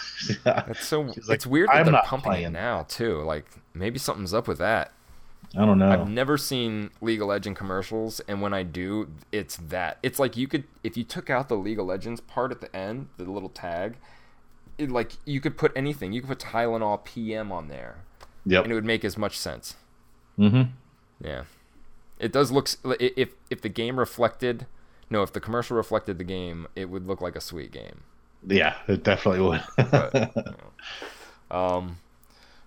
That's 0.44 0.84
so. 0.86 1.02
Like, 1.02 1.16
it's 1.28 1.46
weird 1.46 1.68
that 1.68 1.76
"I'm 1.76 1.84
they're 1.86 1.92
not 1.92 2.04
pumping 2.04 2.32
it 2.32 2.34
playing." 2.34 2.52
now 2.52 2.82
too. 2.88 3.22
Like 3.22 3.46
maybe 3.74 3.98
something's 3.98 4.34
up 4.34 4.48
with 4.48 4.58
that. 4.58 4.92
I 5.56 5.66
don't 5.66 5.78
know. 5.78 5.90
I've 5.90 6.08
never 6.08 6.38
seen 6.38 6.90
League 7.02 7.20
of 7.20 7.28
Legends 7.28 7.58
commercials, 7.58 8.20
and 8.20 8.40
when 8.40 8.54
I 8.54 8.62
do, 8.62 9.08
it's 9.32 9.56
that. 9.56 9.98
It's 10.02 10.18
like 10.18 10.34
you 10.36 10.48
could, 10.48 10.64
if 10.82 10.96
you 10.96 11.04
took 11.04 11.28
out 11.28 11.48
the 11.48 11.56
League 11.56 11.78
of 11.78 11.84
Legends 11.86 12.22
part 12.22 12.52
at 12.52 12.62
the 12.62 12.74
end, 12.74 13.08
the 13.18 13.24
little 13.24 13.50
tag, 13.50 13.96
it, 14.78 14.90
like 14.90 15.12
you 15.26 15.40
could 15.40 15.58
put 15.58 15.70
anything. 15.76 16.12
You 16.12 16.22
could 16.22 16.28
put 16.30 16.38
Tylenol 16.38 17.04
PM 17.04 17.52
on 17.52 17.68
there, 17.68 17.96
Yep. 18.46 18.64
and 18.64 18.72
it 18.72 18.74
would 18.74 18.84
make 18.86 19.04
as 19.04 19.18
much 19.18 19.38
sense. 19.38 19.76
Mm-hmm. 20.38 20.70
Yeah, 21.26 21.44
it 22.18 22.32
does 22.32 22.50
look. 22.50 22.68
If 22.98 23.34
if 23.50 23.60
the 23.60 23.68
game 23.68 23.98
reflected, 23.98 24.66
no, 25.12 25.22
if 25.22 25.32
the 25.32 25.40
commercial 25.40 25.76
reflected 25.76 26.18
the 26.18 26.24
game, 26.24 26.66
it 26.74 26.90
would 26.90 27.06
look 27.06 27.20
like 27.20 27.36
a 27.36 27.40
sweet 27.40 27.70
game. 27.70 28.02
Yeah, 28.46 28.74
it 28.88 29.04
definitely 29.04 29.40
would. 29.40 29.62
Um, 31.52 31.98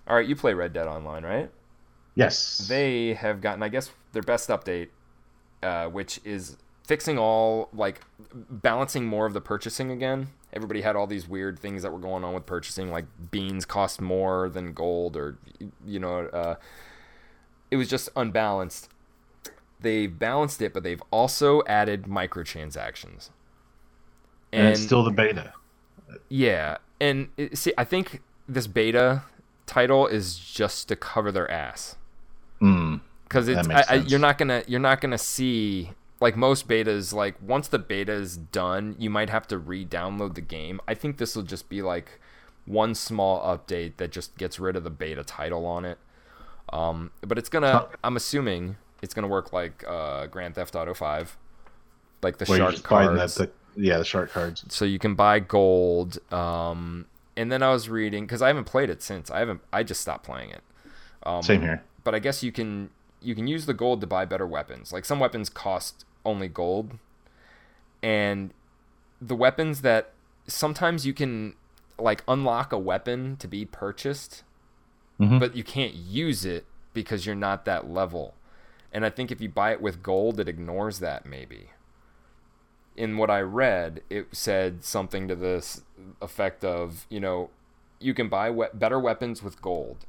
all 0.08 0.16
right, 0.16 0.28
you 0.28 0.36
play 0.36 0.54
Red 0.54 0.72
Dead 0.72 0.88
Online, 0.88 1.26
right? 1.26 1.50
yes. 2.14 2.60
they 2.70 3.16
have 3.16 3.42
gotten, 3.42 3.64
I 3.64 3.68
guess, 3.68 3.90
their 4.14 4.22
best 4.22 4.50
update, 4.50 4.90
uh, 5.64 5.88
which 5.88 6.22
is 6.24 6.58
fixing 6.84 7.18
all 7.18 7.70
like 7.74 8.02
balancing 8.32 9.06
more 9.06 9.26
of 9.26 9.34
the 9.34 9.42
purchasing 9.42 9.90
again. 9.90 10.28
Everybody 10.54 10.82
had 10.82 10.96
all 10.96 11.08
these 11.08 11.28
weird 11.28 11.58
things 11.58 11.82
that 11.82 11.92
were 11.92 12.00
going 12.00 12.24
on 12.24 12.36
with 12.36 12.46
purchasing, 12.46 12.92
like 12.92 13.06
beans 13.32 13.66
cost 13.66 14.00
more 14.00 14.50
than 14.50 14.74
gold, 14.74 15.18
or 15.18 15.40
you 15.84 16.00
know, 16.00 16.28
uh, 16.28 16.56
it 17.72 17.78
was 17.78 17.90
just 17.90 18.08
unbalanced. 18.16 18.90
They've 19.86 20.18
balanced 20.18 20.62
it, 20.62 20.74
but 20.74 20.82
they've 20.84 21.02
also 21.12 21.62
added 21.68 22.04
microtransactions. 22.04 23.30
and 24.52 24.68
it's 24.70 24.82
still 24.82 25.04
the 25.04 25.12
beta. 25.12 25.54
Yeah, 26.30 26.78
and 27.00 27.30
it, 27.38 27.58
see, 27.58 27.72
I 27.78 27.84
think 27.84 28.22
this 28.48 28.68
beta 28.68 29.24
title 29.66 30.08
is 30.08 30.38
just 30.40 30.88
to 30.88 30.96
cover 30.96 31.32
their 31.32 31.50
ass 31.50 31.98
Mm. 32.62 33.02
because 33.26 33.48
it's 33.50 33.68
I, 33.68 33.84
I, 33.90 33.94
you're 33.96 34.20
not 34.20 34.38
gonna 34.38 34.64
you're 34.66 34.80
not 34.80 35.02
gonna 35.02 35.18
see 35.18 35.92
like 36.22 36.38
most 36.38 36.68
betas 36.70 37.12
like 37.14 37.36
once 37.42 37.68
the 37.68 37.78
beta 37.80 38.14
is 38.14 38.38
done 38.38 38.96
you 38.98 39.10
might 39.10 39.30
have 39.30 39.46
to 39.48 39.58
re-download 39.58 40.36
the 40.36 40.42
game 40.42 40.80
i 40.88 40.94
think 40.94 41.18
this 41.18 41.36
will 41.36 41.44
just 41.44 41.68
be 41.68 41.82
like 41.82 42.22
one 42.66 42.96
small 42.96 43.42
update 43.42 43.98
that 43.98 44.12
just 44.12 44.38
gets 44.38 44.58
rid 44.58 44.76
of 44.78 44.84
the 44.86 44.90
beta 44.90 45.24
title 45.24 45.66
on 45.66 45.84
it 45.84 45.98
um, 46.72 47.12
but 47.22 47.38
it's 47.38 47.50
gonna 47.50 47.88
i'm 48.06 48.16
assuming 48.16 48.78
it's 49.02 49.14
gonna 49.14 49.28
work 49.28 49.54
like 49.54 49.84
uh, 49.88 50.26
grand 50.28 50.56
theft 50.56 50.76
auto 50.76 50.94
5 50.94 51.38
like 52.24 52.38
the 52.38 52.46
Where 52.46 52.58
shark 52.58 52.76
find 52.78 53.10
that 53.10 53.18
cards 53.18 53.36
the 53.36 53.52
yeah 53.76 53.98
the 53.98 54.06
shark 54.06 54.32
cards. 54.32 54.64
so 54.70 54.86
you 54.86 55.00
can 55.00 55.16
buy 55.16 55.40
gold 55.40 56.18
um, 56.34 57.06
and 57.38 57.52
then 57.52 57.62
i 57.62 57.70
was 57.72 57.88
reading 57.90 58.24
because 58.26 58.42
i 58.42 58.48
haven't 58.48 58.64
played 58.66 58.90
it 58.90 59.02
since 59.04 59.30
i 59.30 59.40
haven't 59.40 59.62
i 59.74 59.84
just 59.84 60.02
stopped 60.02 60.26
playing 60.26 60.50
it 60.50 60.62
um, 61.24 61.42
Same 61.44 61.62
here. 61.62 61.84
but 62.04 62.14
I 62.14 62.20
guess 62.20 62.44
you 62.44 62.52
can 62.52 62.90
you 63.22 63.34
can 63.34 63.48
use 63.48 63.66
the 63.66 63.74
gold 63.74 64.00
to 64.02 64.06
buy 64.08 64.26
better 64.26 64.46
weapons. 64.46 64.94
Like 64.94 65.04
some 65.06 65.20
weapons 65.20 65.50
cost 65.50 66.06
only 66.24 66.48
gold, 66.48 67.00
and 68.04 68.52
the 69.20 69.36
weapons 69.36 69.82
that 69.82 70.12
sometimes 70.46 71.08
you 71.08 71.14
can 71.14 71.56
like 71.98 72.24
unlock 72.28 72.72
a 72.72 72.78
weapon 72.78 73.38
to 73.38 73.48
be 73.48 73.66
purchased, 73.66 74.44
Mhm. 75.20 75.40
but 75.40 75.56
you 75.56 75.64
can't 75.64 75.96
use 75.96 76.46
it 76.46 76.66
because 76.94 77.26
you're 77.26 77.34
not 77.34 77.66
that 77.66 77.90
level. 77.90 78.36
And 78.96 79.06
I 79.06 79.10
think 79.10 79.30
if 79.30 79.42
you 79.42 79.50
buy 79.50 79.74
it 79.74 79.82
with 79.82 80.02
gold, 80.02 80.40
it 80.40 80.48
ignores 80.48 81.00
that 81.00 81.26
maybe. 81.26 81.72
In 82.96 83.18
what 83.18 83.30
I 83.30 83.42
read, 83.42 84.00
it 84.10 84.28
said 84.32 84.86
something 84.86 85.28
to 85.28 85.36
this 85.36 85.82
effect 86.22 86.64
of, 86.64 87.06
you 87.10 87.20
know, 87.20 87.50
you 88.00 88.14
can 88.14 88.30
buy 88.30 88.50
we- 88.50 88.68
better 88.74 88.98
weapons 88.98 89.44
with 89.44 89.62
gold 89.62 90.06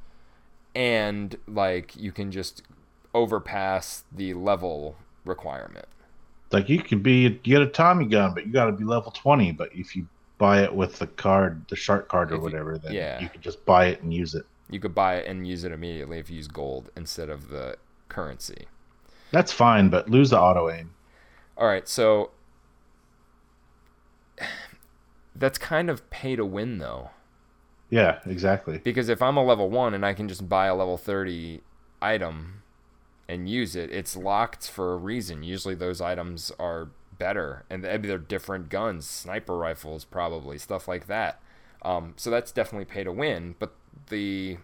and 0.72 1.36
like 1.48 1.96
you 1.96 2.12
can 2.12 2.30
just 2.30 2.62
overpass 3.12 4.04
the 4.12 4.34
level 4.34 4.94
requirement. 5.24 5.86
Like 6.52 6.68
you 6.68 6.80
can 6.80 7.00
be 7.00 7.22
you 7.22 7.30
get 7.30 7.62
a 7.62 7.66
Tommy 7.66 8.06
gun, 8.06 8.34
but 8.34 8.46
you 8.46 8.52
got 8.52 8.66
to 8.66 8.72
be 8.72 8.84
level 8.84 9.10
twenty. 9.10 9.50
But 9.50 9.70
if 9.74 9.96
you 9.96 10.06
buy 10.38 10.62
it 10.62 10.72
with 10.72 11.00
the 11.00 11.08
card, 11.08 11.66
the 11.70 11.74
shark 11.74 12.08
card 12.08 12.30
or 12.30 12.36
you- 12.36 12.40
whatever, 12.40 12.78
then 12.78 12.92
yeah. 12.92 13.18
you 13.18 13.28
can 13.28 13.40
just 13.40 13.64
buy 13.64 13.86
it 13.86 14.00
and 14.02 14.14
use 14.14 14.36
it. 14.36 14.46
You 14.70 14.78
could 14.78 14.94
buy 14.94 15.16
it 15.16 15.26
and 15.26 15.44
use 15.44 15.64
it 15.64 15.72
immediately 15.72 16.20
if 16.20 16.30
you 16.30 16.36
use 16.36 16.46
gold 16.46 16.90
instead 16.96 17.30
of 17.30 17.48
the 17.48 17.78
currency. 18.08 18.66
That's 19.30 19.52
fine, 19.52 19.88
but 19.88 20.08
lose 20.08 20.30
the 20.30 20.38
auto 20.38 20.70
aim. 20.70 20.94
All 21.56 21.66
right, 21.66 21.88
so 21.88 22.30
that's 25.36 25.58
kind 25.58 25.90
of 25.90 26.08
pay 26.10 26.36
to 26.36 26.44
win 26.44 26.78
though. 26.78 27.10
Yeah, 27.90 28.18
exactly. 28.26 28.78
Because 28.78 29.08
if 29.08 29.22
I'm 29.22 29.36
a 29.36 29.44
level 29.44 29.70
1 29.70 29.94
and 29.94 30.04
I 30.04 30.12
can 30.12 30.28
just 30.28 30.48
buy 30.48 30.66
a 30.66 30.74
level 30.74 30.96
30 30.96 31.60
item 32.02 32.62
and 33.28 33.48
use 33.48 33.76
it, 33.76 33.90
it's 33.90 34.16
locked 34.16 34.68
for 34.68 34.92
a 34.92 34.96
reason. 34.96 35.42
Usually 35.42 35.74
those 35.74 36.00
items 36.00 36.50
are 36.58 36.90
better 37.18 37.64
and 37.70 37.82
maybe 37.82 38.08
they're 38.08 38.18
different 38.18 38.68
guns, 38.68 39.06
sniper 39.06 39.56
rifles 39.56 40.04
probably, 40.04 40.58
stuff 40.58 40.88
like 40.88 41.06
that. 41.06 41.40
Um, 41.82 42.14
so 42.16 42.30
that's 42.30 42.50
definitely 42.50 42.86
pay 42.86 43.04
to 43.04 43.12
win, 43.12 43.54
but 43.58 43.74
the 44.08 44.58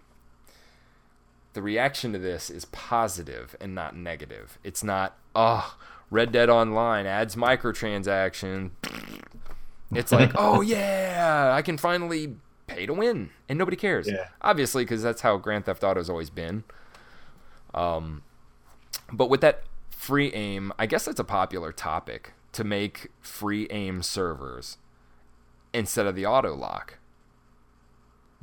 the 1.53 1.61
reaction 1.61 2.13
to 2.13 2.19
this 2.19 2.49
is 2.49 2.65
positive 2.65 3.55
and 3.61 3.73
not 3.73 3.95
negative. 3.95 4.57
It's 4.63 4.83
not, 4.83 5.17
oh, 5.35 5.77
Red 6.09 6.31
Dead 6.31 6.49
Online 6.49 7.05
adds 7.05 7.35
microtransaction. 7.35 8.71
It's 9.91 10.11
like, 10.11 10.31
oh 10.35 10.61
yeah, 10.61 11.51
I 11.53 11.61
can 11.61 11.77
finally 11.77 12.35
pay 12.67 12.85
to 12.85 12.93
win, 12.93 13.29
and 13.47 13.57
nobody 13.57 13.77
cares. 13.77 14.07
Yeah. 14.07 14.27
Obviously, 14.41 14.83
because 14.83 15.03
that's 15.03 15.21
how 15.21 15.37
Grand 15.37 15.65
Theft 15.65 15.83
Auto's 15.83 16.09
always 16.09 16.29
been. 16.29 16.63
Um, 17.73 18.23
but 19.11 19.29
with 19.29 19.41
that 19.41 19.63
free 19.89 20.31
aim, 20.33 20.73
I 20.77 20.85
guess 20.85 21.05
that's 21.05 21.19
a 21.19 21.23
popular 21.23 21.71
topic 21.71 22.33
to 22.53 22.63
make 22.63 23.09
free 23.21 23.67
aim 23.69 24.03
servers 24.03 24.77
instead 25.73 26.05
of 26.05 26.15
the 26.15 26.25
auto 26.25 26.55
lock. 26.55 26.99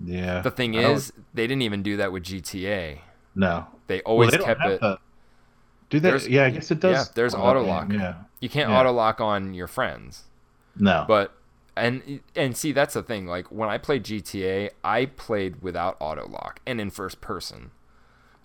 Yeah. 0.03 0.41
The 0.41 0.51
thing 0.51 0.75
is, 0.75 1.13
they 1.35 1.47
didn't 1.47 1.63
even 1.63 1.83
do 1.83 1.97
that 1.99 2.13
with 2.13 2.25
GTA. 2.25 3.01
no. 3.35 3.67
They 3.87 3.97
Well, 4.07 4.13
always 4.13 4.31
they 4.31 4.39
kept 4.39 4.65
it. 4.65 4.81
do 5.91 5.99
they? 5.99 6.09
There's- 6.11 6.29
Yeah, 6.29 6.45
I 6.45 6.51
guess 6.51 6.71
it 6.71 6.79
does. 6.79 6.93
Yeah, 7.09 7.13
there's 7.17 7.35
auto 7.35 7.63
lock. 7.63 7.93
Yeah. 7.93 8.15
You 8.41 8.49
can't 8.49 8.71
Yeah. 8.71 8.79
auto 8.81 8.93
lock 8.93 9.21
on 9.21 9.53
your 9.53 9.67
friends. 9.67 10.25
No. 10.77 11.05
But 11.09 11.33
and 11.77 12.21
and 12.37 12.57
see 12.57 12.71
that's 12.73 12.95
the 12.95 13.03
thing. 13.03 13.27
Like 13.27 13.51
when 13.51 13.69
I 13.69 13.79
played 13.79 14.05
GTA, 14.05 14.71
I 14.85 15.07
played 15.07 15.61
without 15.63 15.97
auto 15.99 16.27
lock 16.29 16.61
and 16.67 16.81
in 16.81 16.91
first 16.91 17.21
person. 17.21 17.73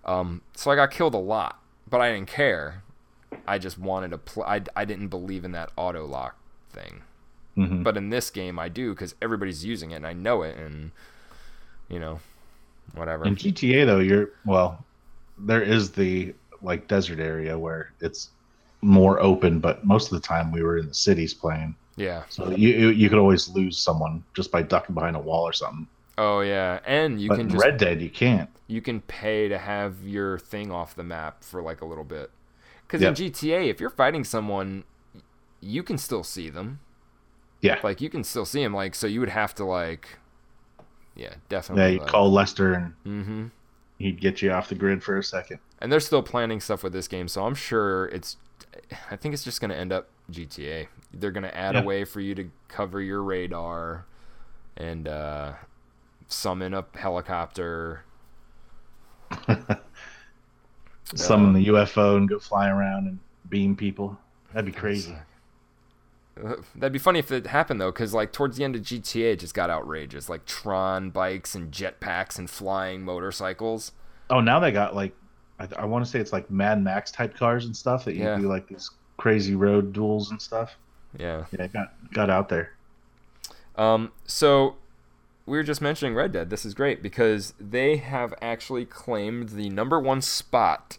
Um, 0.04 0.42
so 0.56 0.72
I 0.72 0.76
got 0.76 0.90
killed 0.92 1.14
a 1.14 1.20
lot, 1.20 1.60
but 1.90 2.02
I 2.02 2.12
didn't 2.12 2.28
care. 2.28 2.82
I 3.48 3.58
just 3.60 3.78
wanted 3.78 4.10
to 4.12 4.18
play. 4.18 4.46
I, 4.46 4.62
I 4.76 4.86
didn't 4.86 5.10
believe 5.10 5.46
in 5.46 5.52
that 5.52 5.72
auto 5.76 6.06
lock 6.06 6.38
thing. 6.72 7.04
Mhm. 7.56 7.84
But 7.84 7.98
in 7.98 8.10
this 8.10 8.30
game, 8.32 8.58
I 8.60 8.68
do 8.70 8.94
because 8.94 9.14
everybody's 9.22 9.64
using 9.64 9.92
it 9.92 9.98
and 9.98 10.08
I 10.08 10.14
know 10.14 10.42
it, 10.42 10.58
and 10.58 10.92
you 11.90 12.00
know, 12.00 12.20
whatever. 12.94 13.26
In 13.26 13.36
GTA 13.36 13.86
though, 13.86 14.00
you're 14.00 14.30
well, 14.46 14.86
there 15.38 15.62
is 15.62 15.92
the 15.92 16.34
like 16.62 16.88
desert 16.88 17.20
area 17.20 17.58
where 17.58 17.94
it's 18.02 18.30
more 18.82 19.20
open, 19.22 19.60
but 19.60 19.86
most 19.86 20.12
of 20.12 20.22
the 20.22 20.26
time 20.28 20.52
we 20.52 20.62
were 20.64 20.78
in 20.78 20.88
the 20.88 20.94
cities 20.94 21.34
playing. 21.34 21.76
yeah. 21.96 22.24
So 22.30 22.52
you 22.52 22.90
you, 22.90 23.10
could 23.10 23.20
always 23.20 23.50
lose 23.50 23.78
someone 23.78 24.24
just 24.36 24.52
by 24.52 24.62
ducking 24.64 24.96
behind 24.96 25.16
a 25.16 25.20
wall 25.20 25.44
or 25.44 25.54
something. 25.54 25.88
Oh 26.18 26.42
yeah, 26.42 26.80
and 26.86 27.22
you 27.22 27.30
but 27.30 27.36
can 27.36 27.50
just 27.50 27.66
Red 27.66 27.78
Dead 27.78 28.02
you 28.02 28.10
can't. 28.10 28.50
you 28.68 28.82
can 28.82 29.02
pay 29.02 29.48
to 29.50 29.58
have 29.58 30.06
your 30.08 30.40
thing 30.40 30.72
off 30.72 30.96
the 30.96 31.04
map 31.04 31.44
for 31.44 31.62
like 31.62 31.82
a 31.82 31.86
little 31.86 32.04
bit. 32.04 32.32
Because 32.88 33.02
Yep. 33.02 33.10
in 33.10 33.16
GTA, 33.16 33.68
if 33.70 33.80
you're 33.80 33.90
fighting 33.90 34.24
someone, 34.24 34.84
you 35.62 35.84
can 35.84 35.98
still 35.98 36.24
see 36.24 36.50
them. 36.50 36.80
Yeah. 37.62 37.80
Like 37.84 38.02
you 38.02 38.10
can 38.10 38.24
still 38.24 38.46
see 38.46 38.64
them. 38.64 38.74
Like 38.74 38.96
so, 38.96 39.08
you 39.08 39.20
would 39.20 39.30
have 39.30 39.56
to 39.56 39.66
like, 39.66 40.20
yeah, 41.16 41.34
definitely. 41.50 41.84
yeah, 41.84 41.88
definitely. 41.88 41.94
you 41.94 42.00
like, 42.00 42.08
call 42.08 42.32
Lester 42.32 42.74
and 42.74 42.94
mm-hmm. 43.06 43.46
he'd 44.00 44.20
get 44.20 44.42
you 44.42 44.52
off 44.52 44.70
the 44.70 44.76
grid 44.76 45.04
for 45.04 45.18
a 45.18 45.24
second. 45.24 45.60
And 45.80 45.92
they're 45.92 46.00
still 46.00 46.24
planning 46.24 46.60
stuff 46.60 46.84
with 46.84 46.94
this 46.94 47.08
game, 47.08 47.28
so 47.28 47.46
I'm 47.46 47.56
sure 47.56 48.08
it's. 48.08 48.38
I 49.10 49.16
think 49.16 49.34
it's 49.34 49.44
just 49.44 49.62
gonna 49.62 49.76
end 49.76 49.92
up 49.94 50.08
GTA. 50.32 50.88
They're 51.14 51.32
gonna 51.32 51.48
add 51.48 51.76
Yeah. 51.76 51.82
a 51.82 51.84
way 51.84 52.04
for 52.04 52.20
you 52.20 52.36
to 52.36 52.50
cover 52.68 53.02
your 53.02 53.24
radar, 53.24 54.06
and 54.78 55.08
uh, 55.08 55.54
summon 56.28 56.74
a 56.74 56.86
helicopter. 56.94 58.04
Summon 61.14 61.54
the 61.54 61.68
UFO 61.68 62.18
and 62.18 62.28
go 62.28 62.40
fly 62.40 62.68
around 62.70 63.08
and 63.08 63.20
beam 63.50 63.76
people. 63.76 64.18
That'd 64.54 64.66
be 64.66 64.72
crazy. 64.72 65.16
That'd 66.76 66.92
be 66.92 67.00
funny 67.00 67.20
if 67.20 67.32
it 67.32 67.48
happened 67.48 67.80
though, 67.80 67.92
because 67.92 68.14
like 68.14 68.34
towards 68.34 68.58
the 68.58 68.64
end 68.64 68.76
of 68.76 68.82
GTA, 68.82 69.34
it 69.34 69.40
just 69.40 69.54
got 69.54 69.70
outrageous, 69.70 70.28
like 70.30 70.46
Tron 70.46 71.10
bikes 71.10 71.56
and 71.56 71.72
jetpacks 71.72 72.38
and 72.38 72.50
flying 72.50 73.04
motorcycles. 73.04 73.94
Oh, 74.30 74.42
now 74.42 74.60
they 74.60 74.72
got 74.72 74.96
like 74.96 75.14
I, 75.60 75.68
I 75.78 75.86
want 75.86 76.04
to 76.04 76.12
say 76.12 76.20
it's 76.20 76.34
like 76.34 76.52
Mad 76.52 76.84
Max 76.84 77.12
type 77.12 77.36
cars 77.36 77.66
and 77.66 77.76
stuff 77.76 78.04
that 78.06 78.16
you 78.16 78.24
Yeah. 78.24 78.38
do 78.38 78.48
like 78.50 78.68
these 78.68 78.92
crazy 79.18 79.56
road 79.56 79.94
duels 79.94 80.32
and 80.32 80.42
stuff. 80.42 80.76
Yeah. 81.18 81.46
Yeah, 81.52 81.64
it 81.64 81.74
got 81.74 81.94
got 82.14 82.30
out 82.30 82.50
there. 82.50 82.74
Um. 83.78 84.12
So 84.26 84.76
we 85.46 85.58
were 85.58 85.64
just 85.64 85.82
mentioning 85.82 86.16
Red 86.16 86.32
Dead. 86.34 86.50
This 86.50 86.66
is 86.66 86.74
great 86.74 87.02
because 87.02 87.54
they 87.60 87.98
have 87.98 88.34
actually 88.42 88.84
claimed 88.86 89.50
the 89.50 89.70
number 89.70 90.00
one 90.00 90.22
spot 90.22 90.98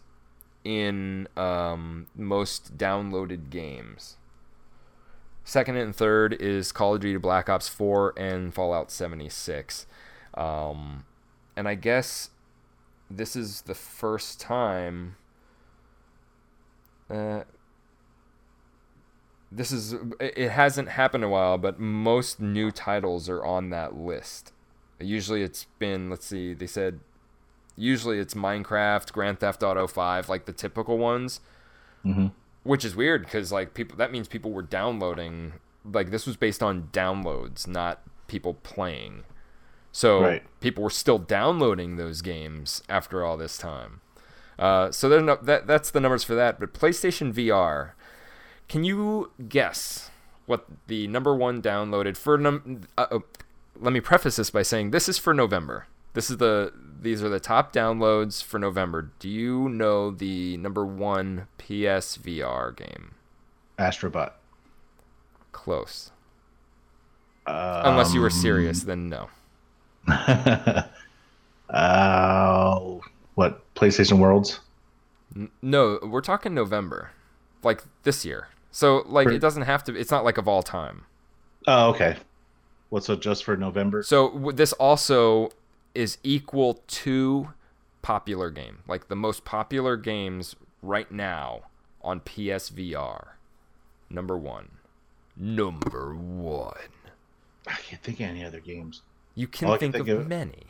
in 0.64 1.28
um, 1.36 2.06
most 2.16 2.76
downloaded 2.78 3.50
games. 3.50 4.16
Second 5.46 5.76
and 5.76 5.94
third 5.94 6.32
is 6.34 6.72
Call 6.72 6.96
of 6.96 7.00
Duty 7.00 7.18
Black 7.18 7.48
Ops 7.48 7.68
4 7.68 8.14
and 8.16 8.52
Fallout 8.52 8.90
76. 8.90 9.86
Um, 10.34 11.04
and 11.56 11.68
I 11.68 11.76
guess 11.76 12.30
this 13.08 13.36
is 13.36 13.62
the 13.62 13.74
first 13.76 14.40
time. 14.40 15.14
Uh, 17.08 17.44
this 19.52 19.70
is 19.70 19.94
it 20.18 20.48
hasn't 20.50 20.88
happened 20.88 21.22
a 21.22 21.28
while, 21.28 21.58
but 21.58 21.78
most 21.78 22.40
new 22.40 22.72
titles 22.72 23.28
are 23.28 23.44
on 23.44 23.70
that 23.70 23.96
list. 23.96 24.52
Usually 24.98 25.42
it's 25.42 25.66
been 25.78 26.10
let's 26.10 26.26
see, 26.26 26.54
they 26.54 26.66
said 26.66 26.98
usually 27.76 28.18
it's 28.18 28.34
Minecraft, 28.34 29.12
Grand 29.12 29.38
Theft 29.38 29.62
Auto 29.62 29.86
5, 29.86 30.28
like 30.28 30.46
the 30.46 30.52
typical 30.52 30.98
ones. 30.98 31.38
Mhm. 32.04 32.32
Which 32.66 32.84
is 32.84 32.96
weird 32.96 33.22
because 33.22 33.52
like 33.52 33.74
people 33.74 33.96
that 33.98 34.10
means 34.12 34.28
people 34.28 34.50
were 34.52 34.62
downloading 34.62 35.54
like 35.84 36.10
this 36.10 36.26
was 36.26 36.36
based 36.36 36.62
on 36.62 36.88
downloads, 36.92 37.66
not 37.66 38.02
people 38.26 38.54
playing. 38.54 39.22
So 39.92 40.20
Right. 40.20 40.42
people 40.60 40.82
were 40.84 40.90
still 40.90 41.18
downloading 41.18 41.96
those 41.96 42.20
games 42.22 42.82
after 42.88 43.24
all 43.24 43.36
this 43.36 43.56
time. 43.56 44.00
Uh, 44.58 44.90
so 44.90 45.08
there's 45.08 45.22
no, 45.22 45.36
that 45.42 45.66
that's 45.66 45.90
the 45.90 46.00
numbers 46.00 46.24
for 46.24 46.34
that. 46.34 46.58
But 46.58 46.74
PlayStation 46.74 47.32
VR, 47.32 47.90
can 48.68 48.84
you 48.84 49.30
guess 49.48 50.10
what 50.46 50.66
the 50.86 51.06
number 51.06 51.34
one 51.34 51.62
downloaded 51.62 52.16
for? 52.16 52.36
Num- 52.36 52.82
uh, 52.98 53.06
uh, 53.10 53.18
let 53.78 53.92
me 53.92 54.00
preface 54.00 54.36
this 54.36 54.50
by 54.50 54.62
saying 54.62 54.90
this 54.90 55.08
is 55.08 55.18
for 55.18 55.32
November. 55.34 55.86
This 56.16 56.30
is 56.30 56.38
the 56.38 56.72
these 57.02 57.22
are 57.22 57.28
the 57.28 57.38
top 57.38 57.74
downloads 57.74 58.42
for 58.42 58.58
November. 58.58 59.10
Do 59.18 59.28
you 59.28 59.68
know 59.68 60.10
the 60.10 60.56
number 60.56 60.84
one 60.86 61.46
PSVR 61.58 62.74
game? 62.74 63.14
Astrobot. 63.78 64.32
Close. 65.52 66.10
Unless 67.46 68.14
you 68.14 68.20
were 68.20 68.26
Um, 68.28 68.32
serious, 68.32 68.80
then 68.84 69.10
no. 69.10 69.28
uh, 71.68 72.80
what 73.34 73.74
PlayStation 73.74 74.18
Worlds? 74.18 74.60
N- 75.34 75.50
No, 75.62 75.98
we're 76.02 76.20
talking 76.22 76.54
November, 76.54 77.10
like 77.62 77.82
this 78.04 78.24
year. 78.24 78.48
So 78.70 79.02
like 79.06 79.28
For- 79.28 79.34
it 79.34 79.38
doesn't 79.40 79.62
have 79.64 79.84
to. 79.84 79.94
It's 79.94 80.10
not 80.10 80.24
like 80.24 80.38
of 80.38 80.48
all 80.48 80.62
time. 80.62 81.04
Oh, 81.66 81.90
okay. 81.90 82.16
What's 82.88 83.08
it 83.10 83.20
just 83.20 83.44
for 83.44 83.56
November? 83.56 84.02
So 84.02 84.30
w- 84.30 84.52
this 84.52 84.72
also 84.74 85.50
is 85.96 86.18
equal 86.22 86.74
to 86.86 87.52
popular 88.02 88.50
game, 88.50 88.78
like 88.86 89.08
the 89.08 89.16
most 89.16 89.44
popular 89.44 89.96
games 89.96 90.54
right 90.82 91.10
now 91.10 91.62
on 92.02 92.20
PSVR. 92.20 93.28
Number 94.10 94.36
one. 94.36 94.70
Number 95.36 96.14
one. 96.14 96.74
I 97.66 97.72
can't 97.74 98.02
think 98.02 98.20
of 98.20 98.26
any 98.26 98.44
other 98.44 98.60
games. 98.60 99.02
You 99.34 99.48
can 99.48 99.68
I 99.68 99.76
can 99.76 99.92
think, 99.92 100.06
think 100.06 100.08
of 100.16 100.20
of- 100.22 100.28
many. 100.28 100.66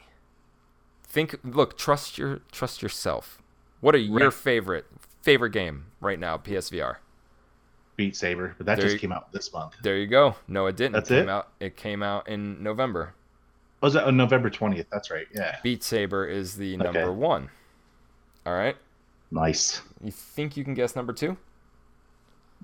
Think. 1.04 1.36
Look. 1.44 1.76
Trust 1.78 2.18
your. 2.18 2.40
Trust 2.50 2.82
yourself. 2.82 3.42
What 3.80 3.94
are 3.94 3.98
your 3.98 4.24
Right. 4.30 4.32
favorite 4.34 4.86
favorite 5.22 5.50
game 5.50 5.86
right 6.00 6.18
now? 6.18 6.36
PSVR. 6.38 6.96
Beat 7.96 8.16
Saber, 8.16 8.54
but 8.58 8.66
that 8.66 8.76
There 8.76 8.84
just 8.84 8.94
you- 8.94 9.00
came 9.00 9.12
out 9.12 9.32
this 9.32 9.52
month. 9.52 9.74
There 9.82 9.96
you 9.96 10.06
go. 10.06 10.36
No, 10.48 10.66
it 10.66 10.76
didn't. 10.76 10.92
That's 10.92 11.10
it 11.10 11.14
came 11.20 11.28
it? 11.28 11.32
out. 11.32 11.48
It 11.60 11.76
came 11.76 12.02
out 12.02 12.28
in 12.28 12.62
November. 12.62 13.14
Was 13.86 13.92
that 13.94 14.02
on 14.02 14.16
November 14.16 14.50
twentieth? 14.50 14.88
That's 14.90 15.12
right. 15.12 15.28
Yeah. 15.32 15.58
Beat 15.62 15.84
Saber 15.84 16.26
is 16.26 16.56
the 16.56 16.74
Okay. 16.74 16.82
number 16.82 17.12
one. 17.12 17.48
All 18.44 18.52
right. 18.52 18.74
Nice. 19.30 19.80
You 20.02 20.10
think 20.10 20.56
you 20.56 20.64
can 20.64 20.74
guess 20.74 20.96
number 20.96 21.12
two? 21.12 21.36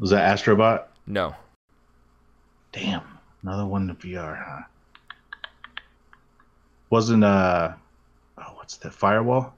Was 0.00 0.10
that 0.10 0.36
Astrobot? 0.36 0.86
No. 1.06 1.32
Damn. 2.72 3.02
Another 3.44 3.64
one 3.66 3.88
in 3.88 3.94
VR, 3.94 4.36
huh? 4.44 4.62
Wasn't 6.90 7.22
uh 7.22 7.74
oh 8.38 8.52
what's 8.56 8.76
that 8.78 8.92
firewall? 8.92 9.54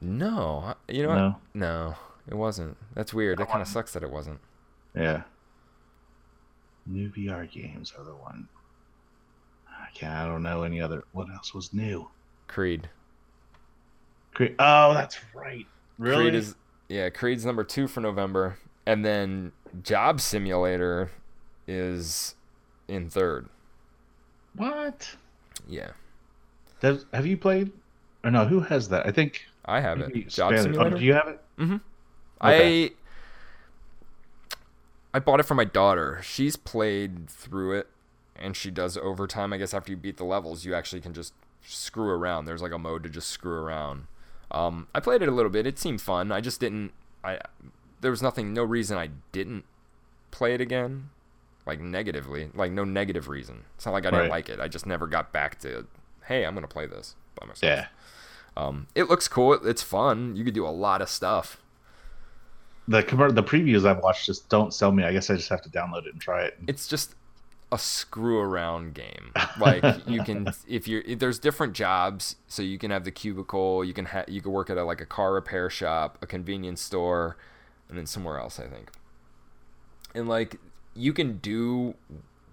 No, 0.00 0.74
you 0.88 1.04
know 1.04 1.10
what? 1.10 1.16
No. 1.16 1.36
No, 1.54 1.94
it 2.26 2.34
wasn't. 2.34 2.76
That's 2.94 3.14
weird. 3.14 3.38
That 3.38 3.48
kind 3.50 3.62
of 3.62 3.68
sucks 3.68 3.92
that 3.92 4.02
it 4.02 4.10
wasn't. 4.10 4.40
Yeah. 4.96 5.22
New 6.86 7.08
VR 7.10 7.48
games 7.48 7.92
are 7.96 8.02
the 8.02 8.16
one. 8.16 8.48
I 10.02 10.26
don't 10.26 10.42
know 10.42 10.62
any 10.62 10.80
other 10.80 11.04
what 11.12 11.28
else 11.30 11.54
was 11.54 11.72
new? 11.72 12.08
Creed. 12.46 12.88
Creed 14.34 14.54
oh 14.58 14.94
that's 14.94 15.18
right. 15.34 15.66
Really? 15.98 16.24
Creed 16.24 16.34
is 16.34 16.54
yeah, 16.88 17.10
Creed's 17.10 17.44
number 17.44 17.64
two 17.64 17.86
for 17.86 18.00
November, 18.00 18.58
and 18.86 19.04
then 19.04 19.52
Job 19.82 20.20
Simulator 20.20 21.10
is 21.66 22.34
in 22.86 23.10
third. 23.10 23.48
what? 24.54 25.16
Yeah, 25.66 25.90
Does, 26.80 27.04
have 27.12 27.26
you 27.26 27.36
played 27.36 27.72
or 28.24 28.30
no, 28.30 28.44
who 28.46 28.60
has 28.60 28.88
that? 28.88 29.06
I 29.06 29.10
think 29.10 29.44
I 29.64 29.80
have 29.80 30.00
it. 30.00 30.14
Job 30.28 30.52
Spanish- 30.52 30.60
oh, 30.60 30.62
Simulator. 30.62 30.98
do 30.98 31.04
you 31.04 31.14
have 31.14 31.28
it? 31.28 31.40
Mm-hmm. 31.58 31.76
Okay. 32.42 32.84
I 32.86 32.90
I 35.14 35.18
bought 35.20 35.40
it 35.40 35.44
for 35.44 35.54
my 35.54 35.64
daughter. 35.64 36.20
She's 36.22 36.56
played 36.56 37.28
through 37.28 37.78
it, 37.78 37.88
and 38.40 38.56
she 38.56 38.70
does 38.70 38.96
overtime. 38.96 39.52
I 39.52 39.58
guess 39.58 39.74
after 39.74 39.90
you 39.90 39.96
beat 39.96 40.16
the 40.16 40.24
levels, 40.24 40.64
you 40.64 40.74
actually 40.74 41.00
can 41.00 41.12
just 41.14 41.32
screw 41.66 42.08
around. 42.10 42.44
There's 42.44 42.62
like 42.62 42.72
a 42.72 42.78
mode 42.78 43.02
to 43.04 43.08
just 43.08 43.28
screw 43.28 43.52
around. 43.60 44.06
Um, 44.50 44.88
I 44.94 45.00
played 45.00 45.22
it 45.22 45.28
a 45.28 45.32
little 45.32 45.50
bit. 45.50 45.66
It 45.66 45.78
seemed 45.78 46.00
fun. 46.00 46.32
I 46.32 46.40
just 46.40 46.60
didn't. 46.60 46.92
I 47.24 47.38
there 48.00 48.10
was 48.10 48.22
nothing, 48.22 48.52
no 48.54 48.62
reason 48.62 48.96
I 48.96 49.10
didn't 49.32 49.64
play 50.30 50.54
it 50.54 50.60
again, 50.60 51.10
like 51.66 51.80
negatively, 51.80 52.50
like 52.54 52.70
no 52.72 52.84
negative 52.84 53.28
reason. 53.28 53.64
It's 53.76 53.84
not 53.86 53.92
like 53.92 54.04
I 54.06 54.10
didn't 54.10 54.22
Right. 54.22 54.30
like 54.30 54.48
it. 54.48 54.60
I 54.60 54.68
just 54.68 54.86
never 54.86 55.06
got 55.06 55.32
back 55.32 55.58
to, 55.60 55.86
hey, 56.26 56.46
I'm 56.46 56.54
gonna 56.54 56.68
play 56.68 56.86
this 56.86 57.16
by 57.38 57.46
myself. 57.46 57.62
Yeah. 57.62 57.86
Um, 58.56 58.86
it 58.94 59.04
looks 59.08 59.28
cool. 59.28 59.52
It's 59.66 59.82
fun. 59.82 60.34
You 60.36 60.44
could 60.44 60.54
do 60.54 60.66
a 60.66 60.70
lot 60.70 61.02
of 61.02 61.08
stuff. 61.08 61.60
The 62.86 63.02
the 63.32 63.42
previews 63.42 63.84
I've 63.86 63.98
watched 64.02 64.24
just 64.26 64.48
don't 64.48 64.72
sell 64.72 64.92
me. 64.92 65.04
I 65.04 65.12
guess 65.12 65.28
I 65.28 65.36
just 65.36 65.50
have 65.50 65.60
to 65.62 65.68
download 65.68 66.06
it 66.06 66.12
and 66.12 66.20
try 66.20 66.42
it. 66.44 66.56
it's 66.66 66.88
just 66.88 67.14
a 67.70 67.78
screw 67.78 68.38
around 68.38 68.94
game. 68.94 69.32
Like 69.58 69.84
you 70.06 70.22
can, 70.22 70.48
if 70.66 70.88
you're, 70.88 71.02
if 71.02 71.18
there's 71.18 71.38
different 71.38 71.74
jobs, 71.74 72.36
so 72.46 72.62
you 72.62 72.78
can 72.78 72.90
have 72.90 73.04
the 73.04 73.10
cubicle, 73.10 73.84
you 73.84 73.92
can 73.92 74.06
ha- 74.06 74.24
you 74.28 74.40
can 74.40 74.52
work 74.52 74.70
at 74.70 74.78
a, 74.78 74.84
like 74.84 75.00
a 75.00 75.06
car 75.06 75.34
repair 75.34 75.68
shop, 75.68 76.18
a 76.22 76.26
convenience 76.26 76.80
store, 76.80 77.36
and 77.88 77.98
then 77.98 78.06
somewhere 78.06 78.38
else, 78.38 78.58
I 78.58 78.66
think. 78.66 78.90
And 80.14 80.28
like 80.28 80.56
you 80.94 81.12
can 81.12 81.38
do 81.38 81.94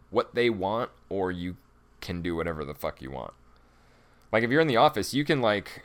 what 0.09 0.35
they 0.35 0.49
want, 0.49 0.91
or 1.09 1.31
you 1.31 1.57
can 2.01 2.21
do 2.21 2.35
whatever 2.35 2.65
the 2.65 2.75
fuck 2.75 3.01
you 3.01 3.11
want. 3.11 3.33
Like 4.31 4.43
if 4.43 4.51
you're 4.51 4.61
in 4.61 4.67
the 4.67 4.77
office, 4.77 5.13
you 5.13 5.23
can 5.23 5.41
like 5.41 5.83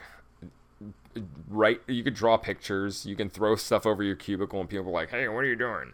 write, 1.49 1.81
you 1.87 2.03
could 2.03 2.15
draw 2.15 2.37
pictures, 2.37 3.07
you 3.07 3.15
can 3.15 3.31
throw 3.31 3.55
stuff 3.55 3.87
over 3.87 4.03
your 4.03 4.17
cubicle, 4.17 4.61
and 4.61 4.69
people 4.69 4.89
are 4.89 4.93
like, 4.93 5.11
"Hey, 5.11 5.29
what 5.29 5.41
are 5.41 5.47
you 5.47 5.57
doing?" 5.57 5.93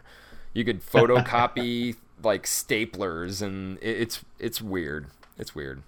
You 0.55 0.65
could 0.65 0.81
photocopy 0.93 1.97
like 2.23 2.45
staplers, 2.45 3.43
and 3.43 3.79
it, 3.79 4.01
it's 4.01 4.25
it's 4.39 4.61
weird. 4.61 5.07
It's 5.39 5.55
weird. 5.55 5.83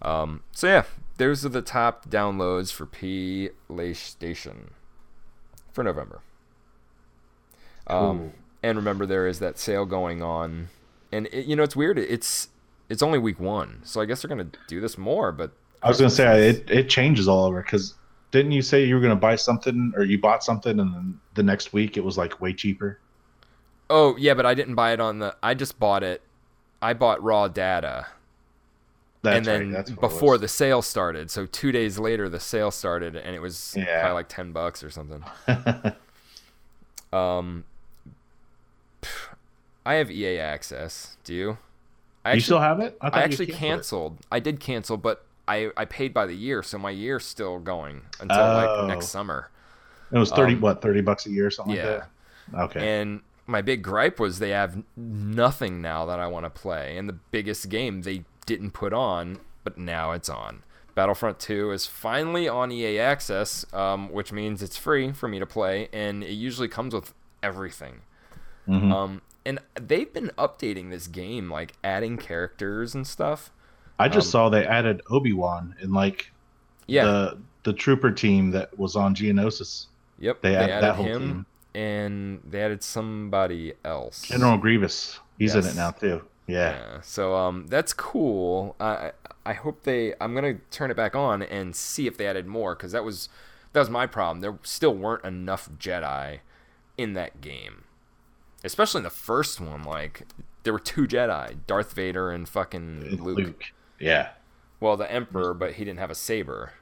Um, 0.00 0.42
so 0.52 0.66
yeah, 0.66 0.82
those 1.18 1.44
are 1.46 1.48
the 1.48 1.62
top 1.62 2.08
downloads 2.08 2.72
for 2.72 2.86
PlayStation 2.86 4.70
for 5.72 5.84
November. 5.84 6.20
Um, 7.86 8.32
and 8.62 8.76
remember, 8.76 9.06
there 9.06 9.26
is 9.26 9.38
that 9.40 9.58
sale 9.58 9.86
going 9.86 10.22
on, 10.22 10.68
and 11.10 11.26
it, 11.28 11.46
you 11.46 11.56
know 11.56 11.62
it's 11.62 11.76
weird. 11.76 11.98
It's 11.98 12.48
it's 12.88 13.02
only 13.02 13.18
week 13.18 13.40
one, 13.40 13.80
so 13.84 14.00
I 14.00 14.04
guess 14.04 14.22
they're 14.22 14.28
gonna 14.28 14.50
do 14.68 14.80
this 14.80 14.98
more. 14.98 15.32
But 15.32 15.52
I 15.82 15.88
was 15.88 15.98
gonna 15.98 16.10
say 16.10 16.50
it, 16.50 16.70
it 16.70 16.88
changes 16.88 17.28
all 17.28 17.44
over 17.44 17.62
because 17.62 17.94
didn't 18.30 18.52
you 18.52 18.62
say 18.62 18.84
you 18.84 18.94
were 18.94 19.00
gonna 19.00 19.16
buy 19.16 19.36
something 19.36 19.92
or 19.96 20.04
you 20.04 20.18
bought 20.18 20.44
something 20.44 20.78
and 20.78 20.94
then 20.94 21.20
the 21.34 21.42
next 21.42 21.72
week 21.72 21.96
it 21.96 22.04
was 22.04 22.16
like 22.16 22.40
way 22.40 22.52
cheaper? 22.52 22.98
Oh 23.92 24.16
yeah, 24.16 24.34
but 24.34 24.46
I 24.46 24.54
didn't 24.54 24.74
buy 24.74 24.92
it 24.92 25.00
on 25.00 25.18
the. 25.20 25.36
I 25.42 25.54
just 25.54 25.78
bought 25.78 26.02
it. 26.02 26.22
I 26.80 26.94
bought 26.94 27.22
raw 27.22 27.46
data, 27.46 28.06
That's 29.22 29.36
and 29.36 29.46
then 29.46 29.72
right. 29.74 30.00
Before 30.00 30.36
the 30.38 30.48
sale 30.48 30.82
started. 30.82 31.30
So 31.30 31.46
two 31.46 31.70
days 31.70 31.98
later, 31.98 32.28
the 32.28 32.40
sale 32.40 32.70
started, 32.72 33.14
and 33.14 33.36
it 33.36 33.40
was 33.40 33.74
Yeah. 33.76 34.00
probably 34.00 34.14
like 34.14 34.28
ten 34.28 34.52
bucks 34.52 34.82
or 34.82 34.90
something. 34.90 35.22
Um, 37.12 37.64
I 39.84 39.94
have 39.94 40.10
EA 40.10 40.38
access. 40.38 41.18
Do 41.24 41.34
you? 41.34 41.58
I 42.24 42.34
you 42.34 42.40
still 42.40 42.60
have 42.60 42.80
it? 42.80 42.96
I 43.02 43.08
you 43.08 43.12
actually 43.24 43.46
canceled 43.46 43.58
canceled. 43.58 44.18
I 44.32 44.40
did 44.40 44.60
cancel, 44.60 44.96
but 44.96 45.24
I 45.46 45.70
I 45.76 45.84
paid 45.84 46.14
by 46.14 46.24
the 46.26 46.34
year, 46.34 46.62
so 46.62 46.78
my 46.78 46.90
year's 46.90 47.24
still 47.26 47.58
going 47.58 48.00
until 48.20 48.38
like 48.38 48.68
Oh. 48.68 48.86
next 48.86 49.08
summer. 49.08 49.50
It 50.10 50.16
was 50.18 50.30
thirty 50.30 50.54
um, 50.54 50.60
what 50.62 50.80
thirty 50.80 51.00
bucks 51.02 51.26
a 51.26 51.30
year 51.30 51.46
or 51.48 51.50
something 51.50 51.74
Yeah. 51.76 51.84
like 51.90 52.02
that. 52.52 52.60
Okay. 52.76 53.00
And 53.00 53.20
my 53.46 53.60
big 53.62 53.82
gripe 53.82 54.20
was 54.20 54.38
they 54.38 54.50
have 54.50 54.82
nothing 54.96 55.80
now 55.82 56.06
that 56.06 56.18
I 56.18 56.26
want 56.26 56.44
to 56.46 56.50
play. 56.50 56.96
And 56.96 57.08
the 57.08 57.14
biggest 57.30 57.68
game 57.68 58.02
they 58.02 58.24
didn't 58.46 58.70
put 58.72 58.92
on, 58.92 59.38
but 59.64 59.78
now 59.78 60.12
it's 60.12 60.28
on. 60.28 60.62
Battlefront 60.94 61.38
2 61.38 61.70
is 61.72 61.86
finally 61.86 62.48
on 62.48 62.70
EA 62.70 62.98
Access, 62.98 63.64
um, 63.72 64.12
which 64.12 64.30
means 64.32 64.62
it's 64.62 64.76
free 64.76 65.12
for 65.12 65.26
me 65.26 65.38
to 65.38 65.46
play, 65.46 65.88
and 65.92 66.22
it 66.22 66.32
usually 66.32 66.68
comes 66.68 66.94
with 66.94 67.14
everything. 67.42 68.02
Mhm. 68.68 68.92
Um, 68.92 69.22
and 69.44 69.58
they've 69.74 70.12
been 70.12 70.30
updating 70.38 70.90
this 70.90 71.06
game, 71.06 71.50
like 71.50 71.72
adding 71.82 72.16
characters 72.18 72.94
and 72.94 73.06
stuff. 73.06 73.50
I 73.98 74.08
just 74.08 74.28
um, 74.28 74.30
saw 74.30 74.48
they 74.50 74.66
added 74.66 75.00
Obi 75.10 75.32
Wan 75.32 75.74
and 75.80 75.92
like 75.92 76.30
Yeah, 76.86 77.04
the 77.04 77.38
the 77.64 77.72
trooper 77.72 78.10
team 78.10 78.50
that 78.50 78.76
was 78.78 78.94
on 78.96 79.14
Geonosis. 79.14 79.86
yep. 80.18 80.42
They, 80.42 80.50
They, 80.50 80.56
added, 80.56 80.70
added 80.72 80.84
that 80.84 80.94
whole 80.96 81.06
him, 81.06 81.20
team. 81.20 81.46
And 81.74 82.40
they 82.48 82.62
added 82.62 82.82
somebody 82.82 83.74
else. 83.84 84.22
General 84.22 84.58
Grievous. 84.58 85.20
He's 85.38 85.54
in 85.54 85.66
it 85.66 85.74
now 85.74 85.90
too. 85.90 86.22
Yeah. 86.46 86.72
Yeah. 86.72 87.00
So 87.02 87.34
um, 87.34 87.66
that's 87.68 87.92
cool. 87.92 88.76
I 88.80 89.12
I 89.44 89.54
hope 89.54 89.82
they. 89.84 90.14
I'm 90.20 90.34
gonna 90.34 90.58
turn 90.70 90.90
it 90.90 90.96
back 90.96 91.14
on 91.14 91.42
and 91.42 91.74
see 91.74 92.06
if 92.06 92.16
they 92.16 92.26
added 92.26 92.46
more 92.46 92.74
because 92.74 92.92
that 92.92 93.04
was 93.04 93.28
that 93.72 93.80
was 93.80 93.90
my 93.90 94.06
problem. 94.06 94.40
There 94.40 94.58
still 94.62 94.94
weren't 94.94 95.24
enough 95.24 95.70
Jedi 95.78 96.40
in 96.98 97.14
that 97.14 97.40
game, 97.40 97.84
especially 98.64 99.00
in 99.00 99.04
the 99.04 99.10
first 99.10 99.60
one. 99.60 99.82
Like 99.82 100.26
there 100.62 100.72
were 100.72 100.78
two 100.78 101.06
Jedi, 101.06 101.56
Darth 101.66 101.92
Vader 101.92 102.30
and 102.30 102.48
fucking 102.48 103.18
Luke. 103.22 103.38
Luke. 103.38 103.64
Yeah. 103.98 104.30
Well, 104.80 104.96
the 104.96 105.10
Emperor, 105.10 105.54
but 105.54 105.74
he 105.74 105.84
didn't 105.84 106.00
have 106.00 106.10
a 106.10 106.14
saber. 106.14 106.72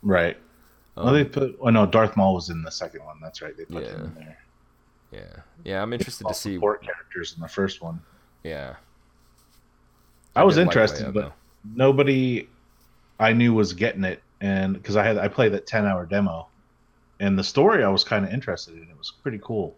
Right. 0.00 0.36
Um, 0.96 1.14
they 1.14 1.24
put. 1.24 1.56
Oh 1.60 1.70
no, 1.70 1.86
Darth 1.86 2.16
Maul 2.16 2.34
was 2.34 2.50
in 2.50 2.62
the 2.62 2.70
second 2.70 3.04
one. 3.04 3.18
That's 3.22 3.40
right. 3.40 3.56
They 3.56 3.64
put 3.64 3.84
him 3.84 4.04
in 4.04 4.14
there. 4.14 4.38
yeah, 5.10 5.42
yeah. 5.64 5.82
I'm 5.82 5.92
interested 5.92 6.26
to 6.28 6.34
see. 6.34 6.54
support 6.54 6.82
characters 6.82 7.34
in 7.34 7.40
the 7.40 7.48
first 7.48 7.80
one. 7.82 8.00
Yeah. 8.42 8.76
I 10.34 10.44
was 10.44 10.56
did 10.56 10.62
like 10.62 10.76
interested, 10.76 11.12
but 11.12 11.20
though. 11.20 11.32
nobody 11.74 12.48
I 13.18 13.32
knew 13.32 13.54
was 13.54 13.72
getting 13.72 14.04
it, 14.04 14.22
and 14.40 14.74
because 14.74 14.96
I 14.96 15.04
had 15.04 15.18
I 15.18 15.28
played 15.28 15.52
that 15.52 15.66
ten 15.66 15.86
hour 15.86 16.06
demo, 16.06 16.48
and 17.20 17.38
the 17.38 17.44
story 17.44 17.84
I 17.84 17.88
was 17.88 18.04
kind 18.04 18.24
of 18.24 18.32
interested 18.32 18.74
in. 18.74 18.82
It 18.82 18.98
was 18.98 19.12
pretty 19.22 19.40
cool. 19.42 19.76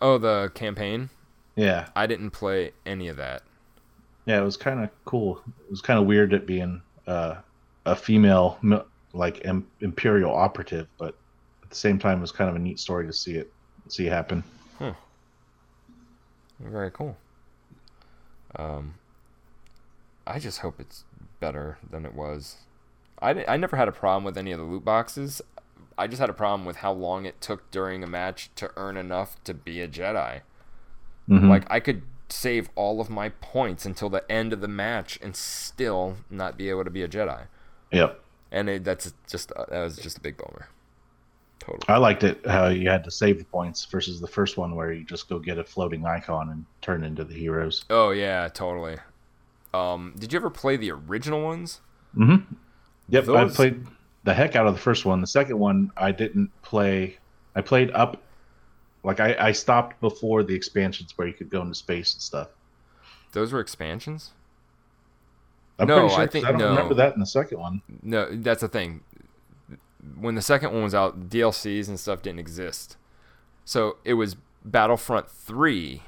Oh, 0.00 0.18
the 0.18 0.50
campaign. 0.54 1.10
Yeah, 1.56 1.88
I 1.94 2.06
didn't 2.06 2.30
play 2.30 2.72
any 2.86 3.08
of 3.08 3.16
that. 3.18 3.42
yeah, 4.26 4.40
it 4.40 4.44
was 4.44 4.56
kind 4.56 4.82
of 4.82 4.90
cool. 5.04 5.42
It 5.64 5.70
was 5.70 5.80
kind 5.80 5.98
of 5.98 6.06
weird 6.06 6.32
it 6.32 6.46
being 6.46 6.82
uh, 7.06 7.36
a 7.84 7.94
female 7.96 8.58
like 9.12 9.44
im- 9.44 9.66
imperial 9.80 10.32
operative, 10.34 10.88
but 10.98 11.14
at 11.62 11.70
the 11.70 11.76
same 11.76 11.98
time, 11.98 12.18
it 12.18 12.22
was 12.22 12.32
kind 12.32 12.48
of 12.50 12.56
a 12.56 12.58
neat 12.58 12.78
story 12.80 13.06
to 13.06 13.12
see 13.12 13.34
it 13.36 13.52
see 13.88 14.06
it 14.06 14.12
happen. 14.12 14.42
Very 16.60 16.90
cool. 16.92 17.16
Um, 18.54 18.94
I 20.26 20.38
just 20.38 20.60
hope 20.60 20.78
it's 20.78 21.04
better 21.40 21.78
than 21.90 22.04
it 22.06 22.14
was. 22.14 22.58
I, 23.20 23.44
I 23.46 23.56
never 23.56 23.76
had 23.76 23.88
a 23.88 23.92
problem 23.92 24.22
with 24.24 24.38
any 24.38 24.52
of 24.52 24.58
the 24.58 24.64
loot 24.64 24.84
boxes. 24.84 25.42
I 25.98 26.06
just 26.06 26.20
had 26.20 26.30
a 26.30 26.34
problem 26.34 26.64
with 26.64 26.76
how 26.76 26.92
long 26.92 27.24
it 27.26 27.40
took 27.40 27.68
during 27.70 28.04
a 28.04 28.06
match 28.06 28.50
to 28.56 28.70
earn 28.76 28.96
enough 28.96 29.42
to 29.44 29.54
be 29.54 29.80
a 29.80 29.88
Jedi. 29.88 30.42
Mhm. 31.28 31.48
Like 31.48 31.64
I 31.70 31.80
could 31.80 32.02
save 32.28 32.70
all 32.76 33.00
of 33.00 33.10
my 33.10 33.28
points 33.28 33.84
until 33.84 34.08
the 34.08 34.30
end 34.30 34.52
of 34.52 34.60
the 34.60 34.68
match 34.68 35.18
and 35.20 35.34
still 35.36 36.16
not 36.30 36.56
be 36.56 36.70
able 36.70 36.84
to 36.84 36.90
be 36.90 37.02
a 37.02 37.08
Jedi. 37.08 37.46
Yep, 37.90 38.21
And 38.52 38.68
it, 38.68 38.84
that's 38.84 39.12
just 39.28 39.50
uh, 39.52 39.64
that 39.70 39.82
was 39.82 39.96
just 39.96 40.18
a 40.18 40.20
big 40.20 40.36
bummer. 40.36 40.68
Totally. 41.58 41.82
I 41.88 41.96
liked 41.96 42.22
it 42.22 42.44
how 42.46 42.68
you 42.68 42.88
had 42.88 43.02
to 43.04 43.10
save 43.10 43.38
the 43.38 43.44
points 43.44 43.84
versus 43.86 44.20
the 44.20 44.26
first 44.26 44.56
one 44.58 44.74
where 44.76 44.92
you 44.92 45.04
just 45.04 45.28
go 45.28 45.38
get 45.38 45.58
a 45.58 45.64
floating 45.64 46.04
icon 46.04 46.50
and 46.50 46.64
turn 46.82 47.02
into 47.02 47.24
the 47.24 47.34
heroes. 47.34 47.84
Oh 47.88 48.10
yeah, 48.10 48.48
totally. 48.48 48.96
Um, 49.72 50.14
did 50.18 50.32
you 50.32 50.38
ever 50.38 50.50
play 50.50 50.76
the 50.76 50.90
original 50.90 51.42
ones? 51.42 51.80
Mm-hmm. 52.16 52.52
Yep, 53.08 53.24
Those- 53.24 53.52
I 53.52 53.54
played 53.54 53.86
the 54.24 54.34
heck 54.34 54.54
out 54.54 54.66
of 54.66 54.74
the 54.74 54.80
first 54.80 55.04
one. 55.04 55.20
The 55.20 55.26
second 55.26 55.58
one, 55.58 55.90
I 55.96 56.12
didn't 56.12 56.50
play. 56.62 57.16
I 57.54 57.60
played 57.62 57.90
up, 57.92 58.22
like 59.02 59.20
I, 59.20 59.34
I 59.38 59.52
stopped 59.52 60.00
before 60.00 60.42
the 60.42 60.54
expansions 60.54 61.16
where 61.16 61.26
you 61.26 61.34
could 61.34 61.48
go 61.50 61.62
into 61.62 61.74
space 61.74 62.12
and 62.14 62.22
stuff. 62.22 62.48
Those 63.32 63.52
were 63.52 63.60
expansions. 63.60 64.32
I'm 65.78 65.88
No, 65.88 65.98
pretty 66.00 66.14
sure, 66.14 66.22
I 66.22 66.26
think- 66.26 66.46
I 66.46 66.50
don't 66.50 66.58
no. 66.60 66.68
remember 66.70 66.94
that 66.94 67.14
in 67.14 67.20
the 67.20 67.26
second 67.26 67.58
one. 67.58 67.82
No, 68.02 68.28
that's 68.30 68.60
the 68.60 68.68
thing. 68.68 69.02
When 70.16 70.34
the 70.34 70.42
second 70.42 70.72
one 70.72 70.82
was 70.82 70.94
out, 70.94 71.28
DLCs 71.28 71.88
and 71.88 71.98
stuff 71.98 72.22
didn't 72.22 72.40
exist. 72.40 72.96
So 73.64 73.96
it 74.04 74.14
was 74.14 74.36
Battlefront 74.64 75.28
3, 75.30 76.02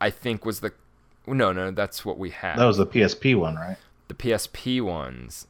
I 0.00 0.10
think 0.10 0.44
was 0.44 0.60
the. 0.60 0.72
No, 1.26 1.52
no, 1.52 1.70
that's 1.70 2.04
what 2.04 2.18
we 2.18 2.30
had. 2.30 2.58
That 2.58 2.64
was 2.66 2.76
the 2.76 2.86
PSP 2.86 3.34
one, 3.34 3.56
right? 3.56 3.76
the 4.08 4.14
PSP 4.14 4.80
ones. 4.82 5.46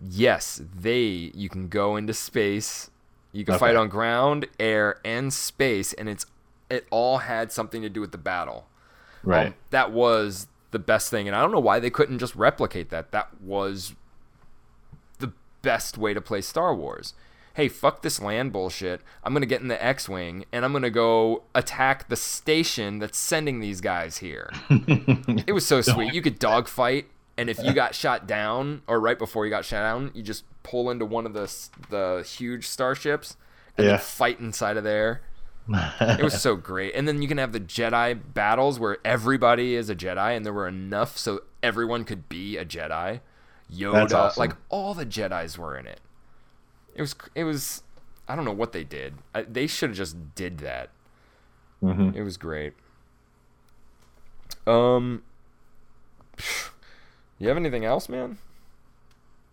Yes, 0.00 0.62
they. 0.74 1.30
You 1.34 1.48
can 1.48 1.68
go 1.68 1.96
into 1.96 2.14
space. 2.14 2.90
You 3.32 3.44
can 3.44 3.54
Okay. 3.54 3.60
fight 3.60 3.76
on 3.76 3.88
ground, 3.88 4.46
air, 4.58 5.00
and 5.04 5.32
space, 5.32 5.92
and 5.92 6.08
it's 6.08 6.26
it 6.70 6.86
all 6.90 7.18
had 7.18 7.52
something 7.52 7.82
to 7.82 7.88
do 7.90 8.00
with 8.00 8.12
the 8.12 8.18
battle. 8.18 8.66
Right. 9.22 9.48
Um, 9.48 9.54
that 9.70 9.92
was 9.92 10.46
the 10.74 10.78
best 10.78 11.10
thing, 11.10 11.26
and 11.26 11.34
I 11.34 11.40
don't 11.40 11.52
know 11.52 11.58
why 11.60 11.80
they 11.80 11.88
couldn't 11.88 12.18
just 12.18 12.34
replicate 12.36 12.90
that. 12.90 13.10
That 13.12 13.40
was 13.40 13.94
the 15.18 15.32
best 15.62 15.96
way 15.96 16.12
to 16.12 16.20
play 16.20 16.42
Star 16.42 16.74
Wars. 16.74 17.14
Hey, 17.54 17.68
fuck 17.68 18.02
this 18.02 18.20
land 18.20 18.52
bullshit. 18.52 19.00
I'm 19.22 19.32
gonna 19.32 19.46
get 19.46 19.60
in 19.62 19.68
the 19.68 19.82
X-wing 19.82 20.44
and 20.52 20.64
I'm 20.64 20.72
gonna 20.72 20.90
go 20.90 21.44
attack 21.54 22.08
the 22.08 22.16
station 22.16 22.98
that's 22.98 23.16
sending 23.16 23.60
these 23.60 23.80
guys 23.80 24.18
here. 24.18 24.50
it 24.68 25.54
was 25.54 25.64
so 25.64 25.80
sweet. 25.80 26.12
You 26.12 26.20
could 26.20 26.38
dogfight, 26.40 27.06
and 27.38 27.48
if 27.48 27.58
you 27.62 27.72
got 27.72 27.94
shot 27.94 28.26
down, 28.26 28.82
or 28.88 28.98
right 29.00 29.18
before 29.18 29.44
you 29.46 29.50
got 29.50 29.64
shot 29.64 29.82
down, 29.82 30.10
you 30.14 30.22
just 30.22 30.44
pull 30.64 30.90
into 30.90 31.06
one 31.06 31.26
of 31.26 31.32
the 31.32 31.50
the 31.90 32.24
huge 32.28 32.66
starships 32.66 33.36
and 33.78 33.86
Yeah. 33.86 33.92
then 33.92 34.00
fight 34.00 34.40
inside 34.40 34.76
of 34.76 34.82
there. 34.84 35.22
It 35.68 36.22
was 36.22 36.40
so 36.40 36.56
great. 36.56 36.94
And 36.94 37.08
then 37.08 37.22
you 37.22 37.28
can 37.28 37.38
have 37.38 37.52
the 37.52 37.60
Jedi 37.60 38.18
battles 38.34 38.78
where 38.78 38.98
everybody 39.04 39.74
is 39.74 39.88
a 39.88 39.94
Jedi, 39.94 40.36
and 40.36 40.44
there 40.44 40.52
were 40.52 40.68
enough 40.68 41.16
so 41.16 41.42
everyone 41.62 42.04
could 42.04 42.28
be 42.28 42.56
a 42.56 42.64
Jedi. 42.64 43.20
Yoda, 43.72 44.12
awesome. 44.12 44.40
like 44.40 44.56
all 44.68 44.92
the 44.94 45.06
Jedi's 45.06 45.56
were 45.56 45.76
in 45.76 45.86
it. 45.86 46.00
It 46.94 47.00
was 47.00 47.14
it 47.34 47.44
was 47.44 47.82
I 48.28 48.36
don't 48.36 48.44
know 48.44 48.52
what 48.52 48.72
they 48.72 48.84
did. 48.84 49.14
I, 49.34 49.42
they 49.42 49.66
should 49.66 49.90
have 49.90 49.96
just 49.96 50.34
did 50.34 50.58
that. 50.58 50.90
Mhm. 51.82 52.14
It 52.14 52.22
was 52.22 52.36
great. 52.36 52.74
Um, 54.66 55.22
you 57.38 57.48
have 57.48 57.56
anything 57.56 57.84
else, 57.84 58.08
man? 58.08 58.38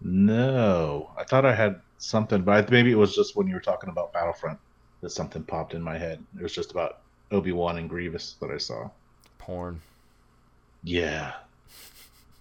No, 0.01 1.12
I 1.18 1.24
thought 1.24 1.45
I 1.45 1.53
had 1.53 1.82
something, 1.97 2.41
but 2.43 2.68
I, 2.68 2.72
maybe 2.72 2.91
it 2.91 2.95
was 2.95 3.16
just 3.16 3.36
when 3.36 3.47
you 3.47 3.53
were 3.53 3.62
talking 3.62 3.89
about 3.89 4.14
Battlefront 4.14 4.59
that 5.02 5.12
something 5.12 5.43
popped 5.43 5.74
in 5.74 5.82
my 5.82 5.97
head. 5.97 6.24
It 6.38 6.43
was 6.43 6.54
just 6.54 6.72
about 6.72 6.99
Obi 7.32 7.52
Wan 7.52 7.78
and 7.78 7.89
Grievous 7.89 8.36
that 8.39 8.52
I 8.52 8.58
saw. 8.58 8.89
Porn. 9.38 9.82
Yeah. 10.84 11.34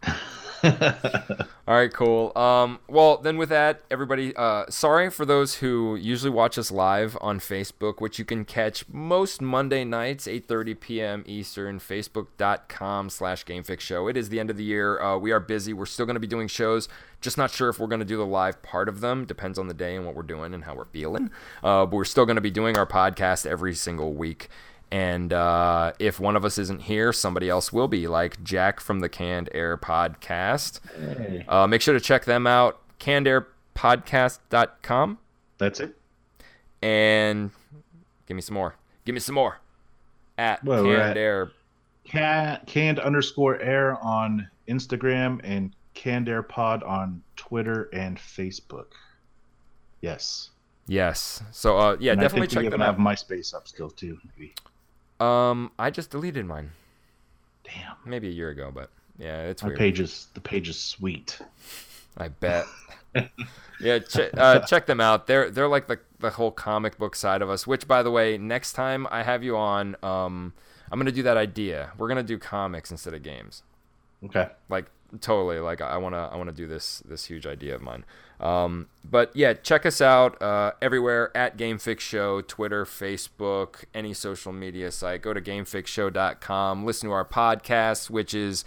All 1.67 1.77
right, 1.77 1.93
cool. 1.93 2.37
Um, 2.37 2.81
well, 2.89 3.19
then 3.19 3.37
with 3.37 3.49
that, 3.49 3.83
everybody, 3.91 4.35
uh, 4.37 4.65
sorry 4.69 5.11
for 5.11 5.25
those 5.25 5.57
who 5.57 5.97
usually 5.97 6.31
watch 6.31 6.59
us 6.59 6.71
live 6.71 7.17
on 7.21 7.39
Facebook, 7.39 8.01
which 8.01 8.19
you 8.19 8.25
can 8.25 8.45
catch 8.45 8.89
most 8.89 9.41
Monday 9.41 9.85
nights, 9.85 10.27
8.30 10.27 10.81
p.m. 10.81 11.25
Eastern, 11.27 11.79
facebook.com 11.79 13.09
slash 13.09 13.45
GameFix 13.45 14.11
It 14.11 14.17
is 14.17 14.29
the 14.29 14.41
end 14.41 14.51
of 14.51 14.57
the 14.57 14.65
year. 14.65 15.01
Uh, 15.01 15.17
we 15.17 15.31
are 15.33 15.41
busy. 15.41 15.73
We're 15.73 15.87
still 15.87 16.07
going 16.07 16.15
to 16.15 16.21
be 16.21 16.27
doing 16.27 16.49
shows. 16.49 16.89
Just 17.21 17.39
not 17.39 17.51
sure 17.51 17.69
if 17.69 17.79
we're 17.79 17.87
going 17.87 18.01
to 18.01 18.07
do 18.07 18.17
the 18.17 18.27
live 18.27 18.63
part 18.63 18.89
of 18.89 19.01
them. 19.01 19.25
Depends 19.25 19.59
on 19.59 19.69
the 19.69 19.75
day 19.75 19.97
and 19.97 20.05
what 20.05 20.15
we're 20.15 20.23
doing 20.23 20.55
and 20.55 20.65
how 20.65 20.75
we're 20.75 20.87
feeling. 20.87 21.31
Uh, 21.63 21.87
but 21.87 21.93
we're 21.93 22.05
still 22.05 22.27
going 22.27 22.37
to 22.37 22.43
be 22.43 22.51
doing 22.51 22.77
our 22.77 22.87
podcast 22.87 23.47
every 23.47 23.75
single 23.75 24.13
week. 24.15 24.49
And 24.93 25.33
uh, 25.33 25.93
if 26.01 26.19
one 26.19 26.35
of 26.37 26.45
us 26.45 26.59
isn't 26.59 26.83
here, 26.83 27.13
somebody 27.13 27.49
else 27.49 27.73
will 27.73 27.87
be, 27.89 28.09
like 28.09 28.43
Jack 28.43 28.81
from 28.81 28.99
the 29.01 29.09
Canned 29.09 29.49
Air 29.55 29.77
Podcast. 29.77 30.81
Uh, 31.49 31.67
make 31.69 31.81
sure 31.81 31.95
to 31.95 32.01
check 32.01 32.25
them 32.25 32.45
out, 32.47 32.81
cannedairpodcast.com. 32.99 35.19
That's 35.59 35.81
it. 35.81 35.97
And 36.83 37.51
give 38.27 38.35
me 38.35 38.41
some 38.41 38.55
more. 38.55 38.75
Give 39.05 39.15
me 39.15 39.21
some 39.21 39.35
more. 39.35 39.59
At 40.39 40.65
Well, 40.65 40.85
Canned 40.85 41.03
at- 41.03 41.17
Air. 41.17 41.51
Can, 42.05 42.61
canned 42.67 42.99
underscore 42.99 43.61
air 43.61 43.97
on 44.03 44.49
Instagram 44.69 45.41
and 45.45 45.73
canned 45.95 46.29
air 46.29 46.43
pod 46.43 46.83
on 46.83 47.23
Twitter 47.37 47.89
and 47.93 48.17
Facebook. 48.19 48.87
Yes. 50.01 50.51
Yes. 50.89 51.41
So, 51.53 51.79
uh, 51.79 51.97
yeah, 52.01 52.13
And 52.13 52.21
definitely 52.21 52.49
check 52.49 52.69
them 52.69 52.83
out. 52.83 52.97
have 52.97 53.05
MySpace 53.05 53.55
up 53.55 53.69
still 53.69 53.91
too. 53.91 54.19
Maybe. 54.37 54.55
Um, 55.21 55.71
I 55.79 55.91
just 55.91 56.11
deleted 56.11 56.47
mine 56.47 56.71
Damn. 57.65 57.97
maybe 58.07 58.29
a 58.29 58.33
year 58.33 58.49
ago, 58.51 58.71
but 58.75 58.91
yeah, 59.19 59.43
it's 59.43 59.63
My 59.63 59.69
weird. 59.69 59.79
page 59.79 60.01
is 60.01 60.29
the 60.35 60.41
page 60.41 60.69
is 60.69 60.81
sweet. 60.81 61.39
I 62.17 62.29
bet. 62.29 62.65
yeah, 63.81 63.99
ch- 63.99 64.31
uh, 64.37 64.61
check 64.61 64.87
them 64.87 65.01
out. 65.01 65.27
They're 65.27 65.51
they're 65.51 65.69
like 65.69 65.89
the 65.89 65.99
the 66.21 66.31
whole 66.31 66.51
comic 66.51 66.97
book 66.99 67.15
side 67.17 67.43
of 67.43 67.51
us. 67.51 67.67
Which, 67.67 67.87
by 67.87 68.03
the 68.03 68.11
way, 68.11 68.39
next 68.39 68.73
time 68.73 69.07
I 69.11 69.23
have 69.23 69.43
you 69.45 69.57
on, 69.57 69.97
um, 70.03 70.53
I'm 70.91 70.99
gonna 70.99 71.13
do 71.13 71.23
that 71.25 71.37
idea. 71.37 71.93
We're 71.99 72.09
gonna 72.09 72.23
do 72.23 72.39
comics 72.39 72.91
instead 72.91 73.15
of 73.15 73.23
games. 73.23 73.63
Okay. 74.25 74.49
Like 74.69 74.87
totally. 75.21 75.59
Like 75.59 75.81
I 75.81 75.97
wanna 75.97 76.29
I 76.33 76.37
wanna 76.37 76.53
do 76.53 76.67
this 76.67 77.03
this 77.07 77.27
huge 77.27 77.47
idea 77.47 77.75
of 77.75 77.83
mine. 77.83 78.05
Um, 78.41 78.89
but 79.05 79.35
yeah, 79.35 79.53
check 79.53 79.85
us 79.85 80.01
out 80.01 80.41
uh, 80.41 80.73
everywhere 80.81 81.31
at 81.37 81.59
GameFix 81.59 82.01
Show, 82.01 82.41
Twitter, 82.41 82.87
Facebook, 82.87 83.85
any 83.95 84.15
social 84.15 84.53
media 84.53 84.91
site. 84.91 85.21
Go 85.21 85.35
to 85.35 85.43
GameFixShow.com. 85.43 86.87
Listen 86.87 87.11
to 87.11 87.13
our 87.13 87.25
podcast, 87.25 88.09
which 88.09 88.33
is 88.33 88.65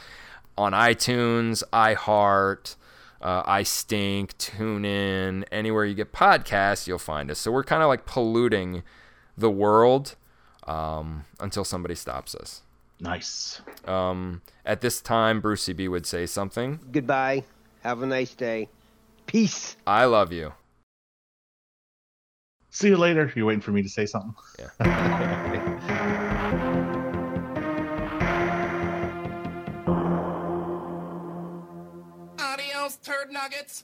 on 0.55 0.73
iTunes, 0.73 1.63
iHeart, 1.73 2.75
uh, 3.23 3.43
iStink, 3.43 4.33
TuneIn, 4.35 5.45
anywhere 5.51 5.85
you 5.85 5.95
get 5.95 6.11
podcasts, 6.11 6.87
you'll 6.87 6.99
find 6.99 7.31
us. 7.31 7.39
So 7.39 7.51
we're 7.51 7.63
kind 7.63 7.81
of 7.81 7.87
like 7.87 8.05
polluting 8.05 8.83
the 9.37 9.49
world 9.49 10.15
um, 10.67 11.25
until 11.39 11.63
somebody 11.63 11.95
stops 11.95 12.35
us. 12.35 12.61
Nice. 13.03 13.61
Um, 13.85 14.41
at 14.65 14.79
this 14.79 15.01
time, 15.01 15.41
Brucey 15.41 15.73
B 15.73 15.87
would 15.89 16.05
say 16.05 16.25
something. 16.25 16.79
Goodbye. 16.91 17.43
Have 17.81 18.01
a 18.01 18.05
nice 18.05 18.33
day. 18.33 18.69
Peace. 19.25 19.75
I 19.85 20.05
love 20.05 20.31
you. 20.31 20.53
See 22.69 22.87
you 22.87 22.97
later. 22.97 23.31
You're 23.35 23.45
waiting 23.45 23.61
for 23.61 23.71
me 23.71 23.83
to 23.83 23.89
say 23.89 24.05
something. 24.05 24.33
Adios, 32.39 32.95
turd 33.03 33.31
nuggets. 33.31 33.83